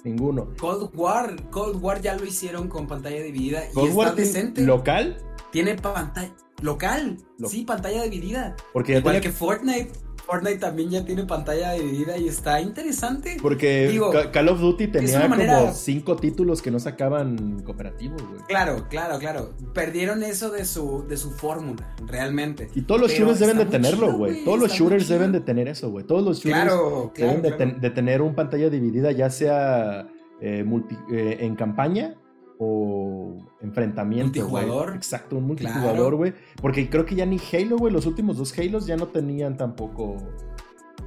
Ninguno. 0.04 0.50
Cold 0.60 0.92
War, 0.96 1.36
Cold 1.52 1.82
War 1.82 2.02
ya 2.02 2.18
lo 2.18 2.26
hicieron 2.26 2.68
con 2.68 2.88
pantalla 2.88 3.22
dividida 3.22 3.62
y 3.76 3.88
está 3.88 4.14
decente. 4.14 4.64
¿Local? 4.64 5.18
Tiene 5.52 5.76
pantalla 5.76 6.34
local, 6.62 7.18
sí, 7.48 7.64
pantalla 7.64 8.04
dividida. 8.04 8.56
Porque 8.74 8.98
Igual 8.98 9.22
que 9.22 9.32
Fortnite. 9.32 9.92
Fortnite 10.26 10.58
también 10.58 10.90
ya 10.90 11.06
tiene 11.06 11.26
pantalla 11.26 11.74
dividida 11.74 12.18
y 12.18 12.28
está 12.28 12.62
interesante. 12.62 13.38
Porque 13.42 14.00
Call 14.32 14.50
of 14.50 14.60
Duty 14.60 14.88
tenía 14.88 15.28
como 15.30 15.74
cinco 15.74 16.16
títulos 16.16 16.62
que 16.62 16.72
no 16.72 16.80
sacaban 16.80 17.62
cooperativos, 17.64 18.22
güey. 18.22 18.42
Claro, 18.48 18.88
claro, 18.90 19.20
claro. 19.20 19.54
Perdieron 19.74 20.24
eso 20.24 20.52
de 20.52 20.66
su, 20.66 21.06
de 21.08 21.18
su 21.18 21.32
fórmula, 21.32 21.94
realmente. 22.06 22.70
Y 22.76 22.82
todos 22.82 23.02
los 23.02 23.12
shooters 23.12 23.40
deben 23.40 23.58
de 23.58 23.66
tenerlo, 23.66 24.14
güey. 24.14 24.44
Todos 24.44 24.60
los 24.60 24.72
shooters 24.72 25.08
deben 25.08 25.32
de 25.32 25.42
tener 25.42 25.68
eso, 25.68 25.90
güey. 25.90 26.06
Todos 26.06 26.24
los 26.24 26.40
shooters 26.40 26.74
deben 27.16 27.82
de, 27.82 27.90
tener 27.90 28.22
un 28.22 28.36
pantalla 28.36 28.70
dividida, 28.70 29.12
ya 29.12 29.30
sea 29.30 30.08
eh, 30.40 30.66
eh, 31.12 31.38
en 31.42 31.56
campaña 31.56 32.16
o 32.64 33.36
enfrentamiento. 33.62 34.40
Multijugador. 34.40 34.96
Exacto, 34.96 35.36
un 35.38 35.46
multijugador, 35.46 36.16
güey. 36.16 36.34
Porque 36.62 36.88
creo 36.92 37.08
que 37.08 37.16
ya 37.16 37.26
ni 37.26 37.40
Halo, 37.40 37.76
güey, 37.78 37.92
los 37.92 38.06
últimos 38.06 38.38
dos 38.38 38.56
Halos 38.58 38.86
ya 38.86 38.96
no 38.98 39.08
tenían 39.08 39.58
tampoco 39.58 40.18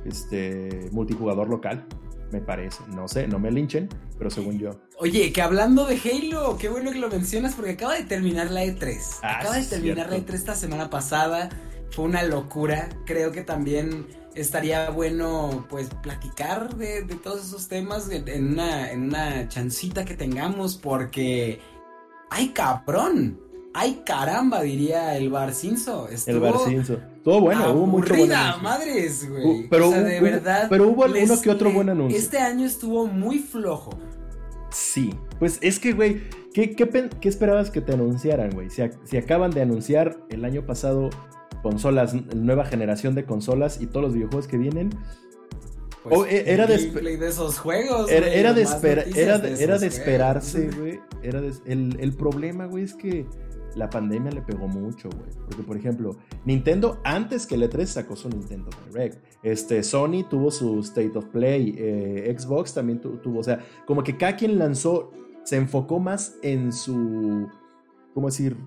este 0.04 0.88
multijugador 0.90 1.48
local. 1.48 1.86
Me 2.32 2.40
parece, 2.40 2.82
no 2.88 3.06
sé, 3.06 3.28
no 3.28 3.38
me 3.38 3.52
linchen, 3.52 3.88
pero 4.18 4.30
según 4.30 4.58
yo. 4.58 4.72
Oye, 4.98 5.32
que 5.32 5.42
hablando 5.42 5.86
de 5.86 5.96
Halo, 5.96 6.56
qué 6.58 6.68
bueno 6.68 6.90
que 6.90 6.98
lo 6.98 7.08
mencionas 7.08 7.54
porque 7.54 7.72
acaba 7.72 7.94
de 7.94 8.02
terminar 8.02 8.50
la 8.50 8.64
E3. 8.64 9.20
Ah, 9.22 9.38
acaba 9.38 9.54
de 9.56 9.64
terminar 9.64 10.10
la 10.10 10.16
E3 10.16 10.34
esta 10.34 10.56
semana 10.56 10.90
pasada. 10.90 11.50
Fue 11.92 12.04
una 12.04 12.24
locura. 12.24 12.88
Creo 13.06 13.30
que 13.30 13.42
también 13.42 14.06
estaría 14.34 14.90
bueno 14.90 15.66
pues 15.68 15.88
platicar 16.02 16.76
de, 16.76 17.02
todos 17.22 17.44
esos 17.46 17.68
temas 17.68 18.08
en, 18.10 18.52
una, 18.52 18.90
en 18.90 19.04
una 19.04 19.48
chancita 19.48 20.04
que 20.04 20.14
tengamos 20.14 20.76
porque 20.76 21.60
¡ay 22.30 22.48
cabrón! 22.48 23.40
¡ay 23.74 24.02
caramba! 24.06 24.62
diría 24.62 25.16
el 25.16 25.30
Barcinzo. 25.30 26.08
el 26.26 26.40
Barcinzo. 26.40 26.98
Todo 27.22 27.40
bueno, 27.40 27.72
hubo 27.72 27.86
mucho 27.86 28.14
buen 28.14 28.28
madres, 28.28 29.28
güey. 29.28 29.66
Pero, 29.68 29.90
de 29.90 30.20
verdad. 30.20 30.66
Pero 30.68 30.88
hubo 30.88 31.04
uno 31.04 31.40
que 31.40 31.50
otro 31.50 31.72
buen 31.72 31.88
anuncio. 31.88 32.18
Este 32.18 32.38
año 32.38 32.66
estuvo 32.66 33.06
muy 33.06 33.38
flojo. 33.38 33.90
Sí, 34.70 35.14
pues 35.38 35.58
es 35.62 35.78
que, 35.78 35.92
güey, 35.92 36.22
¿qué, 36.52 36.74
qué, 36.74 37.28
esperabas 37.28 37.70
que 37.70 37.80
te 37.80 37.92
anunciaran, 37.92 38.50
güey? 38.50 38.70
Si, 38.70 38.82
si 39.04 39.16
acaban 39.16 39.52
de 39.52 39.62
anunciar 39.62 40.18
el 40.30 40.44
año 40.44 40.66
pasado 40.66 41.10
consolas, 41.64 42.14
nueva 42.36 42.66
generación 42.66 43.14
de 43.14 43.24
consolas 43.24 43.80
y 43.80 43.86
todos 43.86 44.02
los 44.02 44.14
videojuegos 44.14 44.46
que 44.46 44.58
vienen. 44.58 44.90
Pues, 46.02 46.30
era 46.30 46.66
de, 46.66 46.74
esos 47.26 47.58
juegos. 47.58 48.10
Era, 48.10 48.26
de, 48.26 48.38
era, 48.38 49.78
de, 49.78 49.86
esperarse, 49.86 50.70
güey. 50.78 51.00
Era 51.22 51.38
el, 51.38 51.96
el, 51.98 52.12
problema, 52.12 52.66
güey, 52.66 52.84
es 52.84 52.92
que 52.92 53.26
la 53.74 53.88
pandemia 53.88 54.30
le 54.30 54.42
pegó 54.42 54.68
mucho, 54.68 55.08
güey. 55.08 55.30
Porque, 55.46 55.62
por 55.62 55.78
ejemplo, 55.78 56.18
Nintendo 56.44 57.00
antes 57.02 57.46
que 57.46 57.54
el 57.54 57.62
E3 57.62 57.86
sacó 57.86 58.14
su 58.14 58.28
Nintendo 58.28 58.68
Direct. 58.90 59.24
Este, 59.42 59.82
Sony 59.82 60.28
tuvo 60.28 60.50
su 60.50 60.80
State 60.80 61.16
of 61.16 61.24
Play. 61.28 61.74
Eh, 61.78 62.36
Xbox 62.38 62.74
también 62.74 63.00
tuvo. 63.00 63.38
O 63.38 63.42
sea, 63.42 63.60
como 63.86 64.04
que 64.04 64.18
cada 64.18 64.36
quien 64.36 64.58
lanzó, 64.58 65.10
se 65.44 65.56
enfocó 65.56 65.98
más 66.00 66.36
en 66.42 66.70
su. 66.70 67.48
¿Cómo 68.12 68.26
decir? 68.26 68.58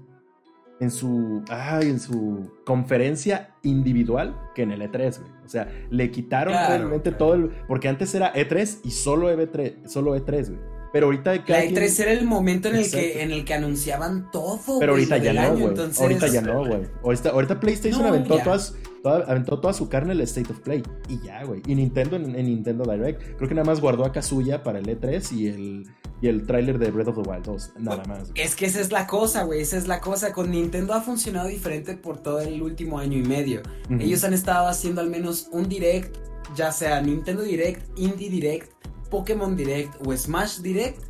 En 0.79 0.91
su, 0.91 1.43
ay, 1.49 1.89
en 1.89 1.99
su 1.99 2.51
conferencia 2.65 3.55
individual 3.63 4.35
que 4.55 4.63
en 4.63 4.71
el 4.71 4.81
E3, 4.81 5.19
güey. 5.19 5.31
O 5.45 5.49
sea, 5.49 5.71
le 5.89 6.11
quitaron 6.11 6.53
realmente 6.53 7.11
todo 7.11 7.33
el... 7.33 7.49
Porque 7.67 7.87
antes 7.87 8.13
era 8.13 8.33
E3 8.33 8.81
y 8.83 8.91
solo, 8.91 9.31
E3, 9.31 9.87
solo 9.87 10.15
E3, 10.15 10.49
güey. 10.49 10.76
Pero 10.91 11.07
ahorita... 11.07 11.35
La 11.47 11.63
E3 11.63 11.99
era 11.99 12.11
el 12.11 12.25
momento 12.25 12.69
en 12.69 12.75
el, 12.75 12.89
que, 12.89 13.21
en 13.21 13.31
el 13.31 13.45
que 13.45 13.53
anunciaban 13.53 14.31
todo. 14.31 14.79
Pero 14.79 14.93
ahorita 14.93 15.17
ya 15.17 15.33
no, 15.33 15.57
güey. 15.57 15.89
Ahorita 15.99 16.27
ya 16.27 16.41
no, 16.41 16.65
güey. 16.65 16.87
Ahorita, 17.03 17.59
PlayStation 17.59 18.05
aventó, 18.05 18.37
todas, 18.39 18.75
toda, 19.03 19.25
aventó 19.25 19.59
toda 19.59 19.73
su 19.73 19.89
carne 19.89 20.13
en 20.13 20.19
el 20.19 20.23
State 20.23 20.51
of 20.51 20.59
Play. 20.59 20.83
Y 21.09 21.19
ya, 21.25 21.43
güey. 21.43 21.61
Y 21.67 21.75
Nintendo 21.75 22.15
en, 22.15 22.31
Nintendo 22.33 22.83
Direct. 22.89 23.21
Creo 23.37 23.49
que 23.49 23.55
nada 23.55 23.65
más 23.65 23.81
guardó 23.81 24.05
a 24.05 24.11
Kazuya 24.11 24.63
para 24.63 24.79
el 24.79 24.85
E3 24.85 25.31
y 25.33 25.47
el, 25.47 25.87
y 26.21 26.27
el 26.27 26.45
tráiler 26.45 26.79
de 26.79 26.91
Breath 26.91 27.09
of 27.09 27.21
the 27.21 27.29
Wild 27.29 27.45
2. 27.45 27.71
Nada 27.79 28.03
más. 28.05 28.31
Es 28.35 28.55
que 28.55 28.65
esa 28.65 28.79
es 28.79 28.91
la 28.91 29.07
cosa, 29.07 29.43
güey. 29.43 29.61
Esa 29.61 29.77
es 29.77 29.87
la 29.87 29.99
cosa. 29.99 30.31
Con 30.31 30.51
Nintendo 30.51 30.93
ha 30.93 31.01
funcionado 31.01 31.47
diferente 31.47 31.95
por 31.95 32.21
todo 32.21 32.39
el 32.39 32.61
último 32.61 32.99
año 32.99 33.17
y 33.17 33.23
medio. 33.23 33.61
Ellos 33.89 34.23
han 34.23 34.33
estado 34.33 34.67
haciendo 34.67 35.01
al 35.01 35.09
menos 35.09 35.49
un 35.51 35.67
direct, 35.67 36.15
ya 36.55 36.71
sea 36.71 37.01
Nintendo 37.01 37.43
Direct, 37.43 37.97
Indie 37.97 38.29
Direct, 38.29 38.71
Pokémon 39.09 39.55
Direct 39.55 39.95
o 40.05 40.15
Smash 40.15 40.59
Direct. 40.59 41.01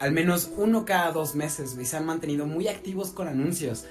Al 0.00 0.12
menos 0.12 0.50
uno 0.56 0.84
cada 0.84 1.12
dos 1.12 1.34
meses, 1.34 1.74
güey. 1.74 1.86
Se 1.86 1.96
han 1.96 2.06
mantenido 2.06 2.46
muy 2.46 2.68
activos 2.68 3.10
con 3.10 3.28
anuncios. 3.28 3.86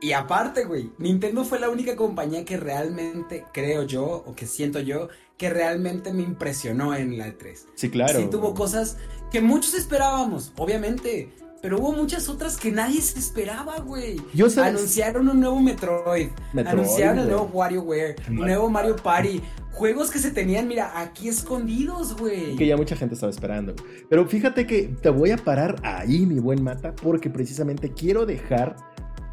Y 0.00 0.12
aparte, 0.12 0.64
güey, 0.64 0.90
Nintendo 0.98 1.44
fue 1.44 1.60
la 1.60 1.68
única 1.68 1.94
compañía 1.94 2.44
que 2.44 2.56
realmente, 2.56 3.44
creo 3.52 3.82
yo, 3.82 4.24
o 4.26 4.34
que 4.34 4.46
siento 4.46 4.80
yo, 4.80 5.08
que 5.36 5.50
realmente 5.50 6.12
me 6.12 6.22
impresionó 6.22 6.94
en 6.94 7.18
la 7.18 7.28
E3. 7.28 7.66
Sí, 7.74 7.90
claro. 7.90 8.18
Sí, 8.18 8.28
tuvo 8.30 8.54
cosas 8.54 8.96
que 9.30 9.42
muchos 9.42 9.74
esperábamos, 9.74 10.52
obviamente. 10.56 11.32
Pero 11.62 11.78
hubo 11.78 11.92
muchas 11.92 12.30
otras 12.30 12.56
que 12.56 12.72
nadie 12.72 13.02
se 13.02 13.18
esperaba, 13.18 13.78
güey. 13.80 14.16
Anunciaron 14.62 15.28
un 15.28 15.40
nuevo 15.40 15.60
Metroid. 15.60 16.28
anunciaron 16.54 17.18
el 17.18 17.28
nuevo 17.28 17.50
WarioWare. 17.52 18.16
Un 18.28 18.36
nuevo 18.36 18.70
Mario 18.70 18.96
Party. 18.96 19.42
Juegos 19.72 20.10
que 20.10 20.18
se 20.18 20.30
tenían, 20.30 20.68
mira, 20.68 21.00
aquí 21.00 21.28
escondidos, 21.28 22.16
güey. 22.16 22.56
Que 22.56 22.66
ya 22.66 22.76
mucha 22.76 22.96
gente 22.96 23.14
estaba 23.14 23.30
esperando. 23.30 23.74
Pero 24.08 24.26
fíjate 24.26 24.66
que 24.66 24.94
te 25.00 25.08
voy 25.10 25.30
a 25.30 25.36
parar 25.36 25.76
ahí, 25.82 26.26
mi 26.26 26.38
buen 26.38 26.62
mata, 26.62 26.94
porque 26.94 27.30
precisamente 27.30 27.92
quiero 27.92 28.26
dejar 28.26 28.76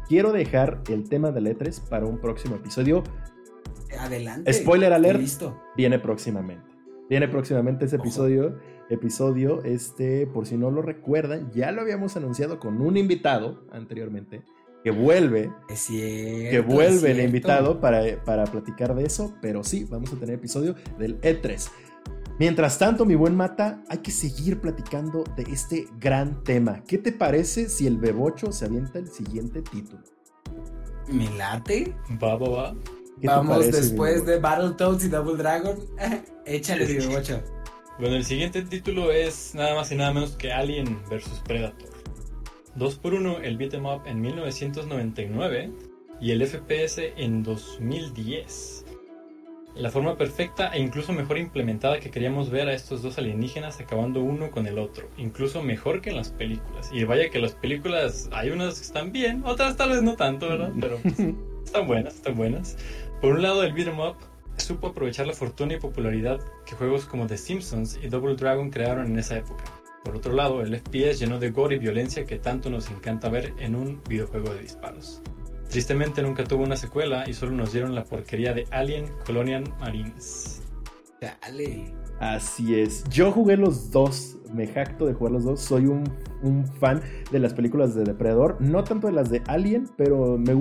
quiero 0.08 0.32
dejar 0.32 0.82
el 0.88 1.08
tema 1.08 1.30
de 1.30 1.42
letras 1.42 1.80
para 1.80 2.06
un 2.06 2.18
próximo 2.18 2.56
episodio. 2.56 3.04
Adelante. 3.98 4.52
Spoiler 4.52 4.92
alert. 4.92 5.20
Listo. 5.20 5.62
Viene 5.76 5.98
próximamente. 5.98 6.66
Viene 7.08 7.28
próximamente 7.28 7.84
ese 7.84 7.96
episodio. 7.96 8.58
Episodio, 8.90 9.62
este, 9.64 10.26
por 10.26 10.46
si 10.46 10.56
no 10.56 10.70
lo 10.70 10.80
recuerdan, 10.80 11.50
ya 11.52 11.72
lo 11.72 11.82
habíamos 11.82 12.16
anunciado 12.16 12.58
con 12.58 12.80
un 12.80 12.96
invitado 12.96 13.66
anteriormente. 13.70 14.44
Que 14.88 14.98
vuelve. 14.98 15.52
Es 15.68 15.80
cierto, 15.80 16.50
que 16.50 16.60
vuelve 16.60 17.10
el 17.10 17.20
invitado 17.20 17.78
para, 17.78 18.24
para 18.24 18.44
platicar 18.44 18.94
de 18.94 19.04
eso. 19.04 19.34
Pero 19.42 19.62
sí, 19.62 19.84
vamos 19.84 20.12
a 20.12 20.16
tener 20.16 20.36
episodio 20.36 20.74
del 20.98 21.20
E3. 21.20 21.68
Mientras 22.38 22.78
tanto, 22.78 23.04
mi 23.04 23.14
buen 23.14 23.36
Mata, 23.36 23.82
hay 23.90 23.98
que 23.98 24.12
seguir 24.12 24.60
platicando 24.60 25.24
de 25.36 25.42
este 25.42 25.88
gran 25.98 26.42
tema. 26.42 26.82
¿Qué 26.86 26.96
te 26.96 27.12
parece 27.12 27.68
si 27.68 27.86
el 27.86 27.98
Bebocho 27.98 28.50
se 28.50 28.64
avienta 28.64 28.98
el 28.98 29.08
siguiente 29.08 29.60
título? 29.60 30.02
¿Me 31.08 31.28
late? 31.36 31.94
Va, 32.22 32.36
va, 32.36 32.48
va. 32.48 32.76
Vamos 33.24 33.70
después 33.70 34.24
de 34.24 34.38
Battletoads 34.38 35.04
y 35.04 35.08
Double 35.08 35.36
Dragon. 35.36 35.76
Échale, 36.46 36.86
Bebocho. 36.98 37.42
Bueno, 37.98 38.16
el 38.16 38.24
siguiente 38.24 38.62
título 38.62 39.12
es 39.12 39.54
nada 39.54 39.74
más 39.74 39.92
y 39.92 39.96
nada 39.96 40.14
menos 40.14 40.36
que 40.36 40.50
Alien 40.50 40.98
vs 41.10 41.42
Predator. 41.44 41.97
2 42.78 42.98
por 42.98 43.14
1 43.14 43.40
el 43.42 43.56
beat'em 43.56 43.86
up 43.86 44.02
en 44.06 44.20
1999 44.20 45.70
y 46.20 46.30
el 46.30 46.46
FPS 46.46 47.12
en 47.16 47.42
2010 47.42 48.84
la 49.74 49.90
forma 49.90 50.16
perfecta 50.16 50.68
e 50.68 50.80
incluso 50.80 51.12
mejor 51.12 51.38
implementada 51.38 52.00
que 52.00 52.10
queríamos 52.10 52.50
ver 52.50 52.68
a 52.68 52.74
estos 52.74 53.02
dos 53.02 53.18
alienígenas 53.18 53.80
acabando 53.80 54.20
uno 54.20 54.50
con 54.50 54.66
el 54.66 54.78
otro, 54.78 55.08
incluso 55.16 55.62
mejor 55.62 56.00
que 56.00 56.10
en 56.10 56.16
las 56.16 56.30
películas. 56.30 56.90
Y 56.92 57.04
vaya 57.04 57.30
que 57.30 57.38
las 57.38 57.52
películas 57.52 58.28
hay 58.32 58.50
unas 58.50 58.80
que 58.80 58.86
están 58.86 59.12
bien, 59.12 59.42
otras 59.44 59.76
tal 59.76 59.90
vez 59.90 60.02
no 60.02 60.16
tanto, 60.16 60.48
¿verdad? 60.48 60.72
Pero 60.80 60.98
pues, 60.98 61.14
están 61.64 61.86
buenas, 61.86 62.16
están 62.16 62.36
buenas. 62.36 62.76
Por 63.20 63.34
un 63.34 63.42
lado, 63.42 63.62
el 63.62 63.72
beat'em 63.72 64.00
up 64.00 64.16
supo 64.56 64.88
aprovechar 64.88 65.28
la 65.28 65.34
fortuna 65.34 65.74
y 65.74 65.78
popularidad 65.78 66.40
que 66.66 66.74
juegos 66.74 67.04
como 67.04 67.28
The 67.28 67.38
Simpsons 67.38 68.00
y 68.02 68.08
Double 68.08 68.34
Dragon 68.34 68.70
crearon 68.70 69.06
en 69.06 69.18
esa 69.18 69.38
época. 69.38 69.64
Por 70.08 70.16
otro 70.16 70.32
lado, 70.32 70.62
el 70.62 70.74
FPS 70.74 71.18
llenó 71.18 71.38
de 71.38 71.50
gore 71.50 71.76
y 71.76 71.78
violencia 71.78 72.24
que 72.24 72.38
tanto 72.38 72.70
nos 72.70 72.90
encanta 72.90 73.28
ver 73.28 73.52
en 73.58 73.74
un 73.74 74.00
videojuego 74.08 74.54
de 74.54 74.62
disparos. 74.62 75.20
Tristemente 75.68 76.22
nunca 76.22 76.44
tuvo 76.44 76.62
una 76.62 76.76
secuela 76.76 77.28
y 77.28 77.34
solo 77.34 77.52
nos 77.52 77.74
dieron 77.74 77.94
la 77.94 78.04
porquería 78.04 78.54
de 78.54 78.66
Alien 78.70 79.04
Colonial 79.26 79.64
Marines. 79.78 80.62
Dale. 81.20 81.92
Así 82.20 82.80
es. 82.80 83.04
Yo 83.10 83.32
jugué 83.32 83.58
los 83.58 83.90
dos. 83.90 84.38
Me 84.50 84.66
jacto 84.66 85.04
de 85.04 85.12
jugar 85.12 85.34
los 85.34 85.44
dos. 85.44 85.60
Soy 85.60 85.84
un, 85.84 86.06
fan 86.80 87.02
de 87.30 87.38
las 87.38 87.52
películas 87.52 87.94
de 87.94 88.04
Depredador. 88.04 88.56
No 88.60 88.84
tanto 88.84 89.08
de 89.08 89.12
las 89.12 89.28
de 89.28 89.42
Alien, 89.46 89.90
pero 89.98 90.38
me 90.38 90.54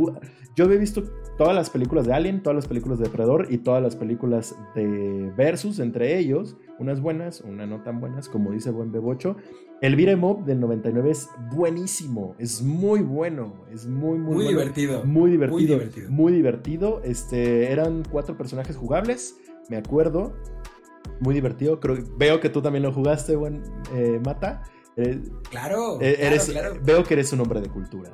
Yo 0.58 0.66
he 0.66 0.78
visto 0.80 1.04
todas 1.38 1.54
las 1.54 1.70
películas 1.70 2.08
de 2.08 2.14
Alien, 2.14 2.42
todas 2.42 2.56
las 2.56 2.68
películas 2.68 2.98
de 2.98 3.06
Depredador 3.06 3.46
y 3.52 3.60
todas 3.60 3.80
las 3.80 3.96
películas 3.96 4.56
de 4.74 5.32
Versus 5.38 5.78
entre 5.78 6.18
ellos. 6.18 6.58
Unas 6.80 7.00
buenas, 7.00 7.42
unas 7.42 7.70
no 7.70 7.84
tan 7.84 8.02
buenas, 8.02 8.28
como 8.28 8.52
dice 8.52 8.72
Buen 8.72 8.92
Bebocho. 8.92 9.38
El 9.82 9.96
beat'em 9.96 10.24
up 10.24 10.46
del 10.46 10.60
99 10.60 11.12
es 11.12 11.30
buenísimo, 11.54 12.36
es 12.40 12.64
muy 12.64 13.02
bueno, 13.02 13.66
es 13.72 13.86
muy, 13.86 14.18
muy, 14.18 14.34
muy 14.34 14.48
divertido. 14.48 15.06
Muy 15.06 15.30
divertido. 15.30 15.60
Muy 15.60 15.66
divertido. 15.68 16.10
Muy 16.10 16.34
divertido. 16.34 17.02
Este, 17.04 17.72
eran 17.72 18.02
cuatro 18.10 18.36
personajes 18.36 18.76
jugables, 18.76 19.38
me 19.70 19.78
acuerdo. 19.78 20.34
Muy 21.20 21.36
divertido. 21.36 21.80
Creo, 21.80 21.98
veo 22.18 22.40
que 22.40 22.50
tú 22.50 22.64
también 22.64 22.82
lo 22.82 22.92
jugaste, 22.92 23.36
buen 23.36 23.62
eh, 23.94 24.20
Mata. 24.26 24.64
Eh, 24.96 25.22
claro, 25.52 26.02
eres, 26.02 26.52
Veo 26.84 27.04
que 27.04 27.14
eres 27.14 27.32
un 27.32 27.42
hombre 27.42 27.62
de 27.62 27.70
cultura. 27.70 28.10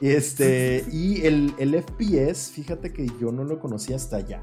Y 0.00 0.08
este, 0.08 0.84
y 0.90 1.26
el, 1.26 1.54
el 1.58 1.82
FPS, 1.82 2.52
fíjate 2.52 2.92
que 2.92 3.06
yo 3.20 3.32
no 3.32 3.44
lo 3.44 3.60
conocía 3.60 3.96
hasta 3.96 4.16
allá. 4.16 4.40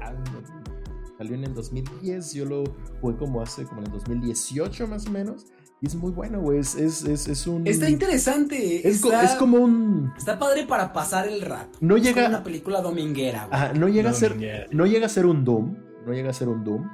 Salió 1.16 1.34
en 1.34 1.44
el 1.44 1.54
2010, 1.54 2.32
yo 2.32 2.44
lo 2.44 2.64
jugué 3.00 3.16
como 3.16 3.42
hace, 3.42 3.64
como 3.64 3.80
en 3.80 3.86
el 3.86 3.92
2018 3.92 4.86
más 4.86 5.06
o 5.06 5.10
menos. 5.10 5.46
Y 5.80 5.86
es 5.86 5.94
muy 5.94 6.10
bueno, 6.10 6.40
güey. 6.40 6.58
Es, 6.58 6.74
es, 6.74 7.04
es, 7.04 7.46
un. 7.46 7.66
Está 7.66 7.88
interesante. 7.88 8.88
Es, 8.88 9.00
como 9.38 9.58
un. 9.58 10.12
Está 10.16 10.38
padre 10.38 10.66
para 10.66 10.92
pasar 10.92 11.28
el 11.28 11.40
rap. 11.40 11.68
No 11.80 11.96
llega. 11.96 12.22
Es 12.22 12.28
una 12.28 12.42
película 12.42 12.80
dominguera, 12.80 13.46
güey. 13.46 13.78
no 13.78 13.88
llega 13.88 14.10
a 14.10 14.14
ser. 14.14 14.68
No 14.72 14.86
llega 14.86 15.06
a 15.06 15.08
ser 15.08 15.26
un 15.26 15.44
Doom. 15.44 15.76
No 16.04 16.12
llega 16.12 16.30
a 16.30 16.32
ser 16.32 16.48
un 16.48 16.64
Doom. 16.64 16.88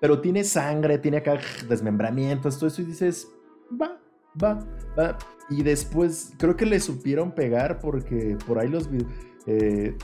Pero 0.00 0.20
tiene 0.20 0.44
sangre, 0.44 0.98
tiene 0.98 1.18
acá 1.18 1.38
desmembramientos, 1.68 2.58
todo 2.58 2.68
eso. 2.68 2.82
Y 2.82 2.86
dices, 2.86 3.28
va, 3.80 4.00
va, 4.42 4.66
va. 4.98 5.18
Y 5.52 5.62
después, 5.62 6.32
creo 6.38 6.56
que 6.56 6.64
le 6.64 6.80
supieron 6.80 7.32
pegar 7.32 7.78
porque 7.78 8.38
por 8.46 8.58
ahí 8.58 8.68
los. 8.68 8.88
Eh, 9.46 9.94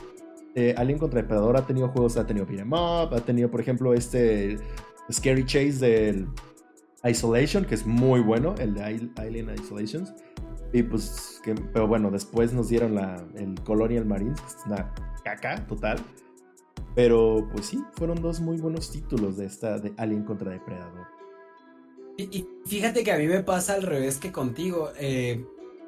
eh, 0.55 0.75
Alien 0.77 0.99
contra 0.99 1.21
Depredador 1.21 1.57
ha 1.57 1.65
tenido 1.65 1.89
juegos, 1.89 2.17
ha 2.17 2.27
tenido 2.27 2.45
Beat'em 2.45 2.71
Up, 2.71 3.13
ha 3.13 3.21
tenido, 3.21 3.49
por 3.49 3.61
ejemplo, 3.61 3.93
este 3.93 4.57
Scary 5.11 5.45
Chase 5.45 5.79
del 5.79 6.27
Isolation, 7.03 7.65
que 7.65 7.75
es 7.75 7.85
muy 7.85 8.19
bueno, 8.19 8.53
el 8.59 8.75
de 8.75 8.83
Alien 8.83 9.49
Isolations. 9.59 10.13
Y 10.71 10.83
pues, 10.83 11.41
pero 11.73 11.87
bueno, 11.87 12.11
después 12.11 12.53
nos 12.53 12.69
dieron 12.69 12.93
la, 12.93 13.25
el 13.35 13.55
Colonial 13.63 14.05
Marines, 14.05 14.39
que 14.39 14.47
es 14.47 14.57
una 14.67 14.93
caca 15.23 15.65
total. 15.65 15.97
Pero 16.93 17.47
pues 17.51 17.67
sí, 17.67 17.83
fueron 17.93 18.21
dos 18.21 18.39
muy 18.39 18.57
buenos 18.57 18.91
títulos 18.91 19.37
de 19.37 19.45
esta 19.45 19.79
de 19.79 19.93
Alien 19.97 20.23
contra 20.23 20.51
Depredador. 20.51 21.18
Y, 22.23 22.45
fíjate 22.65 23.03
que 23.03 23.11
a 23.11 23.17
mí 23.17 23.27
me 23.27 23.43
pasa 23.43 23.75
al 23.75 23.83
revés 23.83 24.17
que 24.17 24.31
contigo. 24.31 24.91
Eh, 24.99 25.45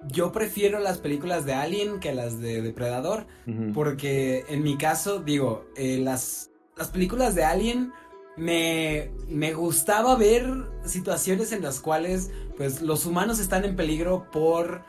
yo 0.07 0.31
prefiero 0.31 0.79
las 0.79 0.97
películas 0.97 1.45
de 1.45 1.53
Alien 1.53 1.99
que 1.99 2.13
las 2.13 2.39
de 2.39 2.61
Depredador. 2.61 3.27
Porque 3.73 4.45
en 4.47 4.63
mi 4.63 4.77
caso, 4.77 5.19
digo, 5.19 5.65
eh, 5.75 5.99
las, 6.01 6.49
las 6.77 6.89
películas 6.89 7.35
de 7.35 7.43
Alien 7.43 7.91
me, 8.37 9.11
me 9.27 9.53
gustaba 9.53 10.15
ver 10.15 10.47
situaciones 10.85 11.51
en 11.51 11.61
las 11.61 11.79
cuales 11.79 12.31
pues 12.55 12.81
los 12.81 13.05
humanos 13.05 13.39
están 13.39 13.65
en 13.65 13.75
peligro 13.75 14.27
por 14.31 14.83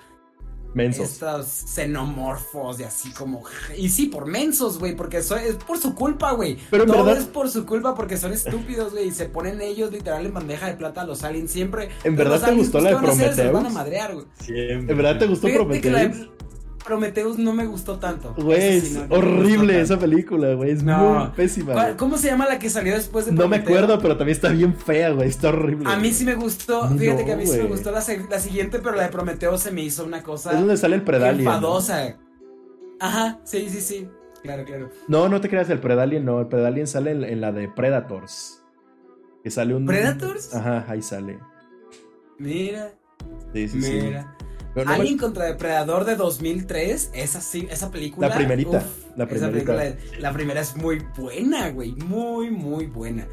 Mensos. 0.74 1.12
Estos 1.12 1.46
xenomorfos 1.46 2.80
y 2.80 2.84
así 2.84 3.12
como. 3.12 3.42
Y 3.76 3.88
sí, 3.88 4.06
por 4.06 4.26
mensos, 4.26 4.78
güey, 4.78 4.96
porque 4.96 5.18
es 5.18 5.32
por 5.66 5.78
su 5.78 5.94
culpa, 5.94 6.32
güey. 6.32 6.58
Pero 6.70 6.86
Todo 6.86 7.12
es 7.12 7.24
por 7.24 7.50
su 7.50 7.66
culpa 7.66 7.94
porque 7.94 8.16
son 8.16 8.32
estúpidos, 8.32 8.92
güey. 8.92 9.08
Y 9.08 9.10
se 9.12 9.26
ponen 9.26 9.60
ellos 9.60 9.92
literal 9.92 10.24
en 10.24 10.32
bandeja 10.32 10.68
de 10.68 10.74
plata 10.74 11.02
a 11.02 11.04
los 11.04 11.24
aliens 11.24 11.50
siempre. 11.50 11.90
¿En 12.04 12.16
verdad 12.16 12.42
te 12.44 12.54
gustó 12.54 12.80
la 12.80 12.90
de 12.90 12.96
Prometheus? 12.96 13.52
Van 13.52 13.66
a 13.66 13.70
madrear, 13.70 14.14
güey. 14.14 14.26
¿En 14.48 14.86
verdad 14.86 15.18
te 15.18 15.26
gustó 15.26 15.48
Prometheus? 15.48 16.28
Prometheus 16.84 17.38
no 17.38 17.52
me 17.52 17.66
gustó 17.66 17.98
tanto. 17.98 18.34
Güey, 18.36 18.78
es 18.78 18.98
horrible 19.08 19.80
esa 19.80 19.98
película, 19.98 20.54
güey. 20.54 20.70
Es 20.70 20.82
muy 20.82 21.28
pésima. 21.36 21.96
¿Cómo 21.96 22.18
se 22.18 22.28
llama 22.28 22.46
la 22.46 22.58
que 22.58 22.70
salió 22.70 22.94
después 22.94 23.26
de 23.26 23.32
Prometheus? 23.32 23.60
No 23.60 23.70
me 23.72 23.78
acuerdo, 23.78 24.02
pero 24.02 24.16
también 24.16 24.36
está 24.36 24.48
bien 24.50 24.74
fea, 24.74 25.10
güey. 25.10 25.28
Está 25.28 25.50
horrible. 25.50 25.88
A 25.90 25.96
mí 25.96 26.12
sí 26.12 26.24
me 26.24 26.34
gustó. 26.34 26.88
Fíjate 26.88 27.24
que 27.24 27.32
a 27.32 27.36
mí 27.36 27.46
sí 27.46 27.58
me 27.58 27.68
gustó 27.68 27.90
la, 27.90 28.00
siguiente, 28.00 28.78
pero 28.78 28.96
la 28.96 29.04
de 29.04 29.08
Prometheus 29.08 29.62
se 29.62 29.70
me 29.70 29.82
hizo 29.82 30.04
una 30.04 30.22
cosa. 30.22 30.52
Es 30.52 30.58
donde 30.58 30.76
sale 30.76 30.96
el 30.96 31.02
Predalien. 31.02 31.46
Enfadosa. 31.46 32.16
Ajá, 33.00 33.40
sí, 33.44 33.68
sí, 33.68 33.80
sí. 33.80 34.08
Claro, 34.42 34.64
claro. 34.64 34.90
No, 35.08 35.28
no 35.28 35.40
te 35.40 35.48
creas, 35.48 35.70
el 35.70 35.78
Predalien 35.78 36.24
no. 36.24 36.40
El 36.40 36.48
Predalien 36.48 36.86
sale 36.86 37.10
en, 37.10 37.40
la 37.40 37.52
de 37.52 37.68
Predators. 37.68 38.62
Que 39.42 39.50
sale 39.50 39.74
un. 39.74 39.86
¿Predators? 39.86 40.54
Ajá, 40.54 40.84
ahí 40.88 41.02
sale. 41.02 41.38
Mira. 42.38 42.92
Sí, 43.52 43.68
sí, 43.68 43.78
Mira. 43.78 44.36
Alien 44.86 45.18
contra 45.18 45.46
Depredador 45.46 46.04
de 46.04 46.16
2003, 46.16 47.10
esa, 47.14 47.58
esa 47.58 47.90
película. 47.90 48.28
La 48.28 48.34
primerita. 48.34 49.74
la, 49.74 49.94
la 50.18 50.32
primera 50.32 50.60
es 50.60 50.76
muy 50.76 51.02
buena, 51.16 51.70
güey. 51.70 51.92
Muy, 51.92 52.50
muy 52.50 52.86
buena. 52.86 53.26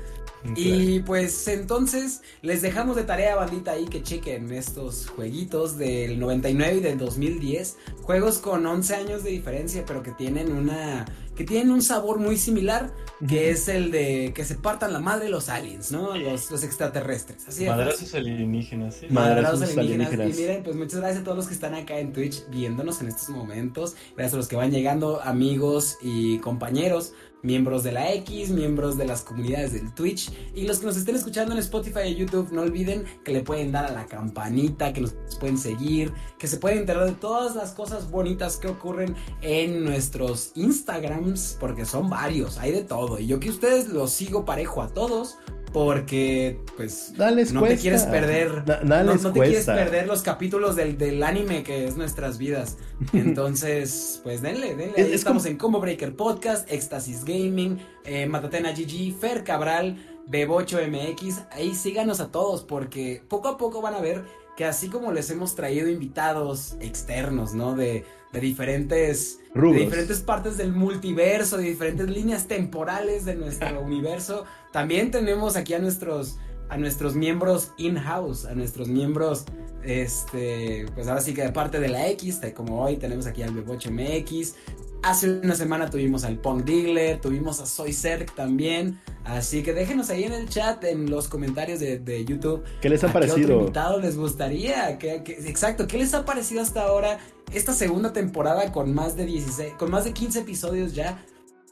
Y 0.56 1.02
pues 1.02 1.48
entonces 1.48 2.22
les 2.42 2.62
dejamos 2.62 2.96
de 2.96 3.04
tarea, 3.04 3.36
bandita, 3.36 3.72
ahí 3.72 3.86
que 3.86 4.02
chequen 4.02 4.52
estos 4.54 5.10
jueguitos 5.10 5.78
del 5.78 6.20
99 6.20 6.78
y 6.78 6.80
del 6.80 6.98
2010. 6.98 7.78
Juegos 8.04 8.38
con 8.38 8.66
11 8.66 8.96
años 8.96 9.24
de 9.24 9.32
diferencia, 9.32 9.84
pero 9.86 10.02
que 10.02 10.12
tienen 10.12 10.52
una. 10.52 11.06
Que 11.40 11.46
tienen 11.46 11.72
un 11.72 11.82
sabor 11.82 12.20
muy 12.20 12.38
similar, 12.38 12.92
que 13.26 13.50
es 13.50 13.70
el 13.70 13.92
de 13.92 14.34
que 14.36 14.44
se 14.44 14.56
partan 14.56 14.92
la 14.92 15.00
madre 15.00 15.30
los 15.30 15.48
aliens, 15.48 15.90
¿no? 15.90 16.18
Los, 16.18 16.52
los 16.52 16.66
extraterrestres. 16.66 17.48
Así 17.48 17.66
Madrazos 17.66 18.14
alienígenas, 18.14 18.96
sí. 18.96 19.08
Madrazos 19.10 19.78
alienígenas. 19.78 20.38
Y 20.38 20.42
miren, 20.42 20.64
pues 20.64 20.76
muchas 20.76 21.00
gracias 21.00 21.22
a 21.22 21.24
todos 21.24 21.38
los 21.38 21.48
que 21.48 21.54
están 21.54 21.76
acá 21.76 21.98
en 21.98 22.12
Twitch 22.12 22.44
viéndonos 22.50 23.00
en 23.00 23.08
estos 23.08 23.30
momentos. 23.30 23.96
Gracias 24.18 24.34
a 24.34 24.36
los 24.36 24.50
que 24.50 24.58
van 24.58 24.70
llegando, 24.70 25.22
amigos 25.22 25.98
y 26.02 26.40
compañeros 26.40 27.14
miembros 27.42 27.84
de 27.84 27.92
la 27.92 28.14
X, 28.14 28.50
miembros 28.50 28.98
de 28.98 29.06
las 29.06 29.22
comunidades 29.22 29.74
del 29.74 29.94
Twitch 29.94 30.32
y 30.54 30.64
los 30.64 30.80
que 30.80 30.86
nos 30.86 30.98
estén 30.98 31.16
escuchando 31.16 31.54
en 31.54 31.60
Spotify 31.60 32.08
y 32.08 32.16
YouTube, 32.16 32.52
no 32.52 32.62
olviden 32.62 33.06
que 33.24 33.32
le 33.32 33.42
pueden 33.42 33.72
dar 33.72 33.86
a 33.86 33.92
la 33.92 34.06
campanita, 34.06 34.94
que 34.94 35.02
nos 35.02 35.14
pueden 35.40 35.58
seguir, 35.58 36.14
que 36.38 36.48
se 36.48 36.58
pueden 36.58 36.80
enterar 36.80 37.06
de 37.06 37.14
todas 37.14 37.56
las 37.56 37.72
cosas 37.72 38.10
bonitas 38.10 38.58
que 38.58 38.68
ocurren 38.68 39.16
en 39.42 39.84
nuestros 39.84 40.52
Instagrams, 40.56 41.58
porque 41.60 41.86
son 41.86 42.10
varios, 42.10 42.58
hay 42.58 42.72
de 42.72 42.84
todo. 42.84 43.20
Y 43.20 43.28
yo 43.28 43.40
que 43.40 43.50
ustedes 43.50 43.90
los 43.90 44.12
sigo 44.12 44.46
parejo 44.46 44.82
a 44.82 44.90
todos, 44.90 45.38
porque 45.72 46.60
pues 46.78 47.14
no 47.18 47.64
te 47.64 47.78
quieres 47.78 48.04
perder. 48.04 48.64
No, 48.84 49.18
te 49.18 49.40
quieres 49.40 49.66
perder 49.66 50.08
los 50.08 50.22
capítulos 50.22 50.76
del, 50.76 51.24
anime 51.24 51.64
que 51.64 51.86
es 51.86 51.98
nuestras 51.98 52.38
vidas. 52.38 52.78
Entonces 53.14 54.22
pues 54.24 54.42
denle 54.42 54.76
denle. 54.76 55.14
Estamos 55.14 55.46
en 55.46 55.58
Combo 55.58 55.80
Breaker 55.80 56.16
Podcast 56.16 56.72
Éxtasis 56.72 57.24
Gaming 57.26 57.80
eh, 58.06 58.26
Matatena 58.26 58.72
GG 58.72 59.14
Fer 59.20 59.44
Cabral 59.44 59.98
Bebocho 60.28 60.78
MX 60.78 61.42
ahí 61.52 61.74
síganos 61.74 62.20
a 62.20 62.32
todos 62.32 62.64
porque 62.64 63.24
poco 63.28 63.48
a 63.48 63.58
poco 63.58 63.82
van 63.82 63.96
a 63.96 64.00
ver 64.00 64.24
que 64.60 64.66
así 64.66 64.90
como 64.90 65.14
les 65.14 65.30
hemos 65.30 65.56
traído 65.56 65.88
invitados 65.88 66.76
externos 66.82 67.54
no 67.54 67.78
de 67.78 68.04
de 68.32 68.40
diferentes, 68.40 69.40
de 69.56 69.80
diferentes 69.80 70.20
partes 70.20 70.58
del 70.58 70.72
multiverso, 70.72 71.58
de 71.58 71.64
diferentes 71.64 72.10
líneas 72.10 72.48
temporales 72.48 73.26
de 73.26 73.36
nuestro 73.36 73.82
universo. 73.86 74.46
También 74.72 75.12
tenemos 75.12 75.56
aquí 75.56 75.74
a 75.74 75.80
nuestros, 75.80 76.38
a 76.70 76.78
nuestros 76.78 77.16
miembros 77.16 77.72
in-house, 77.78 78.46
a 78.46 78.54
nuestros 78.54 78.88
miembros, 78.88 79.46
este, 79.82 80.86
pues 80.94 81.08
ahora 81.08 81.22
sí 81.22 81.34
que 81.34 81.42
de 81.42 81.52
parte 81.52 81.80
de 81.80 81.88
la 81.88 82.08
X, 82.10 82.42
como 82.54 82.84
hoy 82.84 82.98
tenemos 82.98 83.26
aquí 83.26 83.42
al 83.42 83.54
Beboche 83.54 83.90
MX, 83.90 84.56
Hace 85.02 85.40
una 85.40 85.56
semana 85.56 85.90
tuvimos 85.90 86.26
al 86.26 86.38
Pong 86.38 86.66
Diggler, 86.66 87.22
tuvimos 87.22 87.62
a 87.62 87.66
Soy 87.66 87.94
Cerc 87.94 88.36
también. 88.36 89.00
Así 89.24 89.64
que 89.64 89.74
déjenos 89.74 90.10
ahí 90.10 90.24
en 90.24 90.34
el 90.34 90.50
chat, 90.50 90.84
en 90.84 91.10
los 91.10 91.30
comentarios 91.30 91.80
de, 91.80 92.26
YouTube. 92.26 92.64
¿Qué 92.82 92.90
les 92.90 93.04
ha 93.04 93.14
parecido? 93.14 93.38
¿Qué 93.38 93.44
otro 93.46 93.60
invitado 93.62 94.00
les 94.00 94.18
gustaría? 94.18 94.90
exacto, 94.90 95.88
¿qué 95.88 95.98
les 95.98 96.14
ha 96.14 96.26
parecido 96.26 96.62
hasta 96.62 96.84
ahora 96.84 97.20
esta 97.54 97.74
segunda 97.74 98.12
temporada 98.12 98.72
con 98.74 98.94
más 98.94 99.16
de 99.16 99.26
16, 99.26 99.74
con 99.80 99.90
más 99.90 100.04
de 100.04 100.14
15 100.14 100.40
episodios 100.40 100.94
ya? 100.94 101.24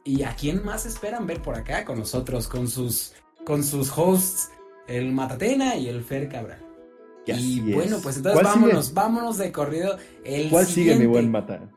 ¿Y 0.05 0.23
a 0.23 0.33
quién 0.35 0.63
más 0.63 0.85
esperan 0.85 1.27
ver 1.27 1.41
por 1.41 1.55
acá 1.55 1.83
con 1.83 1.99
nosotros, 1.99 2.47
con 2.47 2.69
sus, 2.69 3.13
con 3.45 3.61
sus 3.61 3.91
hosts, 3.97 4.51
el 4.87 5.11
Matatena 5.11 5.75
y 5.75 5.89
el 5.89 6.01
Fer 6.01 6.29
Cabral? 6.29 6.63
Y 7.25 7.73
bueno, 7.73 7.97
pues 8.01 8.17
entonces 8.17 8.41
vámonos, 8.41 8.93
vámonos 8.93 9.37
de 9.37 9.51
corrido. 9.51 9.97
El 10.23 10.49
¿Cuál 10.49 10.65
sigue 10.65 10.95
mi 10.95 11.05
buen 11.05 11.29
Mata? 11.29 11.69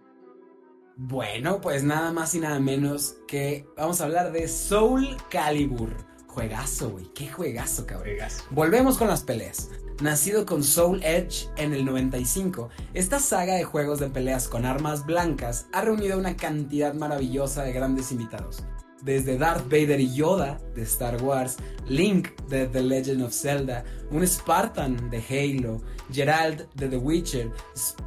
Bueno, 0.96 1.60
pues 1.60 1.82
nada 1.82 2.12
más 2.12 2.34
y 2.34 2.40
nada 2.40 2.60
menos 2.60 3.16
que 3.26 3.66
vamos 3.76 4.00
a 4.00 4.04
hablar 4.04 4.32
de 4.32 4.48
Soul 4.48 5.16
Calibur. 5.30 5.96
Juegazo, 6.26 6.90
güey. 6.90 7.06
Qué 7.14 7.28
juegazo, 7.28 7.86
cabrón. 7.86 8.16
Volvemos 8.50 8.98
con 8.98 9.08
las 9.08 9.22
peleas. 9.22 9.68
Nacido 10.00 10.46
con 10.46 10.62
Soul 10.62 11.02
Edge 11.02 11.48
en 11.56 11.74
el 11.74 11.84
95, 11.84 12.70
esta 12.94 13.18
saga 13.18 13.54
de 13.56 13.64
juegos 13.64 14.00
de 14.00 14.08
peleas 14.08 14.48
con 14.48 14.64
armas 14.64 15.04
blancas 15.04 15.66
ha 15.72 15.82
reunido 15.82 16.18
una 16.18 16.36
cantidad 16.36 16.94
maravillosa 16.94 17.64
de 17.64 17.72
grandes 17.72 18.10
invitados. 18.10 18.64
Desde 19.02 19.36
Darth 19.36 19.64
Vader 19.64 20.00
y 20.00 20.14
Yoda 20.14 20.58
de 20.74 20.82
Star 20.82 21.22
Wars, 21.22 21.58
Link 21.86 22.28
de 22.48 22.66
The 22.66 22.82
Legend 22.82 23.22
of 23.22 23.34
Zelda, 23.34 23.84
un 24.10 24.26
Spartan 24.26 25.10
de 25.10 25.18
Halo, 25.28 25.82
Gerald 26.10 26.66
de 26.74 26.88
The 26.88 26.96
Witcher, 26.96 27.50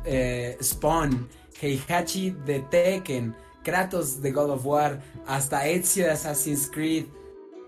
eh, 0.05 0.57
Spawn, 0.63 1.27
Heihachi 1.63 2.35
de 2.45 2.59
Tekken, 2.59 3.33
Kratos 3.63 4.21
de 4.21 4.31
God 4.31 4.49
of 4.49 4.65
War, 4.65 4.99
hasta 5.25 5.67
Ezio 5.67 6.05
de 6.05 6.11
Assassin's 6.11 6.69
Creed, 6.69 7.05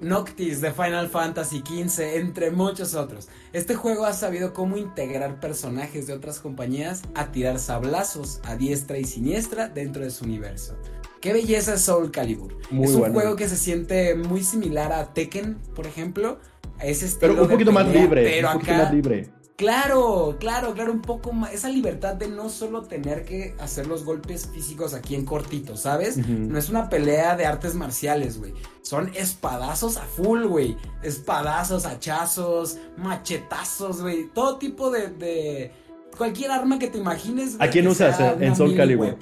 Noctis 0.01 0.59
de 0.59 0.71
Final 0.71 1.07
Fantasy 1.07 1.63
XV, 1.65 2.17
entre 2.17 2.51
muchos 2.51 2.95
otros. 2.95 3.29
Este 3.53 3.75
juego 3.75 4.05
ha 4.05 4.11
sabido 4.11 4.53
cómo 4.53 4.77
integrar 4.77 5.39
personajes 5.39 6.07
de 6.07 6.13
otras 6.13 6.39
compañías 6.39 7.03
a 7.15 7.31
tirar 7.31 7.59
sablazos 7.59 8.41
a 8.43 8.57
diestra 8.57 8.97
y 8.97 9.05
siniestra 9.05 9.69
dentro 9.69 10.03
de 10.03 10.11
su 10.11 10.25
universo. 10.25 10.75
Qué 11.21 11.31
belleza 11.31 11.75
es 11.75 11.81
Soul 11.81 12.11
Calibur. 12.11 12.57
es 12.69 12.91
un 12.91 13.13
juego 13.13 13.35
que 13.35 13.47
se 13.47 13.55
siente 13.55 14.15
muy 14.15 14.43
similar 14.43 14.91
a 14.91 15.13
Tekken, 15.13 15.57
por 15.73 15.87
ejemplo. 15.87 16.39
ese 16.81 17.17
pero 17.19 17.41
un 17.41 17.49
poquito 17.49 17.71
más 17.71 17.87
libre, 17.87 18.23
pero 18.25 18.47
un 18.49 18.53
poquito 18.55 18.73
más 18.73 18.93
libre. 18.93 19.29
Claro, 19.57 20.35
claro, 20.37 20.73
claro, 20.73 20.91
un 20.91 21.01
poco 21.01 21.31
más. 21.31 21.53
Esa 21.53 21.69
libertad 21.69 22.15
de 22.15 22.27
no 22.27 22.49
solo 22.49 22.81
tener 22.81 23.23
que 23.23 23.55
hacer 23.59 23.87
los 23.87 24.03
golpes 24.03 24.49
físicos 24.53 24.93
aquí 24.93 25.15
en 25.15 25.23
cortito, 25.23 25.77
¿sabes? 25.77 26.17
No 26.17 26.57
es 26.57 26.69
una 26.69 26.89
pelea 26.89 27.37
de 27.37 27.45
artes 27.45 27.73
marciales, 27.73 28.37
güey. 28.37 28.53
Son 28.81 29.09
espadazos 29.15 29.95
a 29.95 30.03
full, 30.03 30.43
güey. 30.43 30.75
Espadazos, 31.03 31.85
hachazos, 31.85 32.77
machetazos, 32.97 34.01
güey. 34.01 34.29
Todo 34.33 34.57
tipo 34.57 34.91
de, 34.91 35.71
Cualquier 36.17 36.51
arma 36.51 36.77
que 36.77 36.87
te 36.87 36.97
imagines. 36.97 37.55
¿A 37.59 37.69
quién 37.69 37.87
usas 37.87 38.19
en 38.41 38.55
Soul 38.57 38.75
Calibur? 38.75 39.17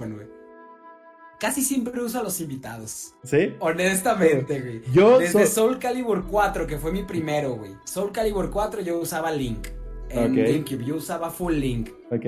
Casi 1.39 1.61
siempre 1.61 2.01
uso 2.01 2.19
a 2.19 2.23
los 2.23 2.39
invitados. 2.41 3.13
¿Sí? 3.23 3.53
Honestamente, 3.59 4.61
güey. 4.61 4.81
Yo 4.93 5.19
Desde 5.19 5.45
Soul 5.45 5.77
Calibur 5.77 6.25
4, 6.25 6.65
que 6.65 6.79
fue 6.79 6.91
mi 6.91 7.03
primero, 7.03 7.55
güey. 7.55 7.75
Soul 7.84 8.11
Calibur 8.11 8.49
4 8.49 8.81
yo 8.81 8.97
usaba 8.97 9.31
Link 9.31 9.67
en 10.10 10.36
GameCube. 10.36 10.84
Yo 10.86 10.95
usaba 10.95 11.30
Full 11.30 11.54
Link. 11.54 11.89
Ok. 12.12 12.26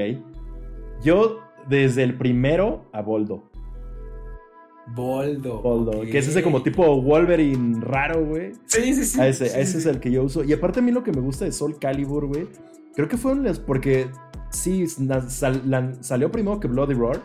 Yo 1.03 1.39
desde 1.67 2.03
el 2.03 2.17
primero 2.17 2.85
a 2.91 3.01
Boldo. 3.01 3.49
Boldo. 4.87 5.61
Boldo. 5.61 6.01
Que 6.01 6.19
es 6.19 6.27
ese 6.27 6.43
como 6.43 6.61
tipo 6.61 7.01
Wolverine 7.01 7.81
raro, 7.81 8.25
güey. 8.25 8.53
Sí, 8.65 8.93
sí, 8.93 9.05
sí. 9.05 9.19
A 9.19 9.27
ese, 9.27 9.45
ese 9.45 9.77
es 9.79 9.85
el 9.85 9.99
que 9.99 10.11
yo 10.11 10.23
uso. 10.23 10.43
Y 10.43 10.53
aparte 10.53 10.79
a 10.79 10.83
mí 10.83 10.91
lo 10.91 11.03
que 11.03 11.11
me 11.11 11.21
gusta 11.21 11.45
de 11.45 11.51
Soul 11.51 11.79
Calibur, 11.79 12.27
güey. 12.27 12.47
Creo 12.95 13.07
que 13.07 13.17
fueron 13.17 13.43
las. 13.43 13.59
Porque 13.59 14.07
sí, 14.51 14.85
salió 14.87 16.31
primero 16.31 16.59
que 16.59 16.67
Bloody 16.67 16.93
Roar. 16.93 17.19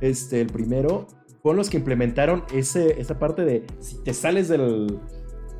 Este, 0.00 0.40
el 0.40 0.48
primero. 0.48 1.06
fueron 1.42 1.58
los 1.58 1.70
que 1.70 1.78
implementaron 1.78 2.44
ese, 2.54 3.00
esa 3.00 3.18
parte 3.18 3.44
de 3.44 3.66
si 3.80 4.02
te 4.02 4.12
sales 4.14 4.48
del, 4.48 4.98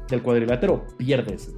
del 0.08 0.22
cuadrilátero, 0.22 0.86
pierdes. 0.98 1.54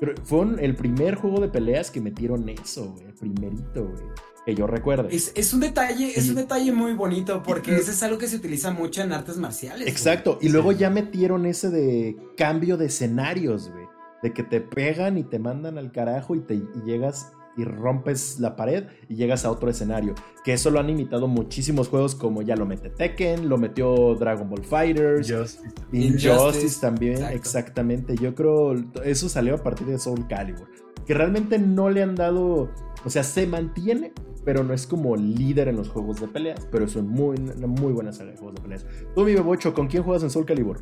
Pero 0.00 0.14
fue 0.22 0.46
el 0.64 0.76
primer 0.76 1.16
juego 1.16 1.40
de 1.40 1.48
peleas 1.48 1.90
que 1.90 2.00
metieron 2.00 2.48
eso, 2.48 2.92
güey. 2.92 3.06
El 3.06 3.14
primerito, 3.14 3.84
güey. 3.84 4.04
Que 4.46 4.54
yo 4.54 4.66
recuerdo. 4.66 5.08
Es, 5.10 5.52
un 5.52 5.60
detalle, 5.60 6.18
es 6.18 6.28
un 6.30 6.36
detalle 6.36 6.72
muy 6.72 6.94
bonito 6.94 7.42
porque 7.42 7.76
ese 7.76 7.90
es 7.90 8.02
algo 8.02 8.16
que 8.16 8.28
se 8.28 8.36
utiliza 8.36 8.70
mucho 8.70 9.02
en 9.02 9.12
artes 9.12 9.36
marciales. 9.36 9.86
Exacto. 9.86 10.38
Y 10.40 10.48
luego 10.48 10.72
ya 10.72 10.88
metieron 10.88 11.44
ese 11.44 11.68
de 11.68 12.16
cambio 12.36 12.76
de 12.76 12.86
escenarios, 12.86 13.70
güey. 13.70 13.86
De 14.22 14.32
que 14.32 14.42
te 14.42 14.60
pegan 14.60 15.18
y 15.18 15.24
te 15.24 15.38
mandan 15.38 15.78
al 15.78 15.92
carajo 15.92 16.34
y 16.34 16.40
te 16.40 16.54
y 16.54 16.68
llegas 16.86 17.32
y 17.58 17.64
rompes 17.64 18.38
la 18.38 18.56
pared 18.56 18.84
y 19.08 19.16
llegas 19.16 19.44
a 19.44 19.50
otro 19.50 19.68
escenario. 19.68 20.14
Que 20.44 20.54
eso 20.54 20.70
lo 20.70 20.78
han 20.78 20.88
imitado 20.88 21.26
muchísimos 21.26 21.88
juegos 21.88 22.14
como 22.14 22.40
ya 22.40 22.56
lo 22.56 22.64
mete 22.64 22.88
Tekken, 22.88 23.48
lo 23.48 23.58
metió 23.58 24.14
Dragon 24.14 24.48
Ball 24.48 24.64
Fighters, 24.64 25.28
Injustice, 25.28 25.68
Injustice 25.92 26.80
también, 26.80 27.24
exactamente. 27.24 28.16
Yo 28.16 28.34
creo 28.34 28.74
eso 29.04 29.28
salió 29.28 29.56
a 29.56 29.62
partir 29.62 29.88
de 29.88 29.98
Soul 29.98 30.26
Calibur. 30.28 30.70
Que 31.04 31.14
realmente 31.14 31.58
no 31.58 31.90
le 31.90 32.02
han 32.02 32.14
dado, 32.14 32.70
o 33.04 33.10
sea, 33.10 33.24
se 33.24 33.46
mantiene, 33.46 34.12
pero 34.44 34.62
no 34.62 34.72
es 34.72 34.86
como 34.86 35.16
líder 35.16 35.68
en 35.68 35.76
los 35.76 35.88
juegos 35.88 36.20
de 36.20 36.28
peleas, 36.28 36.68
pero 36.70 36.84
es 36.84 36.94
una 36.94 37.08
muy, 37.08 37.36
muy 37.38 37.92
buena 37.92 38.12
saga 38.12 38.30
de 38.30 38.36
juegos 38.36 38.56
de 38.56 38.62
peleas. 38.62 38.86
Tú, 39.14 39.24
mi 39.24 39.34
bebocho, 39.34 39.74
¿con 39.74 39.88
quién 39.88 40.02
juegas 40.02 40.22
en 40.22 40.30
Soul 40.30 40.46
Calibur? 40.46 40.80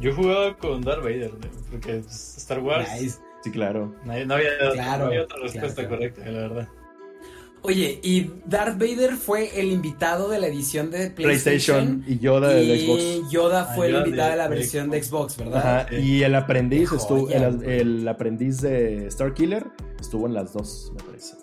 Yo 0.00 0.14
jugaba 0.14 0.56
con 0.58 0.82
Darth 0.82 1.02
Vader, 1.02 1.32
porque 1.70 1.98
Star 1.98 2.60
Wars 2.60 3.20
Sí, 3.44 3.50
claro. 3.50 3.94
No, 4.06 4.12
había, 4.12 5.22
otra 5.22 5.38
respuesta 5.42 5.86
correcta, 5.86 6.24
la 6.24 6.40
verdad. 6.40 6.68
Oye, 7.60 8.00
y 8.02 8.30
Darth 8.46 8.78
Vader 8.78 9.16
fue 9.16 9.60
el 9.60 9.70
invitado 9.70 10.30
de 10.30 10.40
la 10.40 10.46
edición 10.46 10.90
de 10.90 11.10
PlayStation, 11.10 12.02
y 12.06 12.18
Yoda 12.18 12.48
de 12.48 12.78
Xbox. 12.78 13.02
Y 13.02 13.22
Yoda 13.30 13.66
fue 13.74 13.88
el 13.88 13.96
invitado 13.96 14.30
de, 14.30 14.36
la 14.36 14.48
versión 14.48 14.88
de 14.88 15.02
Xbox, 15.02 15.36
¿verdad? 15.36 15.90
y 15.92 16.22
el 16.22 16.34
aprendiz 16.34 16.90
estuvo, 16.90 17.28
el, 17.28 18.08
aprendiz 18.08 18.62
de 18.62 19.08
Star 19.08 19.34
Killer 19.34 19.66
estuvo 20.00 20.26
en 20.26 20.32
las 20.32 20.54
dos, 20.54 20.90
me 20.96 21.02
parece. 21.04 21.36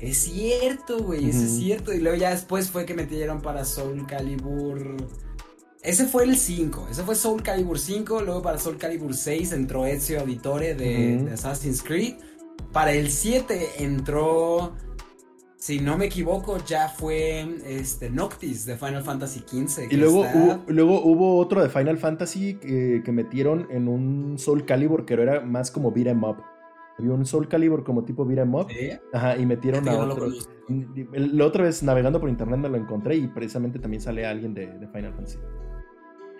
Es 0.00 0.16
cierto, 0.16 0.98
güey, 1.00 1.28
es 1.28 1.58
cierto. 1.58 1.92
Y 1.92 2.00
luego 2.00 2.16
ya 2.16 2.30
después 2.30 2.70
fue 2.70 2.86
que 2.86 2.94
metieron 2.94 3.42
para 3.42 3.66
Soul 3.66 4.06
Calibur 4.06 4.96
ese 5.84 6.06
fue 6.06 6.24
el 6.24 6.36
5, 6.36 6.88
ese 6.90 7.02
fue 7.02 7.14
Soul 7.14 7.42
Calibur 7.42 7.78
5, 7.78 8.22
luego 8.22 8.40
para 8.40 8.56
Soul 8.56 8.78
Calibur 8.78 9.12
6 9.12 9.52
entró 9.52 9.84
Ezio 9.84 10.20
Auditore 10.20 10.74
de, 10.74 11.28
Assassin's 11.30 11.82
Creed. 11.82 12.14
Para 12.72 12.92
el 12.92 13.10
7 13.10 13.84
entró, 13.84 14.72
si 15.56 15.80
no 15.80 15.98
me 15.98 16.06
equivoco, 16.06 16.56
ya 16.66 16.88
fue 16.88 17.58
este, 17.66 18.08
Noctis 18.08 18.64
de 18.64 18.78
Final 18.78 19.02
Fantasy 19.02 19.40
XV. 19.40 19.92
Y 19.92 19.96
luego, 19.96 20.20
hubo, 20.20 20.64
luego 20.68 21.02
hubo 21.04 21.38
otro 21.38 21.62
de 21.62 21.68
Final 21.68 21.98
Fantasy 21.98 22.54
que, 22.54 23.12
metieron 23.12 23.66
en 23.70 23.86
un 23.86 24.38
Soul 24.38 24.64
Calibur 24.64 25.04
que 25.04 25.12
era 25.12 25.42
más 25.42 25.70
como 25.70 25.92
beat 25.92 26.06
em 26.06 26.24
up. 26.24 26.38
Había 26.98 27.12
un 27.12 27.26
Soul 27.26 27.46
Calibur 27.46 27.84
como 27.84 28.04
tipo 28.04 28.24
beat 28.24 28.38
em 28.38 28.54
up. 28.54 28.68
Ajá, 29.12 29.36
y 29.36 29.44
metieron 29.44 29.86
a 29.86 29.98
otro. 29.98 30.28
La 31.12 31.44
otra 31.44 31.64
vez 31.64 31.82
navegando 31.82 32.20
por 32.20 32.30
internet 32.30 32.58
me 32.58 32.70
lo 32.70 32.78
encontré 32.78 33.16
y 33.16 33.28
precisamente 33.28 33.78
también 33.78 34.00
sale 34.00 34.24
alguien 34.24 34.54
de, 34.54 34.66
de 34.78 34.88
Final 34.88 35.12
Fantasy. 35.12 35.36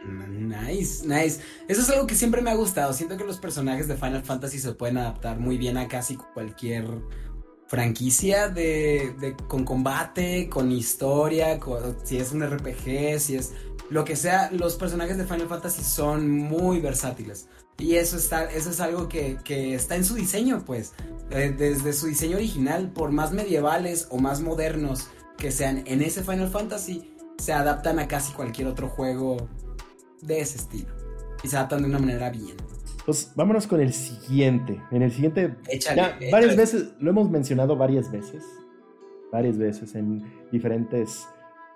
Nice, 0.06 1.06
nice. 1.06 1.40
Eso 1.68 1.80
es 1.80 1.90
algo 1.90 2.06
que 2.06 2.14
siempre 2.14 2.42
me 2.42 2.50
ha 2.50 2.54
gustado. 2.54 2.92
Siento 2.92 3.16
que 3.16 3.24
los 3.24 3.38
personajes 3.38 3.88
de 3.88 3.96
Final 3.96 4.22
Fantasy 4.22 4.58
se 4.58 4.72
pueden 4.72 4.98
adaptar 4.98 5.38
muy 5.38 5.58
bien 5.58 5.76
a 5.76 5.88
casi 5.88 6.16
cualquier 6.16 6.86
franquicia 7.66 8.48
de, 8.48 9.36
con 9.48 9.64
combate, 9.64 10.48
con 10.48 10.70
historia, 10.70 11.58
si 12.04 12.18
es 12.18 12.32
un 12.32 12.46
RPG, 12.46 13.18
si 13.18 13.36
es 13.36 13.52
lo 13.90 14.04
que 14.04 14.16
sea. 14.16 14.50
Los 14.52 14.76
personajes 14.76 15.16
de 15.16 15.24
Final 15.24 15.48
Fantasy 15.48 15.82
son 15.82 16.30
muy 16.30 16.80
versátiles. 16.80 17.48
Y 17.78 17.96
eso, 17.96 18.16
está, 18.16 18.44
eso 18.44 18.70
es 18.70 18.80
algo 18.80 19.08
que, 19.08 19.38
está 19.74 19.96
en 19.96 20.04
su 20.04 20.14
diseño, 20.14 20.64
pues. 20.64 20.92
Desde 21.30 21.92
su 21.92 22.06
diseño 22.06 22.36
original, 22.36 22.92
por 22.92 23.10
más 23.10 23.32
medievales 23.32 24.06
o 24.10 24.18
más 24.18 24.40
modernos 24.40 25.08
que 25.36 25.50
sean 25.50 25.82
en 25.86 26.02
ese 26.02 26.22
Final 26.22 26.50
Fantasy, 26.50 27.10
se 27.38 27.52
adaptan 27.52 27.98
a 27.98 28.06
casi 28.06 28.32
cualquier 28.32 28.68
otro 28.68 28.88
juego 28.88 29.48
de 30.26 30.40
ese 30.40 30.58
estilo. 30.58 30.92
Y 31.42 31.48
se 31.48 31.56
adaptan 31.56 31.82
de 31.82 31.88
una 31.88 31.98
manera 31.98 32.30
bien. 32.30 32.56
Pues 33.04 33.32
vámonos 33.34 33.66
con 33.66 33.80
el 33.80 33.92
siguiente. 33.92 34.80
En 34.90 35.02
el 35.02 35.12
siguiente. 35.12 35.54
ya, 35.94 36.18
varias 36.32 36.56
veces, 36.56 36.92
lo 37.00 37.10
hemos 37.10 37.30
mencionado 37.30 37.76
varias 37.76 38.10
veces. 38.10 38.44
Varias 39.30 39.58
veces 39.58 39.94
en 39.94 40.24
diferentes 40.50 41.26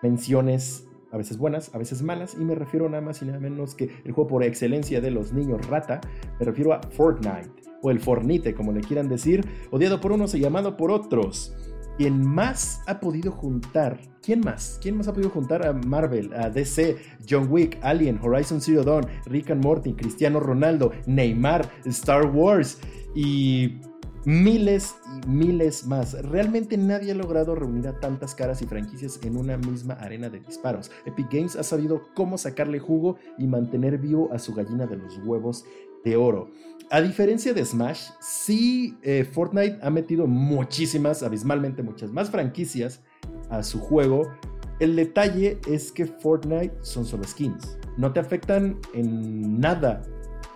menciones, 0.03 0.87
a 1.11 1.19
veces 1.19 1.37
buenas, 1.37 1.75
a 1.75 1.79
veces 1.79 2.03
malas. 2.03 2.35
Y 2.35 2.45
me 2.45 2.55
refiero 2.55 2.89
nada 2.89 3.03
más 3.03 3.21
y 3.21 3.27
nada 3.27 3.41
menos 3.41 3.75
que 3.75 3.91
el 4.05 4.13
juego 4.13 4.29
por 4.29 4.43
excelencia 4.45 5.01
de 5.01 5.11
los 5.11 5.33
niños 5.33 5.67
rata. 5.67 6.01
Me 6.39 6.47
refiero 6.47 6.73
a 6.73 6.81
Fortnite. 6.81 7.51
O 7.83 7.91
el 7.91 8.01
Fornite, 8.01 8.55
como 8.55 8.73
le 8.73 8.81
quieran 8.81 9.09
decir. 9.09 9.45
Odiado 9.71 10.01
por 10.01 10.13
unos 10.13 10.35
y 10.35 10.41
llamado 10.41 10.77
por 10.77 10.91
otros 10.91 11.55
quien 11.99 12.25
más 12.25 12.81
ha 12.87 13.01
podido 13.01 13.33
juntar, 13.33 13.99
¿quién 14.23 14.41
más? 14.41 14.79
¿Quién 14.81 14.97
más 14.97 15.09
ha 15.09 15.13
podido 15.13 15.31
juntar 15.31 15.67
a 15.67 15.73
Marvel, 15.73 16.33
a 16.33 16.49
DC, 16.49 16.97
John 17.29 17.49
Wick, 17.51 17.77
Alien, 17.83 18.21
Horizon 18.23 18.61
Zero 18.61 18.85
Dawn, 18.85 19.05
Rick 19.27 19.51
and 19.51 19.65
Morty, 19.65 19.95
Cristiano 19.95 20.39
Ronaldo, 20.39 20.93
Neymar, 21.07 21.69
Star 21.87 22.25
Wars 22.27 22.79
y 23.17 23.81
miles 24.25 24.95
y 25.25 25.29
miles 25.29 25.87
más. 25.87 26.13
Realmente 26.23 26.77
nadie 26.77 27.11
ha 27.11 27.17
logrado 27.17 27.57
reunir 27.57 27.89
a 27.89 27.99
tantas 27.99 28.33
caras 28.33 28.63
y 28.63 28.67
franquicias 28.67 29.19
en 29.25 29.37
una 29.37 29.57
misma 29.57 29.95
arena 29.95 30.31
de 30.31 30.39
disparos. 30.39 30.93
Epic 31.05 31.27
Games 31.33 31.57
ha 31.57 31.65
sabido 31.65 32.03
cómo 32.15 32.39
sacarle 32.39 32.79
jugo 32.79 33.17
y 33.39 33.49
mantener 33.49 33.99
vivo 33.99 34.31
a 34.33 34.39
su 34.39 34.55
gallina 34.55 34.87
de 34.87 34.99
los 34.99 35.19
huevos 35.25 35.65
de 36.05 36.17
oro. 36.17 36.49
A 36.91 37.03
diferencia 37.03 37.53
de 37.53 37.63
Smash, 37.63 38.09
sí 38.19 38.97
eh, 39.03 39.23
Fortnite 39.23 39.79
ha 39.83 39.91
metido 39.91 40.27
muchísimas, 40.27 41.23
abismalmente 41.23 41.83
muchas 41.83 42.11
más 42.11 42.31
franquicias 42.31 43.03
a 43.51 43.63
su 43.63 43.79
juego. 43.79 44.33
El 44.81 44.97
detalle 44.97 45.61
es 45.69 45.93
que 45.93 46.07
Fortnite 46.07 46.73
son 46.81 47.05
solo 47.05 47.25
skins. 47.25 47.79
No 47.99 48.15
te 48.15 48.21
afectan 48.21 48.79
en 48.95 49.61
nada, 49.61 50.01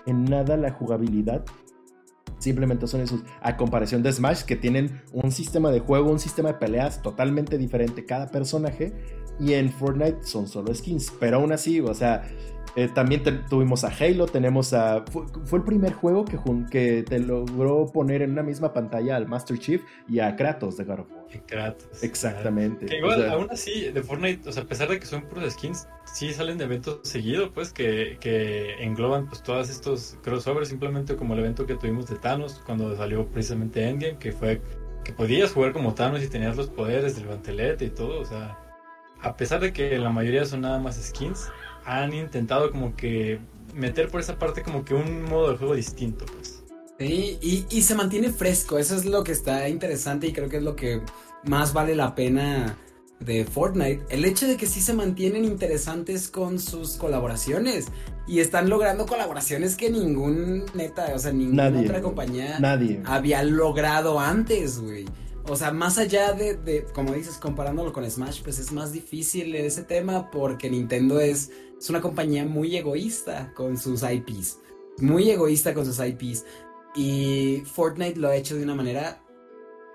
en 0.07 0.24
nada 0.24 0.57
la 0.57 0.70
jugabilidad. 0.70 1.45
Simplemente 2.39 2.87
son 2.87 3.03
esos, 3.03 3.20
a 3.43 3.59
comparación 3.59 4.03
de 4.03 4.11
Smash, 4.11 4.45
que 4.45 4.57
tienen 4.57 5.03
un 5.12 5.33
sistema 5.33 5.70
de 5.70 5.80
juego, 5.80 6.11
un 6.11 6.18
sistema 6.18 6.49
de 6.53 6.55
peleas 6.55 7.03
totalmente 7.03 7.59
diferente 7.59 8.07
cada 8.07 8.30
personaje. 8.30 8.95
Y 9.39 9.53
en 9.53 9.70
Fortnite 9.70 10.22
son 10.22 10.49
solo 10.49 10.74
skins. 10.74 11.12
Pero 11.20 11.37
aún 11.37 11.53
así, 11.53 11.80
o 11.80 11.93
sea, 11.93 12.22
eh, 12.74 12.88
también 12.88 13.22
tuvimos 13.48 13.84
a 13.84 13.88
Halo, 13.88 14.26
tenemos 14.26 14.72
a... 14.72 15.04
Fue, 15.44 15.58
el 15.58 15.64
primer 15.64 15.92
juego 15.92 16.24
que, 16.24 16.38
que 16.70 17.02
te 17.02 17.18
logró 17.18 17.86
poner 17.92 18.22
en 18.22 18.32
una 18.32 18.42
misma 18.42 18.72
pantalla 18.72 19.16
al 19.16 19.26
Master 19.26 19.58
Chief 19.58 19.82
y 20.08 20.20
a 20.20 20.34
Kratos 20.36 20.76
de 20.76 20.84
God 20.84 21.00
of 21.00 21.10
War. 21.10 21.22
Kratos. 21.46 22.02
Exactamente. 22.02 22.86
Que 22.86 22.98
igual, 22.98 23.28
aún 23.30 23.48
así, 23.50 23.90
de 23.90 24.02
Fortnite, 24.02 24.48
o 24.48 24.52
sea, 24.52 24.62
a 24.62 24.66
pesar 24.66 24.88
de 24.88 24.98
que 24.98 25.06
son 25.06 25.22
puros 25.22 25.52
skins, 25.52 25.86
sí 26.04 26.32
salen 26.32 26.58
de 26.58 26.64
eventos 26.64 27.00
seguidos, 27.02 27.50
pues, 27.54 27.72
que, 27.72 28.16
que 28.20 28.82
engloban 28.82 29.28
pues 29.28 29.42
todos 29.42 29.68
estos 29.70 30.18
crossovers, 30.22 30.68
simplemente 30.68 31.16
como 31.16 31.34
el 31.34 31.40
evento 31.40 31.66
que 31.66 31.74
tuvimos 31.74 32.08
de 32.08 32.16
Thanos 32.16 32.62
cuando 32.64 32.96
salió 32.96 33.26
precisamente 33.26 33.88
Endgame, 33.88 34.18
que 34.18 34.32
fue 34.32 34.60
que 35.04 35.12
podías 35.12 35.52
jugar 35.52 35.72
como 35.72 35.94
Thanos 35.94 36.22
y 36.22 36.28
tenías 36.28 36.56
los 36.56 36.68
poderes 36.68 37.16
del 37.16 37.26
guantelete 37.26 37.86
y 37.86 37.90
todo, 37.90 38.20
o 38.20 38.24
sea, 38.24 38.58
a 39.20 39.36
pesar 39.36 39.60
de 39.60 39.72
que 39.72 39.98
la 39.98 40.10
mayoría 40.10 40.44
son 40.44 40.62
nada 40.62 40.78
más 40.78 40.96
skins, 40.96 41.50
han 41.85 42.12
intentado 42.12 42.70
como 42.70 42.95
que 42.97 43.41
meter 43.74 44.09
por 44.09 44.20
esa 44.20 44.39
parte 44.39 44.62
como 44.62 44.85
que 44.85 44.95
un 44.95 45.24
modo 45.24 45.53
de 45.53 45.59
juego 45.59 45.74
distinto, 45.74 46.24
pues. 46.26 46.62
Sí, 46.99 47.39
y, 47.41 47.66
y 47.70 47.83
se 47.83 47.95
mantiene 47.95 48.30
fresco, 48.30 48.78
eso 48.78 48.95
es 48.95 49.05
lo 49.05 49.24
que 49.24 49.33
está 49.33 49.68
interesante 49.68 50.26
y 50.28 50.33
creo 50.33 50.49
que 50.49 50.59
es 50.59 50.62
lo 50.62 50.76
que 50.76 51.01
más 51.43 51.72
vale 51.72 51.97
la 51.97 52.14
pena 52.14 52.76
de 53.24 53.45
Fortnite, 53.45 54.05
el 54.11 54.24
hecho 54.24 54.47
de 54.47 54.57
que 54.57 54.66
sí 54.66 54.80
se 54.80 54.95
mantienen 54.95 55.45
interesantes 55.45 56.28
con 56.28 56.59
sus 56.59 56.97
colaboraciones 56.97 57.87
y 58.26 58.41
están 58.41 58.68
logrando 58.68 59.07
colaboraciones 59.07 59.76
que 59.76 59.91
ningún 59.91 60.64
neta, 60.74 61.12
o 61.14 61.18
sea, 61.18 61.33
ninguna 61.33 61.68
otra 61.80 62.01
compañía 62.03 62.59
nadie. 62.59 63.01
había 63.05 63.43
logrado 63.43 64.20
antes, 64.20 64.80
güey. 64.80 65.07
O 65.49 65.57
sea, 65.57 65.72
más 65.72 65.99
allá 65.99 66.33
de, 66.33 66.87
como 66.95 67.14
dices, 67.14 67.37
comparándolo 67.37 67.93
con 67.93 68.09
Smash, 68.09 68.43
pues 68.43 68.61
es 68.61 68.70
más 68.70 68.93
difícil 68.93 69.55
ese 69.57 69.83
tema 69.83 70.30
porque 70.30 70.70
Nintendo 70.70 71.18
es, 71.20 71.51
es 71.83 71.91
una 71.91 72.01
compañía 72.01 72.45
muy 72.45 72.76
egoísta 72.76 73.53
con 73.55 73.76
sus 73.76 74.05
IPs. 74.05 74.61
Muy 74.99 75.28
egoísta 75.30 75.74
con 75.74 75.85
sus 75.85 75.99
IPs. 75.99 76.45
Y 76.95 77.64
Fortnite 77.66 78.20
lo 78.20 78.28
ha 78.28 78.37
hecho 78.37 78.55
de 78.55 78.62
una 78.62 78.76
manera 78.76 79.20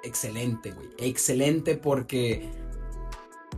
excelente, 0.04 0.72
güey. 0.72 0.90
Excelente 0.98 1.78
porque 1.78 2.50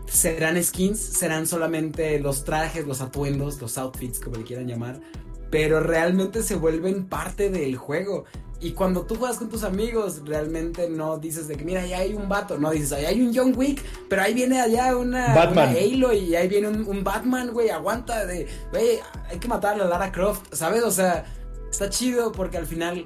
serán 0.06 0.64
skins, 0.64 1.00
serán 1.00 1.48
solamente 1.48 2.20
los 2.20 2.44
trajes, 2.44 2.86
los 2.86 3.02
atuendos, 3.02 3.60
los 3.60 3.80
outfits, 3.80 4.20
como 4.20 4.36
le 4.38 4.44
quieran 4.44 4.68
llamar. 4.68 5.02
Pero 5.50 5.80
realmente 5.80 6.44
se 6.44 6.54
vuelven 6.54 7.08
parte 7.08 7.50
del 7.50 7.78
juego. 7.78 8.26
Y 8.62 8.72
cuando 8.72 9.04
tú 9.04 9.16
juegas 9.16 9.38
con 9.38 9.48
tus 9.48 9.64
amigos, 9.64 10.22
realmente 10.26 10.90
no 10.90 11.18
dices 11.18 11.48
de 11.48 11.56
que, 11.56 11.64
mira, 11.64 11.82
ahí 11.82 11.94
hay 11.94 12.14
un 12.14 12.28
vato. 12.28 12.58
No 12.58 12.72
dices, 12.72 12.92
ahí 12.92 13.06
hay 13.06 13.22
un 13.22 13.34
John 13.34 13.54
Wick, 13.56 13.82
pero 14.10 14.22
ahí 14.22 14.34
viene 14.34 14.60
allá 14.60 14.98
una, 14.98 15.34
Batman. 15.34 15.70
Halo 15.70 16.12
y 16.12 16.36
ahí 16.36 16.48
viene 16.50 16.68
un, 16.68 17.04
Batman, 17.04 17.52
güey, 17.52 17.70
aguanta 17.70 18.26
de, 18.26 18.48
güey, 18.72 19.00
hay 19.30 19.40
que 19.40 19.48
matar 19.48 19.76
a 19.76 19.78
la 19.78 19.86
Lara 19.86 20.12
Croft, 20.12 20.54
¿sabes? 20.54 20.84
O 20.84 20.92
sea, 20.92 21.26
está 21.72 21.90
chido 21.90 22.34
porque 22.34 22.58
al 22.58 22.66
final 22.66 23.06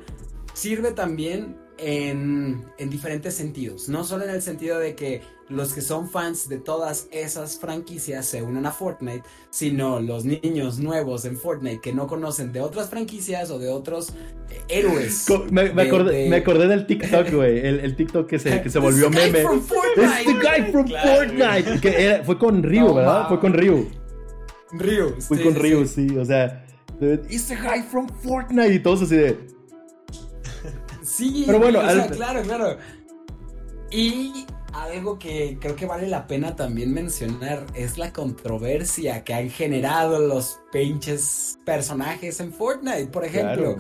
sirve 0.54 0.92
también 0.92 1.63
en, 1.84 2.64
en 2.78 2.90
diferentes 2.90 3.34
sentidos. 3.34 3.90
No 3.90 4.04
solo 4.04 4.24
en 4.24 4.30
el 4.30 4.42
sentido 4.42 4.80
de 4.80 4.96
que 4.96 5.22
los 5.50 5.74
que 5.74 5.82
son 5.82 6.10
fans 6.10 6.48
de 6.48 6.58
todas 6.58 7.08
esas 7.12 7.60
franquicias 7.60 8.26
se 8.26 8.42
unen 8.42 8.66
a 8.66 8.72
Fortnite, 8.72 9.24
sino 9.50 10.00
los 10.00 10.24
niños 10.24 10.80
nuevos 10.80 11.26
en 11.26 11.38
Fortnite 11.38 11.82
que 11.82 11.94
no 11.94 12.08
conocen 12.08 12.52
de 12.54 12.62
otras 12.62 12.90
franquicias 12.90 13.50
o 13.52 13.60
de 13.60 13.70
otros 13.70 14.14
eh, 14.50 14.62
héroes. 14.70 15.26
Me, 15.52 15.62
acordé, 15.82 16.68
del 16.68 16.88
TikTok, 16.88 17.32
güey. 17.32 17.60
El, 17.60 17.96
TikTok 17.96 18.28
que 18.28 18.40
se, 18.40 18.62
que 18.62 18.70
se 18.70 18.80
volvió 18.80 19.10
meme. 19.10 19.40
Este 19.40 20.34
guy 20.34 20.72
from 20.72 20.88
Fortnite. 20.88 21.82
Que 21.82 22.22
fue 22.24 22.38
con 22.38 22.64
Ryu, 22.64 22.94
¿verdad? 22.94 23.28
Fue 23.28 23.40
con 23.40 23.54
Ryu. 23.54 23.90
Ryu. 24.72 25.16
Fue 25.20 25.42
con 25.42 25.56
Ryu, 25.56 25.86
sí. 25.86 26.18
O 26.18 26.26
sea, 26.26 26.66
it's 27.30 27.52
a 27.52 27.56
guy 27.56 27.84
from 27.84 28.08
Fortnite. 28.08 28.74
Y 28.74 28.80
todos 28.80 29.02
así 29.02 29.18
de. 29.18 29.53
Sí, 31.16 31.44
pero 31.46 31.60
bueno, 31.60 31.80
claro, 32.12 32.42
claro. 32.42 32.78
Y 33.92 34.46
algo 34.74 35.20
que 35.20 35.58
creo 35.62 35.76
que 35.76 35.86
vale 35.86 36.08
la 36.08 36.26
pena 36.26 36.56
también 36.56 36.92
mencionar 36.92 37.66
es 37.76 38.00
la 38.00 38.12
controversia 38.12 39.24
que 39.24 39.36
han 39.36 39.52
generado 39.52 40.20
los 40.20 40.60
pinches 40.72 41.60
personajes 41.66 42.40
en 42.40 42.52
Fortnite. 42.52 43.08
Por 43.08 43.26
ejemplo, 43.26 43.78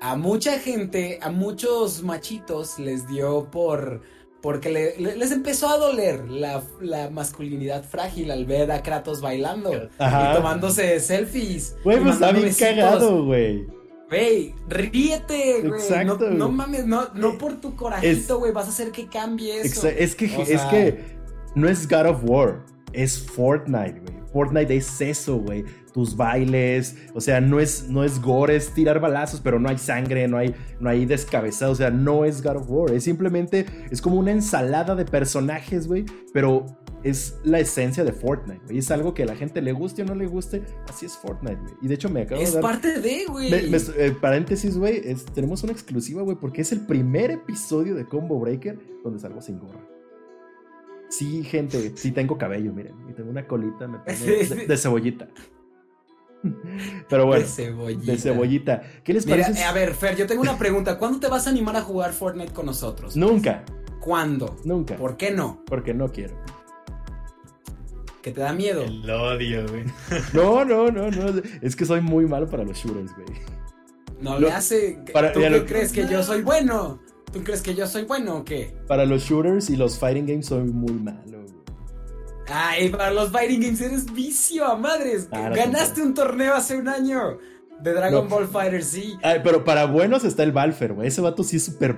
a 0.00 0.16
mucha 0.16 0.58
gente, 0.58 1.18
a 1.20 1.30
muchos 1.30 2.02
machitos 2.02 2.78
les 2.78 3.06
dio 3.06 3.50
por... 3.50 4.00
Porque 4.40 4.96
les 4.98 5.30
empezó 5.30 5.68
a 5.68 5.76
doler 5.76 6.28
la, 6.28 6.64
masculinidad 7.12 7.84
frágil 7.84 8.32
al 8.32 8.44
ver 8.44 8.72
a 8.72 8.82
Kratos 8.82 9.20
bailando 9.20 9.72
y 9.72 10.34
tomándose 10.34 10.98
selfies. 10.98 11.76
Güey, 11.84 12.00
pues 12.00 12.14
está 12.14 12.32
bien 12.32 12.52
cagado, 12.52 13.24
güey. 13.24 13.81
Güey, 14.12 14.54
ríete, 14.68 15.62
güey. 15.62 16.04
No, 16.04 16.18
no, 16.18 16.48
mames, 16.50 16.84
no, 16.84 17.08
no 17.14 17.38
por 17.38 17.62
tu 17.62 17.74
corajito, 17.76 18.38
güey, 18.38 18.52
vas 18.52 18.66
a 18.66 18.68
hacer 18.68 18.90
que 18.90 19.06
cambie 19.06 19.62
eso. 19.62 19.88
Es 19.88 20.14
que, 20.14 20.26
es 20.26 20.60
que 20.62 21.16
no 21.54 21.66
es 21.66 21.88
God 21.88 22.06
of 22.06 22.20
War, 22.22 22.62
es 22.92 23.18
Fortnite, 23.18 24.00
güey. 24.00 24.22
Fortnite 24.32 24.76
es 24.76 25.00
eso, 25.00 25.38
güey. 25.38 25.64
Tus 25.92 26.16
bailes, 26.16 26.96
o 27.14 27.20
sea, 27.20 27.40
no 27.40 27.60
es, 27.60 27.88
no 27.88 28.02
es 28.02 28.20
gore, 28.20 28.56
es 28.56 28.72
tirar 28.72 28.98
balazos, 28.98 29.40
pero 29.40 29.60
no 29.60 29.68
hay 29.68 29.76
sangre, 29.76 30.26
no 30.26 30.38
hay, 30.38 30.54
no 30.80 30.88
hay 30.88 31.04
descabezado, 31.04 31.72
o 31.72 31.74
sea, 31.74 31.90
no 31.90 32.24
es 32.24 32.42
God 32.42 32.56
of 32.56 32.70
War. 32.70 32.92
Es 32.92 33.04
simplemente, 33.04 33.66
es 33.90 34.00
como 34.00 34.16
una 34.16 34.30
ensalada 34.30 34.94
de 34.94 35.04
personajes, 35.04 35.86
güey, 35.86 36.06
pero 36.32 36.64
es 37.04 37.38
la 37.44 37.60
esencia 37.60 38.04
de 38.04 38.12
Fortnite, 38.12 38.62
güey. 38.64 38.78
Es 38.78 38.90
algo 38.90 39.12
que 39.12 39.24
a 39.24 39.26
la 39.26 39.36
gente 39.36 39.60
le 39.60 39.72
guste 39.72 40.00
o 40.00 40.04
no 40.06 40.14
le 40.14 40.26
guste, 40.26 40.62
así 40.88 41.04
es 41.04 41.16
Fortnite, 41.16 41.60
güey. 41.60 41.74
Y 41.82 41.88
de 41.88 41.94
hecho 41.94 42.08
me 42.08 42.22
acabo 42.22 42.40
de 42.40 42.46
dar... 42.46 42.56
Es 42.56 42.60
parte 42.62 43.00
de, 43.00 43.26
güey. 43.28 43.52
Eh, 43.52 44.16
paréntesis, 44.18 44.78
güey, 44.78 45.02
tenemos 45.34 45.62
una 45.62 45.72
exclusiva, 45.72 46.22
güey, 46.22 46.38
porque 46.38 46.62
es 46.62 46.72
el 46.72 46.86
primer 46.86 47.30
episodio 47.30 47.94
de 47.94 48.06
Combo 48.06 48.40
Breaker 48.40 48.78
donde 49.04 49.18
salgo 49.18 49.42
sin 49.42 49.58
gorra. 49.58 49.80
Sí, 51.12 51.44
gente, 51.44 51.92
sí 51.94 52.10
tengo 52.10 52.38
cabello, 52.38 52.72
miren. 52.72 52.94
Y 53.10 53.12
tengo 53.12 53.28
una 53.28 53.46
colita 53.46 53.86
me 53.86 53.98
de, 54.66 54.76
cebollita. 54.78 55.28
Pero 57.06 57.26
bueno, 57.26 57.44
de 57.44 57.50
cebollita. 57.50 58.12
de 58.12 58.18
cebollita. 58.18 58.82
¿Qué 59.04 59.12
les 59.12 59.26
parece? 59.26 59.62
a 59.62 59.72
ver, 59.72 59.92
Fer, 59.92 60.16
yo 60.16 60.26
tengo 60.26 60.40
una 60.40 60.56
pregunta. 60.56 60.98
¿Cuándo 60.98 61.20
te 61.20 61.28
vas 61.28 61.46
a 61.46 61.50
animar 61.50 61.76
a 61.76 61.82
jugar 61.82 62.14
Fortnite 62.14 62.54
con 62.54 62.64
nosotros? 62.64 63.14
Nunca. 63.14 63.62
¿Cuándo? 64.00 64.56
Nunca. 64.64 64.96
¿Por 64.96 65.18
qué 65.18 65.30
no? 65.30 65.62
Porque 65.66 65.92
no 65.92 66.10
quiero 66.10 66.34
que 68.22 68.30
te 68.30 68.40
da 68.40 68.54
miedo. 68.54 68.84
El 68.84 69.10
odio, 69.10 69.66
güey. 69.68 69.84
No, 70.32 70.64
no, 70.64 70.90
no, 70.90 71.10
no. 71.10 71.42
Es 71.60 71.76
que 71.76 71.84
soy 71.84 72.00
muy 72.00 72.24
malo 72.24 72.48
para 72.48 72.64
los 72.64 72.78
shooters, 72.78 73.14
güey. 73.14 73.26
No 74.20 74.38
le 74.38 74.50
hace. 74.50 75.00
¿Tú 75.04 75.40
qué 75.40 75.64
crees 75.66 75.92
que 75.92 76.08
yo 76.08 76.22
soy 76.22 76.40
bueno? 76.40 77.00
¿Tú 77.32 77.42
crees 77.42 77.62
que 77.62 77.74
yo 77.74 77.86
soy 77.86 78.04
bueno 78.04 78.38
o 78.38 78.44
qué? 78.44 78.74
Para 78.86 79.06
los 79.06 79.22
shooters 79.22 79.70
y 79.70 79.76
los 79.76 79.98
fighting 79.98 80.26
games 80.26 80.46
soy 80.46 80.64
muy 80.64 80.92
malo, 80.92 81.42
güey. 81.42 81.62
Ay, 82.46 82.90
para 82.90 83.10
los 83.10 83.30
fighting 83.30 83.60
games 83.60 83.80
eres 83.80 84.12
vicio 84.12 84.66
a 84.66 84.76
madres. 84.76 85.28
Ah, 85.30 85.48
Ganaste 85.48 86.02
un 86.02 86.12
torneo 86.12 86.54
hace 86.54 86.76
un 86.76 86.88
año 86.88 87.38
de 87.80 87.92
Dragon 87.92 88.28
Ball 88.28 88.46
Fighter, 88.46 88.84
sí. 88.84 89.16
Ay, 89.22 89.40
pero 89.42 89.64
para 89.64 89.86
buenos 89.86 90.24
está 90.24 90.42
el 90.42 90.52
Valfer, 90.52 90.92
güey. 90.92 91.08
Ese 91.08 91.20
vato 91.20 91.42
sí 91.42 91.56
es 91.56 91.64
súper 91.64 91.96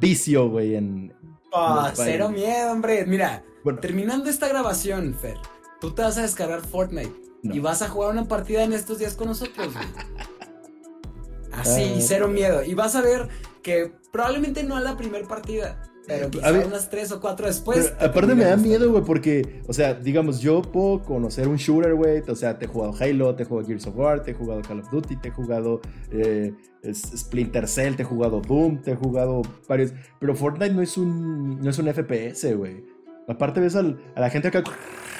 vicio, 0.00 0.48
güey, 0.48 0.76
en. 0.76 1.14
Ah, 1.52 1.92
cero 1.94 2.28
miedo, 2.28 2.72
hombre. 2.72 3.06
Mira, 3.06 3.42
terminando 3.80 4.28
esta 4.28 4.48
grabación, 4.48 5.14
Fer, 5.14 5.36
tú 5.80 5.92
te 5.94 6.02
vas 6.02 6.18
a 6.18 6.22
descargar 6.22 6.60
Fortnite 6.60 7.14
y 7.42 7.58
vas 7.60 7.82
a 7.82 7.88
jugar 7.88 8.10
una 8.10 8.26
partida 8.26 8.64
en 8.64 8.72
estos 8.72 8.98
días 8.98 9.14
con 9.14 9.28
nosotros, 9.28 9.68
Así, 11.52 11.94
ah. 11.96 12.00
cero 12.00 12.28
miedo. 12.28 12.62
Y 12.62 12.74
vas 12.74 12.94
a 12.94 13.00
ver 13.00 13.28
que 13.62 13.92
probablemente 14.12 14.62
no 14.62 14.76
a 14.76 14.80
la 14.80 14.96
primera 14.96 15.26
partida, 15.26 15.80
pero 16.08 16.30
quizá 16.30 16.50
unas 16.66 16.88
tres 16.88 17.12
o 17.12 17.20
cuatro 17.20 17.46
después. 17.46 17.92
aparte 18.00 18.34
me 18.34 18.44
da 18.44 18.56
miedo, 18.56 18.90
güey, 18.90 19.04
porque, 19.04 19.62
o 19.66 19.72
sea, 19.72 19.92
digamos, 19.94 20.40
yo 20.40 20.62
puedo 20.62 21.02
conocer 21.02 21.46
un 21.46 21.56
shooter, 21.56 21.94
güey. 21.94 22.22
O 22.26 22.34
sea, 22.34 22.58
te 22.58 22.64
he 22.64 22.68
jugado 22.68 22.94
Halo, 22.98 23.34
te 23.34 23.42
he 23.42 23.46
jugado 23.46 23.66
Gears 23.66 23.86
of 23.86 23.96
War, 23.96 24.22
te 24.22 24.30
he 24.30 24.34
jugado 24.34 24.62
Call 24.62 24.80
of 24.80 24.90
Duty, 24.90 25.16
te 25.16 25.28
he 25.28 25.30
jugado 25.30 25.80
eh, 26.10 26.54
Splinter 26.92 27.68
Cell, 27.68 27.94
te 27.94 28.02
he 28.02 28.06
jugado 28.06 28.40
Doom, 28.40 28.80
te 28.80 28.92
he 28.92 28.96
jugado 28.96 29.42
varios. 29.68 29.92
Pero 30.18 30.34
Fortnite 30.34 30.72
no 30.72 30.80
es 30.80 30.96
un, 30.96 31.60
no 31.60 31.68
es 31.68 31.78
un 31.78 31.92
FPS, 31.92 32.56
güey. 32.56 32.84
Aparte 33.28 33.60
ves 33.60 33.76
a 33.76 33.82
la 33.82 34.30
gente 34.30 34.48
acá 34.48 34.64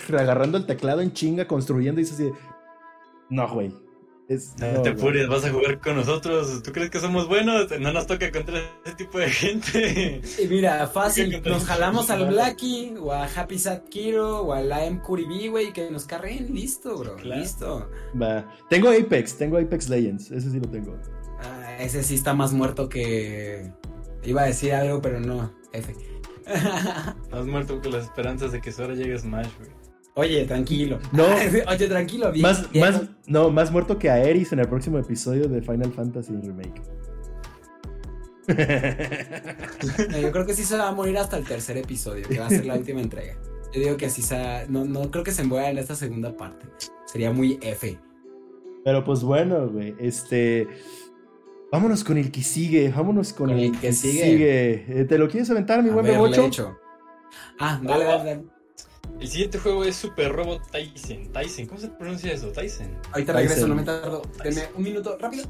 agarrando 0.09 0.57
el 0.57 0.64
teclado 0.64 1.03
en 1.03 1.12
chinga, 1.12 1.47
construyendo 1.47 2.01
y 2.01 2.05
dices 2.05 2.18
así, 2.18 2.32
no, 3.28 3.47
güey. 3.53 3.88
No, 4.29 4.83
te 4.83 4.91
apures, 4.91 5.26
vas 5.26 5.45
a 5.47 5.51
jugar 5.51 5.81
con 5.81 5.97
nosotros. 5.97 6.62
¿Tú 6.62 6.70
crees 6.70 6.91
que 6.91 7.01
somos 7.01 7.29
buenos? 7.29 7.68
No 7.81 7.93
nos 7.93 8.07
toca 8.07 8.31
contra 8.31 8.59
ese 8.85 8.95
tipo 8.97 9.18
de 9.18 9.31
gente. 9.31 10.20
Y 10.39 10.47
mira, 10.47 10.87
fácil, 10.87 11.43
nos 11.47 11.64
jalamos 11.64 12.11
al 12.11 12.26
Blacky, 12.26 12.95
o 13.01 13.12
a 13.12 13.24
Happy 13.24 13.59
Sad 13.59 13.85
Kiro, 13.85 14.43
o 14.43 14.53
al 14.53 14.70
AM 14.70 15.01
Kuribi, 15.01 15.49
güey, 15.49 15.72
que 15.72 15.91
nos 15.91 16.05
carren. 16.05 16.55
Listo, 16.55 16.99
bro. 16.99 17.16
Listo. 17.20 17.91
Va. 18.20 18.47
Tengo 18.68 18.91
Apex, 18.91 19.39
tengo 19.39 19.57
Apex 19.57 19.89
Legends. 19.89 20.31
Ese 20.31 20.51
sí 20.51 20.61
lo 20.61 20.68
tengo. 20.68 20.99
Ah, 21.41 21.76
ese 21.81 22.03
sí 22.03 22.14
está 22.14 22.35
más 22.35 22.53
muerto 22.53 22.89
que. 22.89 23.72
Iba 24.24 24.43
a 24.43 24.47
decir 24.47 24.74
algo, 24.74 25.01
pero 25.01 25.20
no. 25.20 25.51
F. 25.72 25.95
Has 27.33 27.47
muerto 27.47 27.81
con 27.81 27.93
las 27.93 28.05
esperanzas 28.05 28.53
de 28.53 28.61
que 28.61 28.72
Sora 28.72 28.95
llegue 28.95 29.14
a 29.14 29.18
Smash, 29.18 29.49
güey. 29.59 29.78
Oye, 30.19 30.45
tranquilo. 30.47 30.99
No. 31.12 31.27
Oye, 31.69 31.87
tranquilo. 31.87 32.33
más, 32.41 32.75
más, 32.75 33.03
no, 33.29 33.51
más 33.51 33.71
muerto 33.71 34.01
que 34.01 34.11
a 34.11 34.19
Eris 34.21 34.53
en 34.53 34.59
el 34.59 34.69
próximo 34.69 34.99
episodio 34.99 35.47
de 35.47 35.62
Final 35.62 35.93
Fantasy 35.93 36.33
Remake. 36.33 36.83
yo 40.21 40.33
creo 40.33 40.45
que 40.45 40.55
sí 40.55 40.64
se 40.64 40.77
va 40.77 40.89
a 40.89 40.93
morir 40.93 41.16
hasta 41.19 41.37
el 41.37 41.45
tercer 41.45 41.77
episodio, 41.77 42.27
que 42.27 42.41
va 42.41 42.47
a 42.47 42.49
ser 42.49 42.66
la 42.66 42.75
última 42.75 43.01
entrega. 43.01 43.39
Yo 43.73 43.81
digo 43.81 43.97
que 43.97 44.07
así 44.07 44.23
se... 44.23 44.66
No, 44.69 44.85
no 44.85 45.09
creo 45.12 45.23
que 45.23 45.31
se 45.31 45.45
muera 45.45 45.71
en 45.71 45.79
esta 45.79 45.95
segunda 45.95 46.37
parte. 46.37 46.66
Sería 47.07 47.31
muy 47.31 47.61
F. 47.62 47.97
Pero 48.85 49.05
pues 49.05 49.23
bueno, 49.23 49.69
güey. 49.69 49.95
Este... 50.01 50.66
Vámonos 51.71 52.03
con 52.03 52.19
el 52.19 52.33
que 52.33 52.43
sigue, 52.43 52.91
vámonos 52.91 53.33
con, 53.33 53.51
el, 53.51 53.79
que, 53.79 53.93
sigue. 53.93 54.85
Eh, 54.89 55.05
¿Te 55.05 55.16
lo 55.16 55.29
quieres 55.29 55.49
aventar, 55.51 55.81
mi 55.81 55.91
buen 55.91 56.07
Bebocho? 56.07 56.77
Ah, 57.61 57.79
dale, 57.85 58.05
dale, 58.05 58.58
El 59.20 59.28
siguiente 59.28 59.59
juego 59.59 59.84
es 59.84 59.96
Super 59.96 60.32
Robot 60.32 60.70
Tyson. 60.70 61.32
Tyson, 61.32 61.66
¿cómo 61.66 61.80
se 61.80 61.88
pronuncia 61.88 62.32
eso? 62.32 62.53
Tyson. 62.53 62.96
Ahorita 63.12 63.32
regreso, 63.32 63.66
no 63.66 63.74
me 63.74 63.82
tardo. 63.82 64.22
Denme 64.44 64.68
un 64.76 64.82
minuto, 64.82 65.18
rápido. 65.18 65.44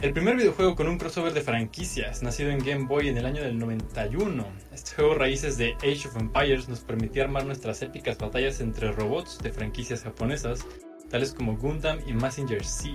El 0.00 0.12
primer 0.12 0.36
videojuego 0.36 0.74
con 0.74 0.88
un 0.88 0.98
crossover 0.98 1.32
de 1.32 1.40
franquicias, 1.40 2.22
nacido 2.22 2.50
en 2.50 2.58
Game 2.58 2.86
Boy 2.86 3.08
en 3.08 3.16
el 3.16 3.24
año 3.24 3.42
del 3.42 3.58
91. 3.58 4.44
Este 4.72 4.96
juego 4.96 5.14
raíces 5.14 5.56
de 5.56 5.74
Age 5.76 6.08
of 6.08 6.16
Empires 6.16 6.68
nos 6.68 6.80
permitía 6.80 7.24
armar 7.24 7.46
nuestras 7.46 7.80
épicas 7.80 8.18
batallas 8.18 8.60
entre 8.60 8.92
robots 8.92 9.38
de 9.38 9.52
franquicias 9.52 10.02
japonesas, 10.02 10.66
tales 11.08 11.32
como 11.32 11.56
Gundam 11.56 12.00
y 12.06 12.12
Messenger 12.12 12.64
C. 12.64 12.90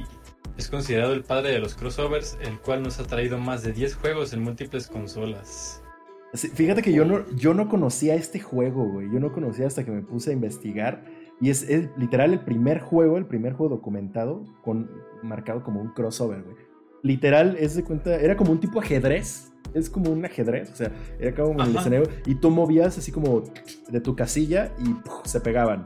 Es 0.57 0.70
considerado 0.70 1.13
el 1.13 1.24
padre 1.24 1.53
de 1.53 1.59
los 1.59 1.74
crossovers, 1.74 2.38
el 2.41 2.59
cual 2.59 2.84
nos 2.84 2.99
ha 2.99 3.07
traído 3.07 3.38
más 3.38 3.63
de 3.63 3.72
10 3.72 3.95
juegos 3.95 4.34
en 4.34 4.43
múltiples 4.43 4.88
consolas. 4.88 5.82
Fíjate 6.34 6.82
que 6.82 6.94
yo 6.94 7.06
no, 7.06 7.26
yo 7.36 7.54
no 7.54 7.70
conocía 7.70 8.16
este 8.16 8.40
juego, 8.40 8.88
güey. 8.88 9.12
Yo 9.12 9.20
no 9.20 9.32
conocía 9.32 9.68
hasta 9.68 9.84
que 9.84 9.92
me 9.92 10.02
puse 10.02 10.32
a 10.32 10.34
investigar. 10.34 11.06
Y 11.42 11.50
es, 11.50 11.68
literal 11.98 12.34
el 12.34 12.42
primer 12.42 12.80
juego, 12.80 13.18
el 13.18 13.26
primer 13.26 13.54
juego 13.54 13.76
documentado, 13.76 14.44
con, 14.62 14.90
marcado 15.24 15.64
como 15.64 15.82
un 15.82 15.90
crossover, 15.90 16.44
güey. 16.44 16.56
Literal, 17.02 17.56
es 17.58 17.76
de 17.76 17.84
cuenta, 17.84 18.16
era 18.16 18.36
como 18.36 18.52
un 18.52 18.60
tipo 18.60 18.80
ajedrez. 18.80 19.52
Es 19.74 19.90
como 19.90 20.12
un 20.12 20.26
ajedrez, 20.26 20.72
o 20.72 20.76
sea, 20.76 20.92
era 21.20 21.34
como 21.34 21.62
el 21.62 21.76
escenario. 21.76 22.10
Y 22.26 22.36
tú 22.36 22.50
movías 22.50 22.98
así 22.98 23.12
como 23.12 23.44
de 23.90 24.02
tu 24.02 24.16
casilla 24.16 24.72
y 24.80 24.96
se 25.28 25.40
pegaban. 25.40 25.86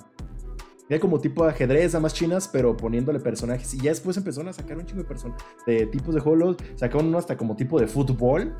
Era 0.93 0.99
como 0.99 1.19
tipo 1.19 1.43
de 1.43 1.49
ajedrez, 1.49 1.99
más 1.99 2.13
chinas, 2.13 2.47
pero 2.47 2.77
poniéndole 2.77 3.19
personajes. 3.19 3.73
Y 3.73 3.79
ya 3.79 3.89
después 3.89 4.15
empezaron 4.15 4.49
a 4.49 4.53
sacar 4.53 4.77
un 4.77 4.85
chingo 4.85 5.01
de 5.01 5.07
personas, 5.07 5.41
de 5.65 5.87
tipos 5.87 6.13
de 6.13 6.21
juegos. 6.21 6.57
Sacaron 6.75 7.07
uno 7.07 7.17
hasta 7.17 7.35
como 7.35 7.55
tipo 7.55 7.79
de 7.79 7.87
fútbol. 7.87 8.53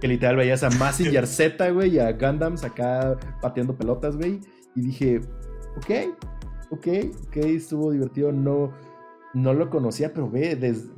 Que 0.00 0.08
literal 0.08 0.36
veías 0.36 0.62
a 0.62 0.70
Massinger 0.70 1.26
Z, 1.26 1.70
güey, 1.72 1.96
y 1.96 1.98
a 1.98 2.12
Gundams 2.12 2.64
acá 2.64 3.18
pateando 3.42 3.76
pelotas, 3.76 4.16
güey. 4.16 4.40
Y 4.74 4.80
dije, 4.80 5.20
ok, 5.76 6.16
ok, 6.70 6.88
ok, 7.26 7.36
estuvo 7.36 7.92
divertido. 7.92 8.32
No, 8.32 8.72
no 9.34 9.52
lo 9.52 9.68
conocía, 9.68 10.14
pero 10.14 10.30
ve, 10.30 10.56
desde, 10.56 10.88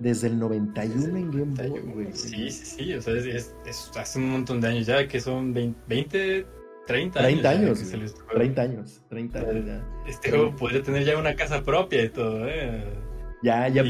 desde 0.00 0.26
el 0.26 0.38
91 0.38 1.16
en 1.16 1.30
Game 1.30 1.68
Boy, 1.68 1.80
güey. 1.94 2.12
Sí, 2.12 2.50
sí, 2.50 2.66
sí, 2.66 2.92
o 2.92 3.00
sea, 3.00 3.14
es, 3.14 3.54
hace 3.98 4.18
un 4.18 4.32
montón 4.32 4.60
de 4.60 4.68
años 4.68 4.84
ya, 4.84 5.08
que 5.08 5.18
son 5.18 5.54
20, 5.54 6.44
30, 6.86 7.18
30 7.18 7.48
años. 7.48 7.80
30 8.30 8.62
años, 8.62 9.02
30 9.08 9.38
años 9.38 9.66
ya. 9.66 9.84
Este 10.06 10.30
juego 10.30 10.54
podría 10.56 10.82
tener 10.82 11.04
ya 11.04 11.16
una 11.16 11.34
casa 11.34 11.62
propia 11.62 12.04
y 12.04 12.08
todo, 12.08 12.46
¿eh? 12.48 12.84
Ya, 13.44 13.68
ya. 13.68 13.84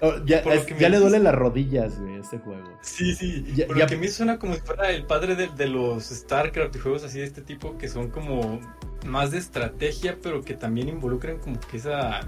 Oh, 0.00 0.24
ya, 0.24 0.42
ya 0.78 0.88
le 0.88 0.98
duelen 0.98 1.22
las 1.22 1.34
rodillas, 1.34 2.00
güey, 2.00 2.18
este 2.18 2.38
juego. 2.38 2.64
Sí, 2.80 3.14
sí. 3.14 3.44
Ya, 3.54 3.66
por 3.66 3.76
lo 3.76 3.86
que 3.86 3.96
me 3.96 4.08
suena 4.08 4.38
como 4.38 4.54
si 4.54 4.60
fuera 4.60 4.90
el 4.90 5.04
padre 5.04 5.36
de, 5.36 5.48
de, 5.48 5.66
los 5.66 6.04
StarCraft 6.04 6.74
y 6.76 6.78
juegos 6.78 7.04
así 7.04 7.18
de 7.18 7.26
este 7.26 7.42
tipo 7.42 7.76
que 7.76 7.88
son 7.88 8.08
como 8.08 8.58
más 9.04 9.32
de 9.32 9.38
estrategia, 9.38 10.16
pero 10.22 10.42
que 10.42 10.54
también 10.54 10.88
involucran 10.88 11.36
como 11.38 11.60
que 11.60 11.76
esa. 11.76 12.26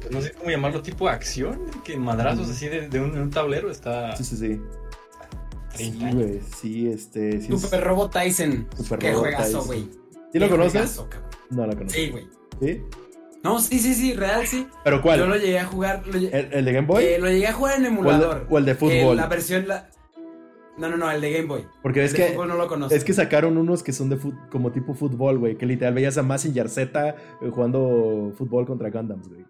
pues 0.00 0.10
no 0.10 0.20
sé 0.20 0.32
cómo 0.32 0.50
llamarlo, 0.50 0.82
tipo 0.82 1.08
acción, 1.08 1.60
que 1.84 1.96
madrazos 1.96 2.50
así 2.50 2.66
de, 2.68 2.88
de 2.88 2.98
un, 2.98 3.16
un, 3.16 3.30
tablero 3.30 3.70
está. 3.70 4.16
Sí, 4.16 4.24
sí, 4.24 4.36
sí. 4.36 4.60
Sí, 5.76 5.98
güey, 6.12 6.40
sí, 6.60 6.88
este. 6.88 7.40
Sí 7.40 7.58
Super 7.58 7.84
Robot 7.84 8.12
Tyson. 8.12 8.68
Super 8.76 8.98
Qué 8.98 9.14
juegazo, 9.14 9.64
güey. 9.64 9.88
¿Sí 10.32 10.38
lo 10.38 10.48
conoces? 10.48 11.02
no 11.50 11.66
lo 11.66 11.76
conozco. 11.76 11.98
Sí, 11.98 12.10
güey. 12.10 12.26
¿Sí? 12.60 12.82
No, 13.42 13.60
sí, 13.60 13.78
sí, 13.78 13.94
sí, 13.94 14.12
real 14.14 14.46
sí. 14.46 14.66
¿Pero 14.82 15.00
cuál? 15.00 15.20
Yo 15.20 15.26
lo 15.26 15.36
llegué 15.36 15.58
a 15.60 15.64
jugar. 15.66 16.02
¿El, 16.12 16.64
de 16.64 16.72
Game 16.72 16.86
Boy? 16.86 17.04
Eh, 17.04 17.18
lo 17.20 17.28
llegué 17.28 17.46
a 17.46 17.52
jugar 17.52 17.78
en 17.78 17.86
emulador. 17.86 18.46
¿O 18.50 18.58
el 18.58 18.64
de, 18.64 18.74
fútbol? 18.74 19.16
la 19.16 19.28
versión. 19.28 19.68
La... 19.68 19.88
No, 20.76 20.90
no, 20.90 20.96
no, 20.96 21.10
el 21.10 21.20
de 21.20 21.32
Game 21.32 21.46
Boy. 21.46 21.64
Porque 21.82 22.04
es 22.04 22.12
que. 22.12 22.34
No 22.34 22.44
lo 22.44 22.88
es 22.90 23.04
que 23.04 23.12
sacaron 23.12 23.56
unos 23.56 23.82
que 23.82 23.92
son 23.92 24.08
de 24.08 24.18
como 24.50 24.72
tipo 24.72 24.94
fútbol, 24.94 25.38
güey. 25.38 25.56
Que 25.56 25.64
literal 25.64 25.94
veías 25.94 26.18
a 26.18 26.22
Massinger 26.22 26.68
Z 26.68 27.08
eh, 27.08 27.50
jugando 27.50 28.32
fútbol 28.36 28.66
contra 28.66 28.90
Gundams, 28.90 29.28
güey. 29.28 29.44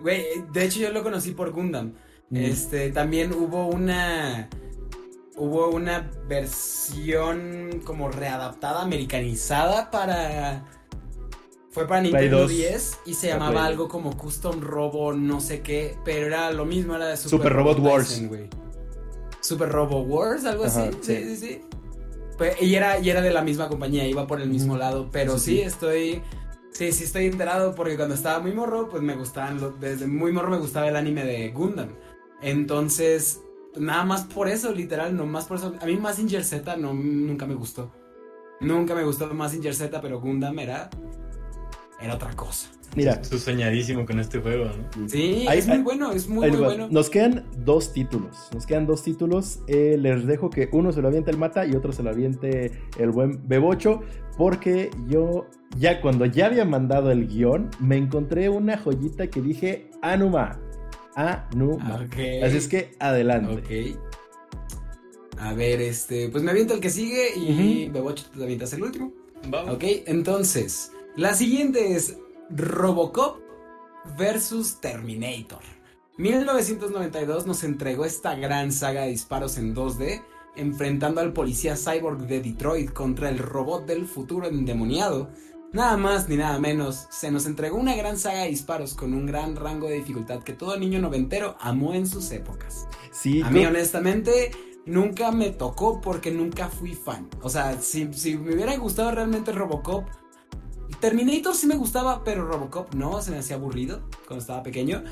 Güey, 0.00 0.24
de 0.52 0.64
hecho 0.64 0.80
yo 0.80 0.92
lo 0.92 1.02
conocí 1.02 1.30
por 1.30 1.52
Gundam. 1.52 1.94
Mm. 2.30 2.36
Este, 2.36 2.90
también 2.90 3.32
hubo 3.32 3.68
una 3.68 4.48
hubo 5.36 5.68
una 5.68 6.10
versión 6.28 7.82
como 7.84 8.08
readaptada, 8.08 8.82
americanizada 8.82 9.90
para... 9.90 10.64
Fue 11.70 11.86
para 11.86 12.00
Nintendo 12.00 12.48
10 12.48 13.00
y 13.04 13.12
se 13.12 13.28
llamaba 13.28 13.66
algo 13.66 13.86
como 13.86 14.16
Custom 14.16 14.62
Robo 14.62 15.12
no 15.12 15.42
sé 15.42 15.60
qué, 15.60 15.94
pero 16.06 16.26
era 16.26 16.50
lo 16.50 16.64
mismo, 16.64 16.94
era 16.96 17.08
de 17.08 17.18
Super, 17.18 17.52
Robot, 17.52 17.78
Wars. 17.80 18.22
Super 19.42 19.68
Robot 19.68 20.06
Wars, 20.08 20.44
algo 20.46 20.64
así. 20.64 20.80
Sí, 21.02 21.36
sí, 21.36 21.36
sí. 21.36 21.60
y, 22.62 22.74
era, 22.74 22.98
y 22.98 23.10
era 23.10 23.20
de 23.20 23.30
la 23.30 23.42
misma 23.42 23.68
compañía, 23.68 24.08
iba 24.08 24.26
por 24.26 24.40
el 24.40 24.48
mismo 24.48 24.78
lado, 24.78 25.10
pero 25.12 25.38
sí, 25.38 25.60
estoy... 25.60 26.22
Sí, 26.72 26.92
sí 26.92 27.04
estoy 27.04 27.26
enterado 27.26 27.74
porque 27.74 27.96
cuando 27.96 28.14
estaba 28.14 28.38
muy 28.38 28.52
morro, 28.52 28.88
pues 28.88 29.02
me 29.02 29.14
gustaban, 29.14 29.58
desde 29.78 30.06
muy 30.06 30.32
morro 30.32 30.50
me 30.50 30.58
gustaba 30.58 30.88
el 30.88 30.96
anime 30.96 31.24
de 31.24 31.50
Gundam. 31.50 31.88
Entonces, 32.42 33.40
nada 33.78 34.04
más 34.04 34.24
por 34.24 34.48
eso, 34.48 34.72
literal, 34.72 35.16
no 35.16 35.26
más 35.26 35.46
por 35.46 35.58
eso. 35.58 35.74
A 35.80 35.86
mí 35.86 35.96
Massinger 35.96 36.44
Z 36.44 36.76
no, 36.76 36.94
nunca 36.94 37.46
me 37.46 37.54
gustó. 37.54 37.92
Nunca 38.60 38.94
me 38.94 39.04
gustó 39.04 39.32
Massinger 39.32 39.74
Z, 39.74 40.00
pero 40.00 40.20
Gundam 40.20 40.58
era, 40.58 40.88
era 42.00 42.14
otra 42.14 42.34
cosa. 42.34 42.70
Mira. 42.94 43.12
Estoy 43.12 43.38
soñadísimo 43.38 44.06
con 44.06 44.18
este 44.20 44.40
juego, 44.40 44.64
¿no? 44.64 45.08
Sí, 45.08 45.46
es 45.52 45.66
muy 45.66 45.78
bueno, 45.78 46.12
es 46.12 46.28
muy, 46.28 46.50
muy 46.50 46.58
bueno. 46.58 46.88
Nos 46.90 47.10
quedan 47.10 47.44
dos 47.58 47.92
títulos. 47.92 48.48
Nos 48.54 48.64
quedan 48.64 48.86
dos 48.86 49.02
títulos. 49.02 49.60
Eh, 49.66 49.96
les 49.98 50.26
dejo 50.26 50.48
que 50.48 50.68
uno 50.72 50.92
se 50.92 51.02
lo 51.02 51.08
aviente 51.08 51.30
el 51.30 51.36
Mata 51.36 51.66
y 51.66 51.74
otro 51.74 51.92
se 51.92 52.02
lo 52.02 52.10
aviente 52.10 52.72
el 52.98 53.10
buen 53.10 53.46
Bebocho. 53.46 54.00
Porque 54.38 54.90
yo, 55.06 55.46
ya 55.76 56.00
cuando 56.00 56.24
ya 56.24 56.46
había 56.46 56.64
mandado 56.64 57.10
el 57.10 57.26
guion, 57.26 57.70
me 57.80 57.96
encontré 57.96 58.48
una 58.48 58.78
joyita 58.78 59.26
que 59.26 59.42
dije, 59.42 59.90
Anuma, 60.00 60.58
a 61.16 61.48
Así 62.44 62.56
es 62.56 62.68
que 62.68 62.94
adelante. 63.00 63.96
A 65.38 65.54
ver, 65.54 65.80
este, 65.80 66.28
pues 66.28 66.44
me 66.44 66.50
aviento 66.50 66.74
el 66.74 66.80
que 66.80 66.90
sigue 66.90 67.34
y 67.36 67.88
me 67.90 68.00
voy 68.00 68.14
te 68.14 68.42
avientas 68.42 68.72
el 68.74 68.82
último. 68.82 69.12
Vamos. 69.48 69.74
Ok, 69.74 69.84
entonces, 70.06 70.92
la 71.16 71.34
siguiente 71.34 71.94
es 71.94 72.16
Robocop 72.50 73.38
versus 74.18 74.80
Terminator. 74.80 75.60
1992 76.18 77.46
nos 77.46 77.64
entregó 77.64 78.04
esta 78.04 78.34
gran 78.34 78.72
saga 78.72 79.02
de 79.02 79.08
disparos 79.08 79.58
en 79.58 79.74
2D, 79.74 80.22
enfrentando 80.56 81.20
al 81.20 81.32
policía 81.32 81.76
cyborg 81.76 82.26
de 82.26 82.40
Detroit 82.40 82.92
contra 82.92 83.28
el 83.28 83.38
robot 83.38 83.86
del 83.86 84.06
futuro 84.06 84.46
endemoniado, 84.46 85.30
Nada 85.72 85.96
más 85.96 86.28
ni 86.28 86.36
nada 86.36 86.58
menos, 86.58 87.06
se 87.10 87.30
nos 87.30 87.46
entregó 87.46 87.76
una 87.76 87.94
gran 87.94 88.18
saga 88.18 88.42
de 88.42 88.48
disparos 88.48 88.94
con 88.94 89.12
un 89.12 89.26
gran 89.26 89.56
rango 89.56 89.88
de 89.88 89.96
dificultad 89.96 90.42
que 90.42 90.52
todo 90.52 90.78
niño 90.78 91.00
noventero 91.00 91.56
amó 91.60 91.92
en 91.92 92.06
sus 92.06 92.30
épocas. 92.30 92.86
Sí, 93.10 93.42
a 93.42 93.50
mí 93.50 93.66
honestamente 93.66 94.52
nunca 94.86 95.32
me 95.32 95.50
tocó 95.50 96.00
porque 96.00 96.30
nunca 96.30 96.68
fui 96.68 96.94
fan. 96.94 97.28
O 97.42 97.50
sea, 97.50 97.80
si, 97.80 98.12
si 98.12 98.36
me 98.36 98.54
hubiera 98.54 98.76
gustado 98.76 99.10
realmente 99.10 99.52
Robocop, 99.52 100.06
Terminator 101.00 101.54
sí 101.54 101.66
me 101.66 101.76
gustaba, 101.76 102.24
pero 102.24 102.46
Robocop 102.46 102.94
no, 102.94 103.20
se 103.20 103.30
me 103.30 103.38
hacía 103.38 103.56
aburrido 103.56 104.08
cuando 104.26 104.40
estaba 104.40 104.62
pequeño. 104.62 105.02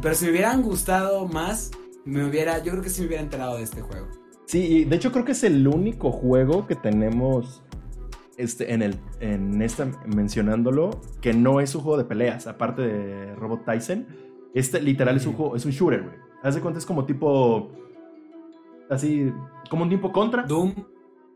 Pero 0.00 0.14
si 0.14 0.24
me 0.24 0.30
hubieran 0.30 0.62
gustado 0.62 1.26
más, 1.26 1.72
me 2.04 2.24
hubiera, 2.24 2.62
yo 2.62 2.72
creo 2.72 2.82
que 2.82 2.90
sí 2.90 3.02
me 3.02 3.08
hubiera 3.08 3.22
enterado 3.22 3.56
de 3.56 3.64
este 3.64 3.82
juego. 3.82 4.06
Sí, 4.46 4.60
y 4.60 4.84
de 4.84 4.96
hecho 4.96 5.10
creo 5.12 5.24
que 5.24 5.32
es 5.32 5.42
el 5.42 5.66
único 5.66 6.12
juego 6.12 6.66
que 6.66 6.76
tenemos 6.76 7.62
este, 8.36 8.72
en, 8.72 8.82
el, 8.82 8.98
en 9.20 9.62
esta 9.62 9.86
mencionándolo, 10.06 11.00
que 11.20 11.32
no 11.32 11.60
es 11.60 11.74
un 11.74 11.82
juego 11.82 11.98
de 11.98 12.04
peleas, 12.04 12.46
aparte 12.46 12.82
de 12.82 13.34
Robot 13.34 13.64
Tyson. 13.64 14.06
Este 14.54 14.80
literal 14.80 15.16
es 15.16 15.26
un 15.26 15.34
juego, 15.34 15.56
es 15.56 15.64
un 15.64 15.72
shooter, 15.72 16.02
güey. 16.02 16.14
Haz 16.42 16.54
de 16.54 16.60
cuenta, 16.60 16.78
es 16.78 16.86
como 16.86 17.04
tipo. 17.04 17.70
Así, 18.88 19.32
como 19.68 19.84
un 19.84 19.90
tipo 19.90 20.12
contra. 20.12 20.42
Doom. 20.44 20.74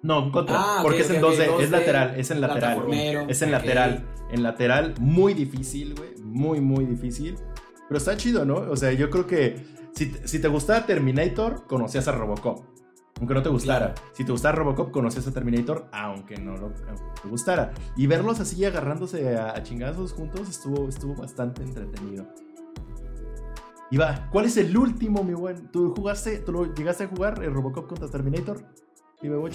No, 0.02 0.30
contra. 0.32 0.56
Ah, 0.58 0.78
porque 0.82 1.00
es 1.00 1.10
en 1.10 1.20
2D, 1.20 1.60
es 1.60 1.70
lateral, 1.70 2.14
es 2.18 2.30
en 2.30 2.40
lateral. 2.40 2.86
Es 3.28 3.42
en 3.42 3.50
lateral. 3.50 4.06
En 4.30 4.42
lateral, 4.42 4.94
muy 5.00 5.34
difícil, 5.34 5.94
güey. 5.94 6.10
Muy, 6.22 6.60
muy 6.60 6.86
difícil. 6.86 7.36
Pero 7.88 7.98
está 7.98 8.16
chido, 8.16 8.44
¿no? 8.44 8.54
O 8.54 8.76
sea, 8.76 8.92
yo 8.92 9.10
creo 9.10 9.26
que 9.26 9.56
si, 9.92 10.12
si 10.24 10.40
te 10.40 10.48
gustaba 10.48 10.86
Terminator, 10.86 11.66
conocías 11.66 12.06
a 12.08 12.12
Robocop 12.12 12.62
aunque 13.20 13.34
no 13.34 13.42
te 13.42 13.50
gustara. 13.50 13.94
Si 14.12 14.24
te 14.24 14.32
gustara 14.32 14.56
Robocop, 14.56 14.90
conoces 14.90 15.26
a 15.26 15.32
Terminator, 15.32 15.86
aunque 15.92 16.36
no 16.38 16.56
lo, 16.56 16.70
te 16.70 17.28
gustara. 17.28 17.72
Y 17.96 18.06
verlos 18.06 18.40
así 18.40 18.64
agarrándose 18.64 19.36
a, 19.36 19.62
chingazos 19.62 20.14
juntos 20.14 20.48
estuvo, 20.48 20.88
estuvo 20.88 21.14
bastante 21.14 21.62
entretenido. 21.62 22.26
Y 23.90 23.98
va, 23.98 24.28
¿cuál 24.30 24.46
es 24.46 24.56
el 24.56 24.74
último, 24.74 25.22
mi 25.22 25.34
buen? 25.34 25.68
¿Tú 25.70 25.94
jugaste, 25.94 26.38
tú 26.38 26.52
lo 26.52 26.74
llegaste 26.74 27.04
a 27.04 27.08
jugar 27.08 27.42
el 27.44 27.52
Robocop 27.52 27.88
contra 27.88 28.08
Terminator? 28.08 28.62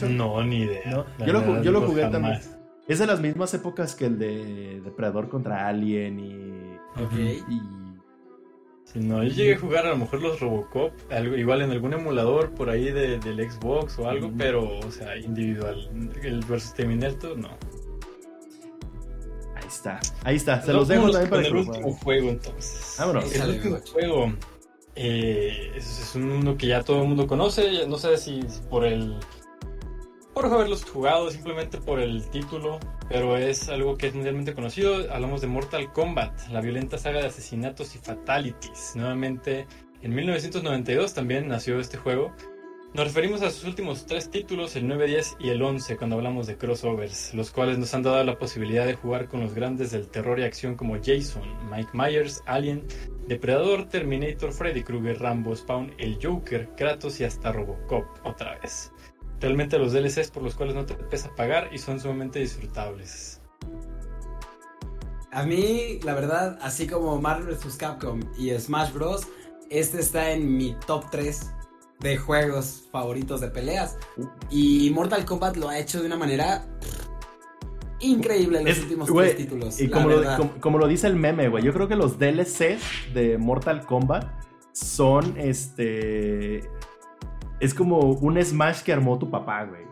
No, 0.10 0.44
ni 0.44 0.58
idea. 0.58 1.06
Yo, 1.26 1.34
lo, 1.34 1.64
yo 1.64 1.72
lo, 1.72 1.82
jugué 1.82 2.08
también. 2.08 2.40
Es 2.88 3.00
de 3.00 3.08
las 3.08 3.20
mismas 3.20 3.52
épocas 3.56 3.96
que 3.96 4.06
el 4.06 4.20
de 4.20 4.82
Depredador 4.82 5.28
contra 5.28 5.68
Alien 5.68 6.20
y, 6.20 6.78
y 7.50 7.85
no, 8.94 9.24
yo 9.24 9.30
llegué 9.30 9.56
a 9.56 9.60
jugar 9.60 9.86
a 9.88 9.90
lo 9.90 9.98
mejor 9.98 10.22
los 10.22 10.40
Robocop, 10.40 10.94
algo, 11.12 11.36
igual 11.36 11.62
en 11.62 11.72
algún 11.72 11.94
emulador 11.94 12.52
por 12.52 12.70
ahí 12.70 12.92
de, 12.92 13.20
del 13.20 13.52
Xbox 13.52 14.00
o 14.00 14.08
algo, 14.08 14.32
pero, 14.38 14.80
o 14.80 14.92
sea, 14.92 15.18
individual. 15.18 15.90
El 16.24 16.40
versus 16.46 16.74
Terminator, 16.74 17.38
no. 17.38 17.50
Ahí 19.56 19.68
está, 19.68 20.00
ahí 20.24 20.36
está, 20.36 20.62
se 20.62 20.72
los 20.72 20.88
dejo 20.88 21.10
también 21.10 21.30
para 21.30 21.48
el 21.48 21.56
último 21.56 21.94
juego 21.94 22.30
entonces. 22.30 22.96
Vámonos. 22.98 23.34
El 23.36 23.50
último 23.50 23.80
juego 23.92 24.34
eh, 24.96 25.74
es, 25.76 26.00
es, 26.00 26.16
un 26.16 26.30
mundo 26.30 26.56
que 26.56 26.68
ya 26.68 26.82
todo 26.84 27.02
el 27.02 27.08
mundo 27.10 27.28
conoce, 27.28 27.86
no 27.88 27.98
sé 27.98 28.16
si 28.18 28.42
por 28.70 28.86
el 28.86 29.18
por 30.36 30.46
haberlos 30.48 30.84
jugado, 30.84 31.32
simplemente 31.32 31.80
por 31.80 32.00
el 32.02 32.30
título, 32.30 32.78
pero 33.08 33.38
es 33.38 33.70
algo 33.70 33.98
que 33.98 34.08
es 34.08 34.14
mundialmente 34.14 34.54
conocido. 34.54 35.10
Hablamos 35.12 35.40
de 35.40 35.48
Mortal 35.48 35.94
Kombat, 35.94 36.50
la 36.50 36.60
violenta 36.60 36.98
saga 36.98 37.22
de 37.22 37.28
asesinatos 37.28 37.96
y 37.96 38.00
fatalities. 38.00 38.92
Nuevamente, 38.96 39.66
en 40.02 40.14
1992 40.14 41.14
también 41.14 41.48
nació 41.48 41.80
este 41.80 41.96
juego. 41.96 42.34
Nos 42.94 43.08
referimos 43.08 43.42
a 43.44 43.50
sus 43.50 43.64
últimos 43.64 44.06
tres 44.06 44.30
títulos, 44.30 44.76
el 44.76 44.88
9, 44.88 45.08
10 45.08 45.38
y 45.40 45.50
el 45.50 45.62
11, 45.62 45.96
cuando 45.96 46.18
hablamos 46.18 46.48
de 46.48 46.58
crossovers, 46.58 47.34
los 47.34 47.52
cuales 47.52 47.78
nos 47.78 47.94
han 47.94 48.04
dado 48.04 48.22
la 48.24 48.38
posibilidad 48.38 48.86
de 48.86 48.96
jugar 48.96 49.28
con 49.28 49.40
los 49.40 49.54
grandes 49.54 49.92
del 49.92 50.10
terror 50.10 50.40
y 50.40 50.44
acción 50.44 50.76
como 50.76 50.96
Jason, 50.96 51.44
Mike 51.72 51.92
Myers, 51.94 52.42
Alien, 52.46 52.86
Depredador, 53.28 53.88
Terminator, 53.88 54.52
Freddy 54.52 54.84
Krueger, 54.84 55.20
Rambo, 55.20 55.56
Spawn, 55.56 55.94
el 55.98 56.20
Joker, 56.22 56.70
Kratos 56.76 57.22
y 57.22 57.24
hasta 57.24 57.54
Robocop 57.54 58.06
otra 58.24 58.60
vez. 58.60 58.92
Realmente 59.46 59.78
los 59.78 59.94
DLCs 59.94 60.32
por 60.32 60.42
los 60.42 60.56
cuales 60.56 60.74
no 60.74 60.88
te 60.88 60.96
pesa 60.96 61.30
pagar 61.36 61.70
y 61.72 61.78
son 61.78 62.00
sumamente 62.00 62.40
disfrutables. 62.40 63.42
A 65.32 65.44
mí, 65.44 66.00
la 66.04 66.16
verdad, 66.16 66.58
así 66.64 66.88
como 66.88 67.22
Marvel 67.22 67.56
vs. 67.56 67.78
Capcom 67.78 68.22
y 68.40 68.50
Smash 68.58 68.92
Bros., 68.92 69.28
este 69.70 70.00
está 70.00 70.32
en 70.32 70.58
mi 70.58 70.76
top 70.88 71.12
3 71.12 71.52
de 72.00 72.18
juegos 72.18 72.88
favoritos 72.92 73.40
de 73.40 73.50
peleas. 73.50 74.00
Y 74.50 74.90
Mortal 74.96 75.26
Kombat 75.26 75.58
lo 75.58 75.70
ha 75.70 75.78
hecho 75.78 76.00
de 76.00 76.08
una 76.08 76.18
manera 76.18 76.66
increíble 78.00 78.62
en 78.62 78.66
los 78.66 78.80
últimos 78.80 79.14
tres 79.14 79.38
títulos. 79.38 79.80
Y 79.80 79.90
como 79.90 80.10
lo, 80.10 80.60
como, 80.60 80.78
lo, 80.80 80.88
dice 80.88 81.06
el 81.06 81.18
meme, 81.18 81.50
güey, 81.50 81.64
yo 81.64 81.72
creo 81.72 81.88
que 81.88 81.96
los 81.96 82.18
DLCs 82.18 83.14
de 83.14 83.38
Mortal 83.38 83.86
Kombat 83.86 84.26
son 84.72 85.38
este. 85.38 86.68
Es 87.60 87.74
como 87.74 88.00
un 88.00 88.44
Smash 88.44 88.82
que 88.82 88.94
armó 88.94 89.18
tu 89.18 89.30
papá, 89.30 89.64
güey. 89.66 89.86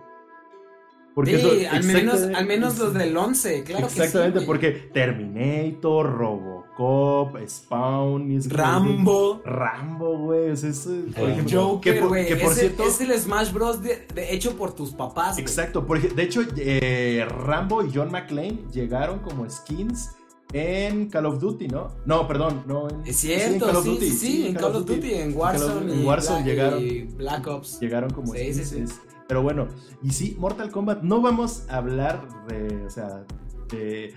Porque 1.15 1.37
sí, 1.37 1.65
al, 1.65 1.83
menos, 1.83 2.21
al 2.23 2.45
menos 2.47 2.79
los 2.79 2.93
del 2.95 3.15
11, 3.15 3.63
claro 3.63 3.85
Exactamente, 3.85 4.41
porque 4.41 4.71
Terminator, 4.71 6.11
Robocop, 6.11 7.37
Spawn, 7.47 8.31
y 8.31 8.39
Rambo. 8.39 9.41
Rambo, 9.45 10.17
güey. 10.17 10.51
Es, 10.51 10.89
por 11.15 11.29
ejemplo, 11.29 11.61
Joker, 11.61 12.07
güey. 12.07 12.27
Que, 12.27 12.37
por 12.37 12.53
cierto, 12.53 12.87
es 12.87 12.99
el 12.99 13.13
Smash 13.19 13.53
Bros. 13.53 13.83
De, 13.83 14.07
hecho 14.31 14.57
por 14.57 14.73
tus 14.73 14.91
papás. 14.91 15.37
Exacto, 15.37 15.85
porque 15.85 16.07
de 16.07 16.23
hecho, 16.23 16.41
eh, 16.57 17.27
Rambo 17.29 17.85
y 17.85 17.91
John 17.93 18.11
McClane 18.11 18.63
llegaron 18.71 19.19
como 19.19 19.47
skins 19.47 20.15
en 20.53 21.09
Call 21.09 21.25
of 21.25 21.39
Duty, 21.39 21.67
¿no? 21.67 21.89
No, 22.05 22.27
perdón, 22.27 22.63
no. 22.67 22.87
En, 22.89 23.01
es 23.05 23.17
cierto, 23.17 23.43
sí, 23.43 23.55
en 23.55 23.59
Call 23.59 23.75
of 23.75 23.85
Duty. 23.85 24.09
Sí, 24.09 24.47
en 24.47 24.55
Call 24.55 24.75
of 24.75 24.85
Duty, 24.85 25.13
en 25.13 25.35
Warzone. 25.35 25.93
En 25.93 26.05
Warzone 26.05 26.45
llegaron. 26.45 26.81
Y 26.81 27.01
Black 27.01 27.47
Ops. 27.47 27.79
Llegaron 27.79 28.11
como 28.11 28.33
skins. 28.33 29.01
Pero 29.27 29.41
bueno, 29.41 29.67
y 30.03 30.11
sí, 30.11 30.35
Mortal 30.39 30.69
Kombat, 30.69 31.01
no 31.01 31.21
vamos 31.21 31.65
a 31.69 31.77
hablar 31.77 32.27
de, 32.47 32.85
o 32.85 32.89
sea, 32.89 33.25
de 33.71 34.13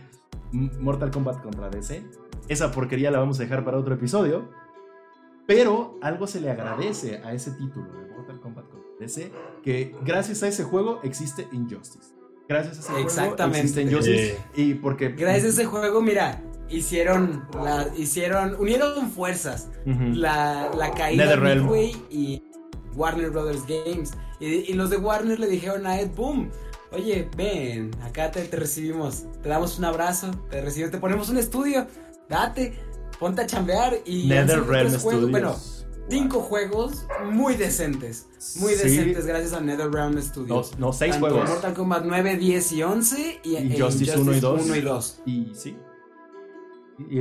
Mortal 0.53 1.11
Kombat 1.11 1.43
contra 1.43 1.71
DC. 1.71 2.05
Esa 2.49 2.71
porquería 2.71 3.11
la 3.11 3.19
vamos 3.19 3.41
a 3.41 3.43
dejar 3.43 3.65
para 3.65 3.79
otro 3.79 3.95
episodio. 3.95 4.49
Pero 5.47 5.97
algo 6.03 6.27
se 6.27 6.41
le 6.41 6.51
agradece 6.51 7.19
a 7.25 7.33
ese 7.33 7.53
título 7.53 7.87
de 7.93 8.11
Mortal 8.15 8.41
Kombat 8.41 8.69
contra 8.69 8.91
DC, 8.99 9.31
que 9.63 9.95
gracias 10.05 10.43
a 10.43 10.49
ese 10.49 10.65
juego 10.65 11.01
existe 11.05 11.47
Injustice. 11.53 12.16
Gracias 12.49 12.79
a 12.79 12.93
ese 12.93 13.03
Exactamente. 13.03 13.73
juego 13.73 13.91
Injustice. 13.91 14.39
Y 14.55 14.75
porque... 14.75 15.09
Gracias 15.11 15.45
a 15.45 15.49
ese 15.49 15.65
juego, 15.67 16.01
mira, 16.01 16.41
hicieron, 16.69 17.47
la, 17.55 17.89
hicieron, 17.97 18.57
unieron 18.59 19.11
fuerzas. 19.11 19.69
la, 19.85 20.71
la 20.77 20.91
caída 20.93 21.27
de 21.27 21.37
Midway 21.37 21.97
y 22.11 22.43
Warner 22.95 23.31
Brothers 23.31 23.65
Games. 23.67 24.13
Y, 24.41 24.73
los 24.75 24.91
de 24.91 24.99
Warner 24.99 25.41
le 25.41 25.47
dijeron 25.47 25.87
a 25.87 25.99
Ed 25.99 26.11
Boom, 26.15 26.51
oye, 26.93 27.29
ven, 27.37 27.91
acá 28.03 28.31
te, 28.31 28.45
recibimos, 28.55 29.25
te 29.43 29.49
damos 29.49 29.79
un 29.79 29.87
abrazo, 29.87 30.31
te 30.51 30.61
recibimos, 30.61 30.93
te 30.93 30.99
ponemos 30.99 31.31
un 31.31 31.39
estudio, 31.39 31.87
date, 32.29 32.75
ponte 33.19 33.43
a 33.43 33.47
chambear 33.47 33.97
y... 34.05 34.27
NetherRealm 34.27 34.91
Studios. 34.91 35.31
Bueno, 35.31 35.57
cinco 36.09 36.41
juegos 36.41 37.07
muy 37.31 37.55
decentes. 37.55 38.27
Muy 38.57 38.75
decentes 38.75 39.27
gracias 39.27 39.53
a 39.53 39.61
NetherRealm 39.61 40.21
Studios. 40.23 40.73
No, 40.79 40.87
no 40.87 40.93
seis 40.93 41.17
juegos. 41.17 41.49
Mortal 41.49 41.75
Kombat 41.75 42.05
9, 42.05 42.37
10 42.37 42.73
y 42.73 42.83
11 42.83 43.41
y, 43.45 43.57
y 43.57 43.81
Justice, 43.81 44.19
1 44.19 44.33
y 44.35 44.41
2. 44.41 44.63
1 44.65 44.77
y 44.77 44.81
2. 44.81 45.23
Y 45.27 45.53
sí, 45.55 45.77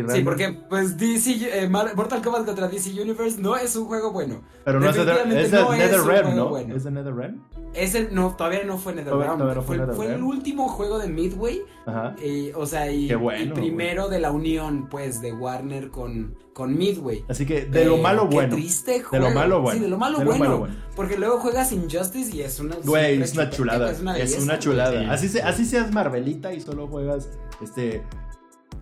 sí, 0.09 0.21
porque 0.23 0.57
pues 0.69 0.97
DC, 0.97 1.63
eh, 1.63 1.67
Mortal 1.67 2.21
Kombat 2.21 2.45
contra 2.45 2.67
DC 2.67 2.99
Universe 2.99 3.41
no 3.41 3.55
es 3.55 3.75
un 3.75 3.85
juego 3.85 4.11
bueno. 4.11 4.41
Pero 4.63 4.79
no 4.79 4.89
es 4.89 4.95
de, 4.95 5.41
es 5.41 5.51
no 5.51 5.71
NetherRealm, 5.73 6.35
¿no? 6.35 6.49
Bueno. 6.49 6.75
¿Es 6.75 6.83
de 6.83 6.91
NetherRealm? 6.91 7.41
Es 7.73 8.11
no, 8.11 8.35
todavía 8.35 8.63
no 8.63 8.77
fue 8.77 8.93
NetherRealm. 8.95 9.39
No 9.39 9.61
fue, 9.61 9.77
fue, 9.77 9.95
fue, 9.95 10.15
el 10.15 10.23
último 10.23 10.69
juego 10.69 10.97
de 10.97 11.09
Midway. 11.09 11.61
Ajá. 11.85 12.15
Eh, 12.21 12.53
o 12.55 12.65
sea, 12.65 12.89
y, 12.89 13.09
el 13.09 13.53
primero 13.53 14.07
de 14.07 14.19
la 14.19 14.31
unión, 14.31 14.87
pues, 14.89 15.21
de 15.21 15.33
Warner 15.33 15.89
con, 15.89 16.35
con 16.53 16.77
Midway. 16.77 17.25
Así 17.27 17.45
que 17.45 17.65
de 17.65 17.85
lo 17.85 17.97
malo 17.97 18.27
bueno. 18.27 18.55
Qué 18.55 18.61
triste 18.61 19.01
juego. 19.01 19.25
De 19.25 19.29
lo 19.29 19.35
malo 19.35 19.61
bueno. 19.61 19.77
Sí, 19.77 19.83
de 19.83 19.89
lo 19.89 19.97
malo, 19.97 20.23
bueno, 20.23 20.67
Porque 20.95 21.17
luego 21.17 21.39
juegas 21.39 21.71
Injustice 21.73 22.35
y 22.35 22.41
es 22.41 22.59
una. 22.59 22.75
Güey, 22.83 23.21
es 23.21 23.33
una 23.33 23.49
chulada. 23.49 23.91
Es 23.91 23.99
una, 23.99 24.17
es 24.17 24.39
una 24.39 24.57
chulada. 24.57 25.11
Así, 25.11 25.27
se, 25.27 25.41
así 25.41 25.65
seas 25.65 25.91
Marvelita 25.91 26.53
y 26.53 26.61
solo 26.61 26.87
juegas 26.87 27.29
este 27.61 28.03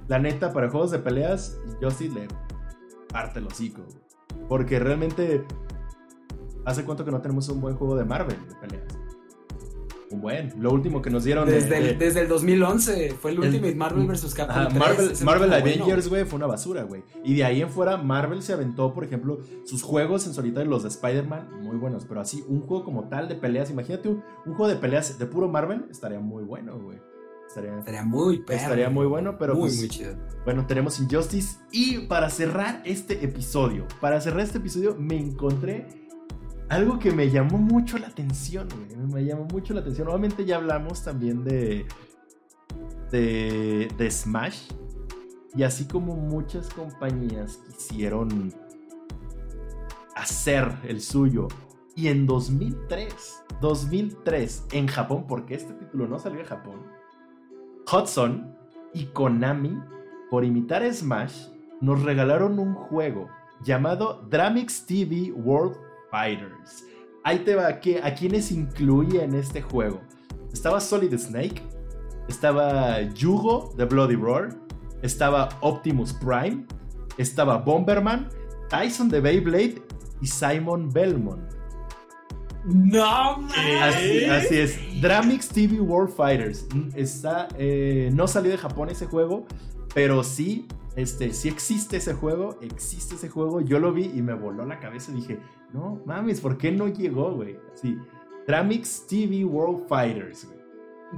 la 0.07 0.19
neta, 0.19 0.51
para 0.51 0.69
juegos 0.69 0.91
de 0.91 0.99
peleas, 0.99 1.57
sí 1.97 2.09
le 2.09 2.27
parte 3.13 3.39
el 3.39 3.47
hocico. 3.47 3.83
Porque 4.49 4.79
realmente, 4.79 5.45
¿hace 6.65 6.83
cuánto 6.83 7.05
que 7.05 7.11
no 7.11 7.21
tenemos 7.21 7.47
un 7.49 7.61
buen 7.61 7.75
juego 7.75 7.95
de 7.95 8.03
Marvel 8.03 8.37
de 8.47 8.55
peleas? 8.55 8.99
Un 10.09 10.21
buen. 10.21 10.53
Lo 10.59 10.71
último 10.71 11.01
que 11.01 11.09
nos 11.09 11.23
dieron. 11.23 11.47
Desde, 11.47 11.77
el, 11.77 11.97
desde 11.97 12.21
el 12.21 12.27
2011 12.27 13.15
fue 13.19 13.31
el, 13.31 13.39
Ultimate 13.39 13.75
Marvel 13.75 14.05
vs. 14.05 14.33
Capcom. 14.35 14.77
Marvel, 14.77 15.11
Marvel 15.23 15.53
Avengers, 15.53 16.07
güey, 16.07 16.25
fue 16.25 16.37
una 16.37 16.45
basura, 16.45 16.83
güey. 16.83 17.03
Y 17.23 17.33
de 17.35 17.43
ahí 17.43 17.61
en 17.61 17.69
fuera, 17.69 17.97
Marvel 17.97 18.43
se 18.43 18.53
aventó, 18.53 18.93
por 18.93 19.05
ejemplo, 19.05 19.39
sus 19.63 19.81
juegos 19.81 20.27
en 20.27 20.33
solitario, 20.33 20.69
los 20.69 20.83
de 20.83 20.89
Spider-Man, 20.89 21.61
muy 21.63 21.77
buenos. 21.77 22.05
Pero 22.05 22.21
así, 22.21 22.43
un 22.47 22.61
juego 22.61 22.83
como 22.83 23.07
tal 23.09 23.27
de 23.27 23.35
peleas, 23.35 23.71
imagínate 23.71 24.09
un, 24.09 24.23
un 24.45 24.53
juego 24.53 24.67
de 24.67 24.75
peleas 24.75 25.17
de 25.17 25.25
puro 25.25 25.47
Marvel, 25.47 25.85
estaría 25.89 26.19
muy 26.19 26.43
bueno, 26.43 26.77
güey. 26.79 26.99
Estaría, 27.47 28.03
muy 28.03 28.43
Estaría 28.49 28.89
muy 28.89 29.05
bueno, 29.05 29.37
pero 29.37 29.53
muy, 29.53 29.63
pues, 29.63 29.77
muy 29.77 29.89
chido. 29.89 30.15
Bueno, 30.43 30.65
tenemos 30.65 30.99
Injustice. 30.99 31.59
Y 31.71 31.99
para 32.07 32.29
cerrar 32.29 32.81
este 32.83 33.23
episodio, 33.23 33.87
para 34.01 34.19
cerrar 34.21 34.41
este 34.41 34.57
episodio, 34.57 34.95
me 34.95 35.17
encontré 35.17 35.87
algo 36.69 36.97
que 36.97 37.11
me 37.11 37.29
llamó 37.29 37.57
mucho 37.59 37.97
la 37.97 38.07
atención, 38.07 38.67
Me 39.11 39.23
llamó 39.23 39.45
mucho 39.45 39.73
la 39.73 39.81
atención. 39.81 40.07
Obviamente 40.07 40.45
ya 40.45 40.55
hablamos 40.55 41.03
también 41.03 41.43
de, 41.43 41.85
de, 43.11 43.87
de 43.97 44.11
Smash. 44.11 44.69
Y 45.55 45.61
así 45.61 45.85
como 45.85 46.15
muchas 46.15 46.69
compañías 46.69 47.57
quisieron 47.67 48.51
hacer 50.15 50.71
el 50.87 51.01
suyo. 51.01 51.47
Y 51.95 52.07
en 52.07 52.25
2003, 52.25 53.43
2003, 53.61 54.65
en 54.71 54.87
Japón, 54.87 55.25
porque 55.27 55.53
este 55.53 55.73
título 55.73 56.07
no 56.07 56.17
salió 56.17 56.39
en 56.39 56.45
Japón, 56.47 56.81
Hudson 57.91 58.55
y 58.93 59.05
Konami, 59.05 59.79
por 60.29 60.43
imitar 60.43 60.83
Smash, 60.93 61.47
nos 61.81 62.01
regalaron 62.03 62.59
un 62.59 62.73
juego 62.73 63.29
llamado 63.63 64.25
Dramix 64.29 64.85
TV 64.85 65.31
World 65.31 65.77
Fighters. 66.09 66.85
Ahí 67.23 67.39
te 67.39 67.55
va, 67.55 67.67
¿a 67.67 68.13
quiénes 68.15 68.51
incluía 68.51 69.23
en 69.23 69.35
este 69.35 69.61
juego? 69.61 70.01
Estaba 70.51 70.79
Solid 70.79 71.17
Snake, 71.17 71.61
estaba 72.27 73.01
Yugo 73.13 73.73
de 73.77 73.85
Bloody 73.85 74.15
Roar, 74.15 74.49
estaba 75.01 75.49
Optimus 75.61 76.13
Prime, 76.13 76.65
estaba 77.17 77.57
Bomberman, 77.57 78.29
Tyson 78.69 79.09
de 79.09 79.21
Beyblade 79.21 79.81
y 80.21 80.27
Simon 80.27 80.89
Belmont. 80.91 81.52
No, 82.65 83.47
así, 83.81 84.25
así, 84.25 84.57
es. 84.57 85.01
Dramix 85.01 85.49
TV 85.49 85.79
World 85.81 86.13
Fighters. 86.13 86.65
Está, 86.95 87.47
eh, 87.57 88.09
no 88.13 88.27
salió 88.27 88.51
de 88.51 88.57
Japón 88.57 88.89
ese 88.89 89.05
juego, 89.05 89.45
pero 89.93 90.23
sí, 90.23 90.67
este, 90.95 91.33
sí 91.33 91.49
existe 91.49 91.97
ese 91.97 92.13
juego. 92.13 92.57
Existe 92.61 93.15
ese 93.15 93.29
juego. 93.29 93.61
Yo 93.61 93.79
lo 93.79 93.91
vi 93.91 94.11
y 94.13 94.21
me 94.21 94.33
voló 94.33 94.65
la 94.65 94.79
cabeza 94.79 95.11
y 95.11 95.15
dije, 95.15 95.39
no 95.73 96.01
mames, 96.05 96.39
¿por 96.39 96.57
qué 96.57 96.71
no 96.71 96.87
llegó, 96.87 97.33
güey? 97.33 97.57
Sí. 97.73 97.97
Dramix 98.47 99.05
TV 99.07 99.43
World 99.45 99.87
Fighters, 99.87 100.45
güey 100.45 100.62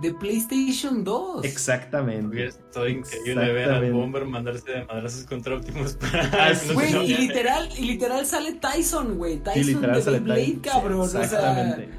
de 0.01 0.13
PlayStation 0.13 1.03
2. 1.03 1.45
Exactamente. 1.45 2.47
Estoy 2.47 2.93
increíble 2.93 3.53
ver 3.53 3.69
al 3.69 3.91
Bomber 3.91 4.25
mandarse 4.25 4.69
de 4.69 4.85
madrazos 4.85 5.25
contra 5.25 5.55
Optimus 5.55 5.93
Prime. 5.93 6.73
Güey, 6.73 7.11
y 7.11 7.17
literal, 7.17 7.69
y 7.77 7.85
literal 7.85 8.25
sale 8.25 8.53
Tyson, 8.53 9.17
güey. 9.17 9.37
Tyson 9.37 9.81
de 9.81 10.19
Blade, 10.19 10.59
cabrón. 10.61 11.03
Exactamente. 11.03 11.89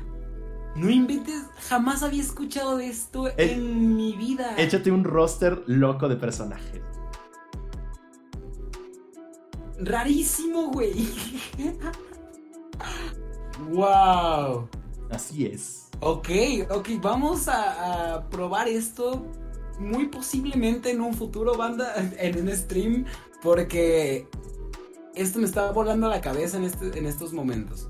no 0.77 0.91
inventes, 0.91 1.43
jamás 1.69 2.03
había 2.03 2.23
escuchado 2.23 2.77
de 2.77 2.89
esto 2.89 3.29
eh, 3.29 3.35
en 3.39 3.97
mi 3.97 4.13
vida. 4.13 4.55
Échate 4.59 4.91
un 4.91 5.05
roster 5.05 5.63
loco 5.67 6.09
de 6.09 6.17
personajes. 6.17 6.83
Rarísimo, 9.79 10.71
güey. 10.71 11.09
wow. 13.71 14.69
Así 15.11 15.47
es. 15.47 15.86
Ok, 16.01 16.29
ok, 16.71 16.89
vamos 17.01 17.49
a, 17.49 18.27
probar 18.31 18.69
esto 18.69 19.27
muy 19.79 20.07
posiblemente 20.07 20.91
en 20.91 21.01
un 21.01 21.15
futuro, 21.15 21.57
banda, 21.57 21.95
en 22.19 22.41
un 22.41 22.55
stream, 22.55 23.05
porque 23.43 24.29
esto 25.15 25.39
me 25.39 25.47
está 25.47 25.73
volando 25.73 26.07
a 26.07 26.11
la 26.11 26.21
cabeza 26.21 26.57
en, 26.59 26.65
este, 26.65 26.99
en 26.99 27.07
estos 27.07 27.33
momentos. 27.33 27.89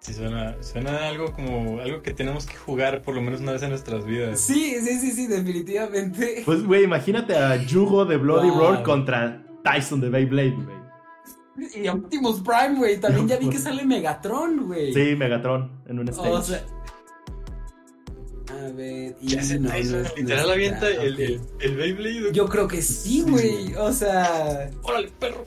Sí, 0.00 0.14
suena, 0.14 0.56
suena 0.62 1.08
algo 1.08 1.30
como 1.32 1.78
algo 1.80 2.00
que 2.00 2.14
tenemos 2.14 2.46
que 2.46 2.56
jugar 2.56 3.02
por 3.02 3.14
lo 3.14 3.20
menos 3.20 3.42
una 3.42 3.52
vez 3.52 3.62
en 3.62 3.68
nuestras 3.68 4.06
vidas. 4.06 4.40
Sí, 4.40 4.76
sí, 4.80 4.98
sí, 4.98 5.12
sí, 5.12 5.26
definitivamente. 5.26 6.42
Pues, 6.46 6.64
güey, 6.64 6.84
imagínate 6.84 7.36
a 7.36 7.56
Yugo 7.56 8.06
de 8.06 8.16
Bloody 8.16 8.48
Roar 8.48 8.82
contra 8.82 9.44
Tyson 9.62 10.00
de 10.00 10.08
Beyblade, 10.08 10.56
güey. 10.56 10.80
Y 11.74 11.88
Optimus 11.88 12.40
Prime, 12.40 12.78
güey. 12.78 12.98
También 12.98 13.28
ya 13.28 13.36
vi 13.36 13.50
que 13.50 13.58
sale 13.58 13.84
Megatron, 13.84 14.66
güey. 14.66 14.94
Sí, 14.94 15.14
Megatron 15.16 15.82
en 15.86 15.98
un 15.98 16.08
stage. 16.08 16.30
O 16.30 16.42
sea, 16.42 16.64
vez. 18.68 19.14
Y 19.20 19.36
no, 19.58 19.74
literal 20.16 20.50
avienta 20.50 20.88
el, 20.88 21.40
el, 21.60 21.76
Beyblade. 21.76 22.32
Yo 22.32 22.46
creo 22.48 22.68
que 22.68 22.82
sí, 22.82 23.22
güey. 23.26 23.74
O 23.74 23.92
sea. 23.92 24.70
¡Órale, 24.82 25.10
perro! 25.18 25.46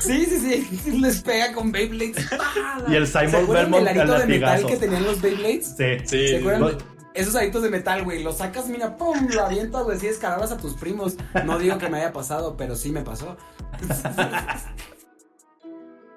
Sí, 0.00 0.26
sí, 0.26 0.66
sí. 0.82 0.90
Les 1.00 1.20
pega 1.20 1.52
con 1.52 1.72
Beyblades. 1.72 2.16
Y 2.88 2.94
el 2.94 3.06
Simon 3.06 3.46
Belmont 3.48 3.86
el 3.86 3.88
arito 3.88 4.18
de 4.18 4.26
metal 4.26 4.66
que 4.66 4.76
tenían 4.76 5.04
los 5.04 5.20
Beyblades? 5.20 5.74
Sí. 5.76 5.98
sí. 6.04 6.28
¿Se 6.28 6.38
acuerdan? 6.38 6.78
Esos 7.14 7.34
aritos 7.36 7.62
de 7.62 7.68
metal, 7.68 8.04
güey, 8.04 8.22
los 8.22 8.38
sacas, 8.38 8.68
mira, 8.68 8.96
pum, 8.96 9.28
lo 9.28 9.44
avientas, 9.44 9.84
güey, 9.84 9.98
si 9.98 10.06
escalabas 10.06 10.50
a 10.50 10.56
tus 10.56 10.74
primos. 10.74 11.16
No 11.44 11.58
digo 11.58 11.76
que 11.76 11.90
me 11.90 11.98
haya 11.98 12.12
pasado, 12.12 12.56
pero 12.56 12.74
sí 12.74 12.90
me 12.90 13.02
pasó. 13.02 13.36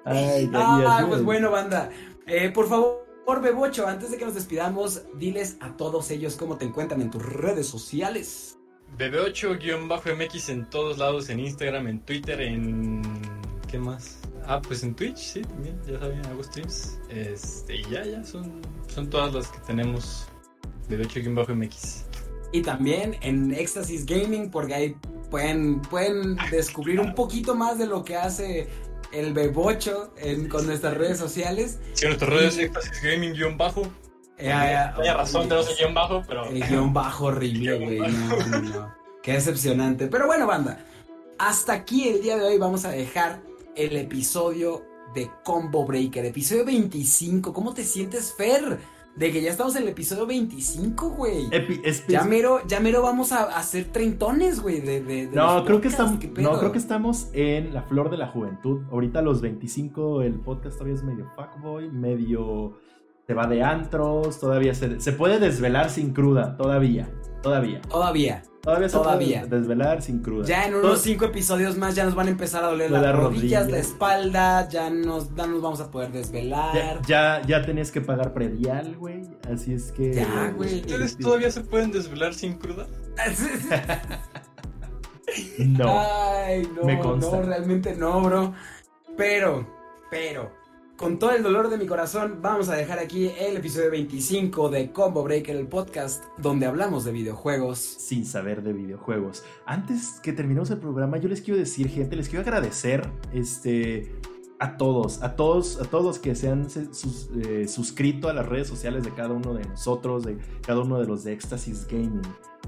Ay, 0.06 0.48
ah, 0.54 1.04
pues 1.08 1.22
bueno, 1.22 1.50
banda. 1.50 1.90
Eh, 2.26 2.50
por 2.50 2.68
favor, 2.68 3.05
Bebocho, 3.34 3.86
antes 3.86 4.10
de 4.10 4.16
que 4.16 4.24
nos 4.24 4.34
despidamos, 4.34 5.02
diles 5.18 5.56
a 5.60 5.76
todos 5.76 6.10
ellos 6.10 6.36
cómo 6.36 6.56
te 6.56 6.64
encuentran 6.64 7.02
en 7.02 7.10
tus 7.10 7.22
redes 7.22 7.66
sociales. 7.66 8.58
Bebe8-MX 8.96 10.48
en 10.48 10.70
todos 10.70 10.98
lados, 10.98 11.28
en 11.28 11.40
Instagram, 11.40 11.88
en 11.88 12.00
Twitter, 12.00 12.40
en... 12.40 13.02
¿Qué 13.68 13.78
más? 13.78 14.20
Ah, 14.46 14.62
pues 14.62 14.84
en 14.84 14.94
Twitch, 14.94 15.16
sí, 15.16 15.42
también, 15.42 15.78
ya 15.86 15.98
saben, 15.98 16.24
hago 16.26 16.42
streams. 16.42 16.98
Este, 17.10 17.76
y 17.76 17.82
ya, 17.90 18.04
ya, 18.04 18.24
son, 18.24 18.62
son 18.86 19.10
todas 19.10 19.34
las 19.34 19.48
que 19.48 19.58
tenemos. 19.66 20.28
Bebe8-MX. 20.88 22.04
Y 22.52 22.62
también 22.62 23.16
en 23.22 23.52
Éxtasis 23.52 24.06
Gaming, 24.06 24.50
porque 24.50 24.74
ahí 24.74 24.96
pueden, 25.30 25.82
pueden 25.82 26.36
descubrir 26.50 27.00
un 27.00 27.14
poquito 27.14 27.54
más 27.54 27.78
de 27.78 27.86
lo 27.86 28.04
que 28.04 28.16
hace 28.16 28.68
el 29.12 29.32
Bebocho 29.32 30.12
en, 30.16 30.48
con 30.48 30.66
nuestras 30.66 30.96
redes 30.96 31.18
sociales. 31.18 31.78
Sí, 31.94 32.06
nuestras 32.06 32.30
redes 32.30 32.58
Éxtasis 32.58 33.02
Gaming 33.02 33.32
guion 33.34 33.56
bajo. 33.56 33.82
Eh, 34.38 34.52
razón, 35.14 35.48
tenemos 35.48 35.70
el 35.70 35.76
guion 35.76 35.94
bajo, 35.94 36.22
pero. 36.26 36.46
El 36.46 36.62
guion 36.66 36.92
bajo 36.92 37.26
horrible, 37.26 37.78
güey. 37.78 37.98
No, 37.98 38.36
no, 38.46 38.60
no. 38.60 38.94
Qué 39.22 39.32
decepcionante. 39.32 40.06
Pero 40.06 40.26
bueno, 40.26 40.46
banda. 40.46 40.84
Hasta 41.38 41.72
aquí 41.72 42.08
el 42.08 42.22
día 42.22 42.36
de 42.36 42.44
hoy 42.44 42.58
vamos 42.58 42.84
a 42.84 42.90
dejar 42.90 43.40
el 43.74 43.96
episodio 43.96 44.84
de 45.14 45.30
Combo 45.44 45.84
Breaker. 45.84 46.24
Episodio 46.24 46.64
25. 46.64 47.52
¿Cómo 47.52 47.74
te 47.74 47.84
sientes, 47.84 48.34
Fer? 48.36 48.78
De 49.16 49.32
que 49.32 49.40
ya 49.40 49.50
estamos 49.50 49.74
en 49.76 49.84
el 49.84 49.88
episodio 49.88 50.26
25, 50.26 51.10
güey. 51.10 51.48
ya, 52.08 52.24
mero, 52.24 52.60
ya 52.66 52.80
mero 52.80 53.00
vamos 53.00 53.32
a 53.32 53.44
hacer 53.56 53.86
treintones, 53.86 54.60
güey. 54.60 54.80
De, 54.80 55.30
no, 55.32 55.64
creo 55.64 55.80
que 55.80 55.88
estamos, 55.88 56.18
no, 56.36 56.58
creo 56.58 56.70
que 56.70 56.78
estamos 56.78 57.30
en 57.32 57.72
la 57.72 57.82
flor 57.82 58.10
de 58.10 58.18
la 58.18 58.28
juventud. 58.28 58.82
Ahorita 58.90 59.22
los 59.22 59.40
25, 59.40 60.20
el 60.20 60.34
podcast 60.34 60.76
todavía 60.76 60.96
es 60.96 61.02
medio 61.02 61.30
fuckboy, 61.34 61.90
medio 61.90 62.76
se 63.26 63.34
va 63.34 63.46
de 63.46 63.62
antros, 63.62 64.38
todavía 64.38 64.74
se, 64.74 65.00
se 65.00 65.12
puede 65.12 65.38
desvelar 65.38 65.90
sin 65.90 66.12
cruda, 66.12 66.56
todavía, 66.56 67.08
todavía. 67.42 67.80
Todavía. 67.82 68.42
Todavía 68.66 68.88
se 68.88 68.96
Todavía. 68.96 69.46
desvelar 69.46 70.02
sin 70.02 70.22
cruda. 70.22 70.44
Ya 70.44 70.66
en 70.66 70.74
unos 70.74 71.00
cinco 71.00 71.26
episodios 71.26 71.76
más 71.76 71.94
ya 71.94 72.04
nos 72.04 72.16
van 72.16 72.26
a 72.26 72.30
empezar 72.30 72.64
a 72.64 72.66
doler 72.66 72.90
las 72.90 73.14
rodillas, 73.14 73.70
la 73.70 73.78
espalda, 73.78 74.68
ya 74.68 74.90
nos, 74.90 75.30
nos 75.30 75.62
vamos 75.62 75.80
a 75.80 75.88
poder 75.88 76.10
desvelar. 76.10 77.00
Ya, 77.06 77.42
ya, 77.46 77.64
tenías 77.64 77.92
que 77.92 78.00
pagar 78.00 78.34
predial, 78.34 78.96
güey. 78.96 79.22
Así 79.48 79.72
es 79.72 79.92
que. 79.92 80.14
Ya, 80.14 80.52
güey. 80.56 80.80
¿Ustedes 80.80 81.16
todavía 81.16 81.52
se 81.52 81.60
pueden 81.60 81.92
desvelar 81.92 82.34
sin 82.34 82.54
cruda? 82.54 82.88
no. 85.58 86.00
Ay, 86.00 86.68
no, 86.74 87.16
no, 87.18 87.42
realmente 87.42 87.94
no, 87.94 88.20
bro. 88.20 88.52
Pero, 89.16 89.64
pero, 90.10 90.50
con 90.96 91.18
todo 91.18 91.32
el 91.32 91.42
dolor 91.42 91.68
de 91.68 91.76
mi 91.76 91.86
corazón, 91.86 92.38
vamos 92.40 92.68
a 92.68 92.74
dejar 92.74 92.98
aquí 92.98 93.30
el 93.38 93.56
episodio 93.56 93.90
25 93.90 94.70
de 94.70 94.92
Combo 94.92 95.22
Breaker, 95.22 95.54
el 95.54 95.68
podcast 95.68 96.24
donde 96.38 96.64
hablamos 96.64 97.04
de 97.04 97.12
videojuegos. 97.12 97.78
Sin 97.78 98.24
saber 98.24 98.62
de 98.62 98.72
videojuegos. 98.72 99.44
Antes 99.66 100.20
que 100.22 100.32
terminemos 100.32 100.70
el 100.70 100.78
programa, 100.78 101.18
yo 101.18 101.28
les 101.28 101.42
quiero 101.42 101.58
decir, 101.60 101.88
gente, 101.88 102.16
les 102.16 102.28
quiero 102.28 102.42
agradecer 102.42 103.10
este, 103.32 104.10
a 104.58 104.78
todos, 104.78 105.22
a 105.22 105.36
todos, 105.36 105.80
a 105.82 105.84
todos 105.84 106.18
que 106.18 106.34
se 106.34 106.48
han 106.48 106.66
eh, 106.66 107.68
suscrito 107.68 108.30
a 108.30 108.32
las 108.32 108.46
redes 108.46 108.66
sociales 108.66 109.04
de 109.04 109.10
cada 109.10 109.34
uno 109.34 109.52
de 109.52 109.64
nosotros, 109.64 110.24
de 110.24 110.38
cada 110.66 110.80
uno 110.80 110.98
de 110.98 111.06
los 111.06 111.24
de 111.24 111.34
Éxtasis 111.34 111.86
Gaming 111.86 112.22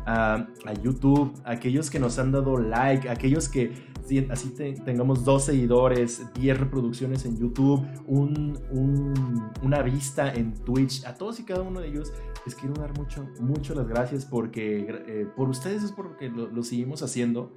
a, 0.06 0.46
YouTube, 0.82 1.32
aquellos 1.44 1.90
que 1.90 1.98
nos 1.98 2.18
han 2.18 2.32
dado 2.32 2.58
like, 2.58 3.08
aquellos 3.08 3.48
que 3.48 3.72
así 4.30 4.54
tengamos 4.84 5.24
dos 5.24 5.44
seguidores, 5.44 6.22
10 6.34 6.58
reproducciones 6.58 7.24
en 7.26 7.38
YouTube, 7.38 7.86
una 8.06 9.82
vista 9.82 10.32
en 10.32 10.54
Twitch, 10.64 11.04
a 11.04 11.14
todos 11.14 11.40
y 11.40 11.44
cada 11.44 11.62
uno 11.62 11.80
de 11.80 11.88
ellos 11.88 12.12
les 12.46 12.54
quiero 12.54 12.74
dar 12.74 12.96
mucho, 12.96 13.28
mucho 13.40 13.74
las 13.74 13.86
gracias 13.86 14.24
porque 14.24 14.86
eh, 15.06 15.26
por 15.36 15.48
ustedes 15.48 15.82
es 15.82 15.92
porque 15.92 16.30
lo, 16.30 16.48
lo 16.48 16.62
seguimos 16.62 17.02
haciendo. 17.02 17.52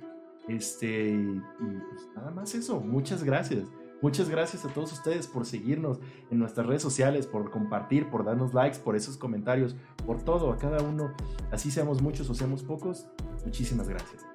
Este, 0.48 1.12
y 1.12 1.42
pues 1.60 2.10
nada 2.16 2.32
más 2.32 2.54
eso, 2.56 2.80
muchas 2.80 3.24
gracias. 3.24 3.68
Muchas 4.02 4.30
gracias 4.30 4.66
a 4.66 4.70
todos 4.70 4.92
ustedes 4.94 5.28
por 5.28 5.46
seguirnos 5.46 6.00
en 6.32 6.40
nuestras 6.40 6.66
redes 6.66 6.82
sociales, 6.82 7.28
por 7.28 7.52
compartir, 7.52 8.10
por 8.10 8.26
darnos 8.26 8.54
likes, 8.54 8.80
por 8.80 8.96
esos 8.96 9.18
comentarios, 9.18 9.76
por 10.06 10.24
todo, 10.24 10.52
a 10.52 10.58
cada 10.58 10.82
uno. 10.82 11.14
Así 11.52 11.70
seamos 11.70 12.02
muchos 12.02 12.30
o 12.30 12.34
seamos 12.36 12.64
pocos. 12.64 13.06
Muchísimas 13.46 13.88
gracias. 13.88 14.26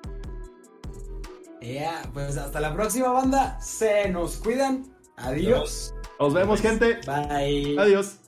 Ya, 1.60 2.08
pues 2.12 2.36
hasta 2.36 2.60
la 2.60 2.72
próxima 2.74 3.08
banda. 3.08 3.60
Se 3.60 4.08
nos 4.08 4.36
cuidan. 4.36 4.84
Adiós. 5.16 5.94
Nos 6.20 6.32
vemos, 6.32 6.60
gente. 6.60 7.00
Bye. 7.06 7.76
Adiós. 7.78 8.25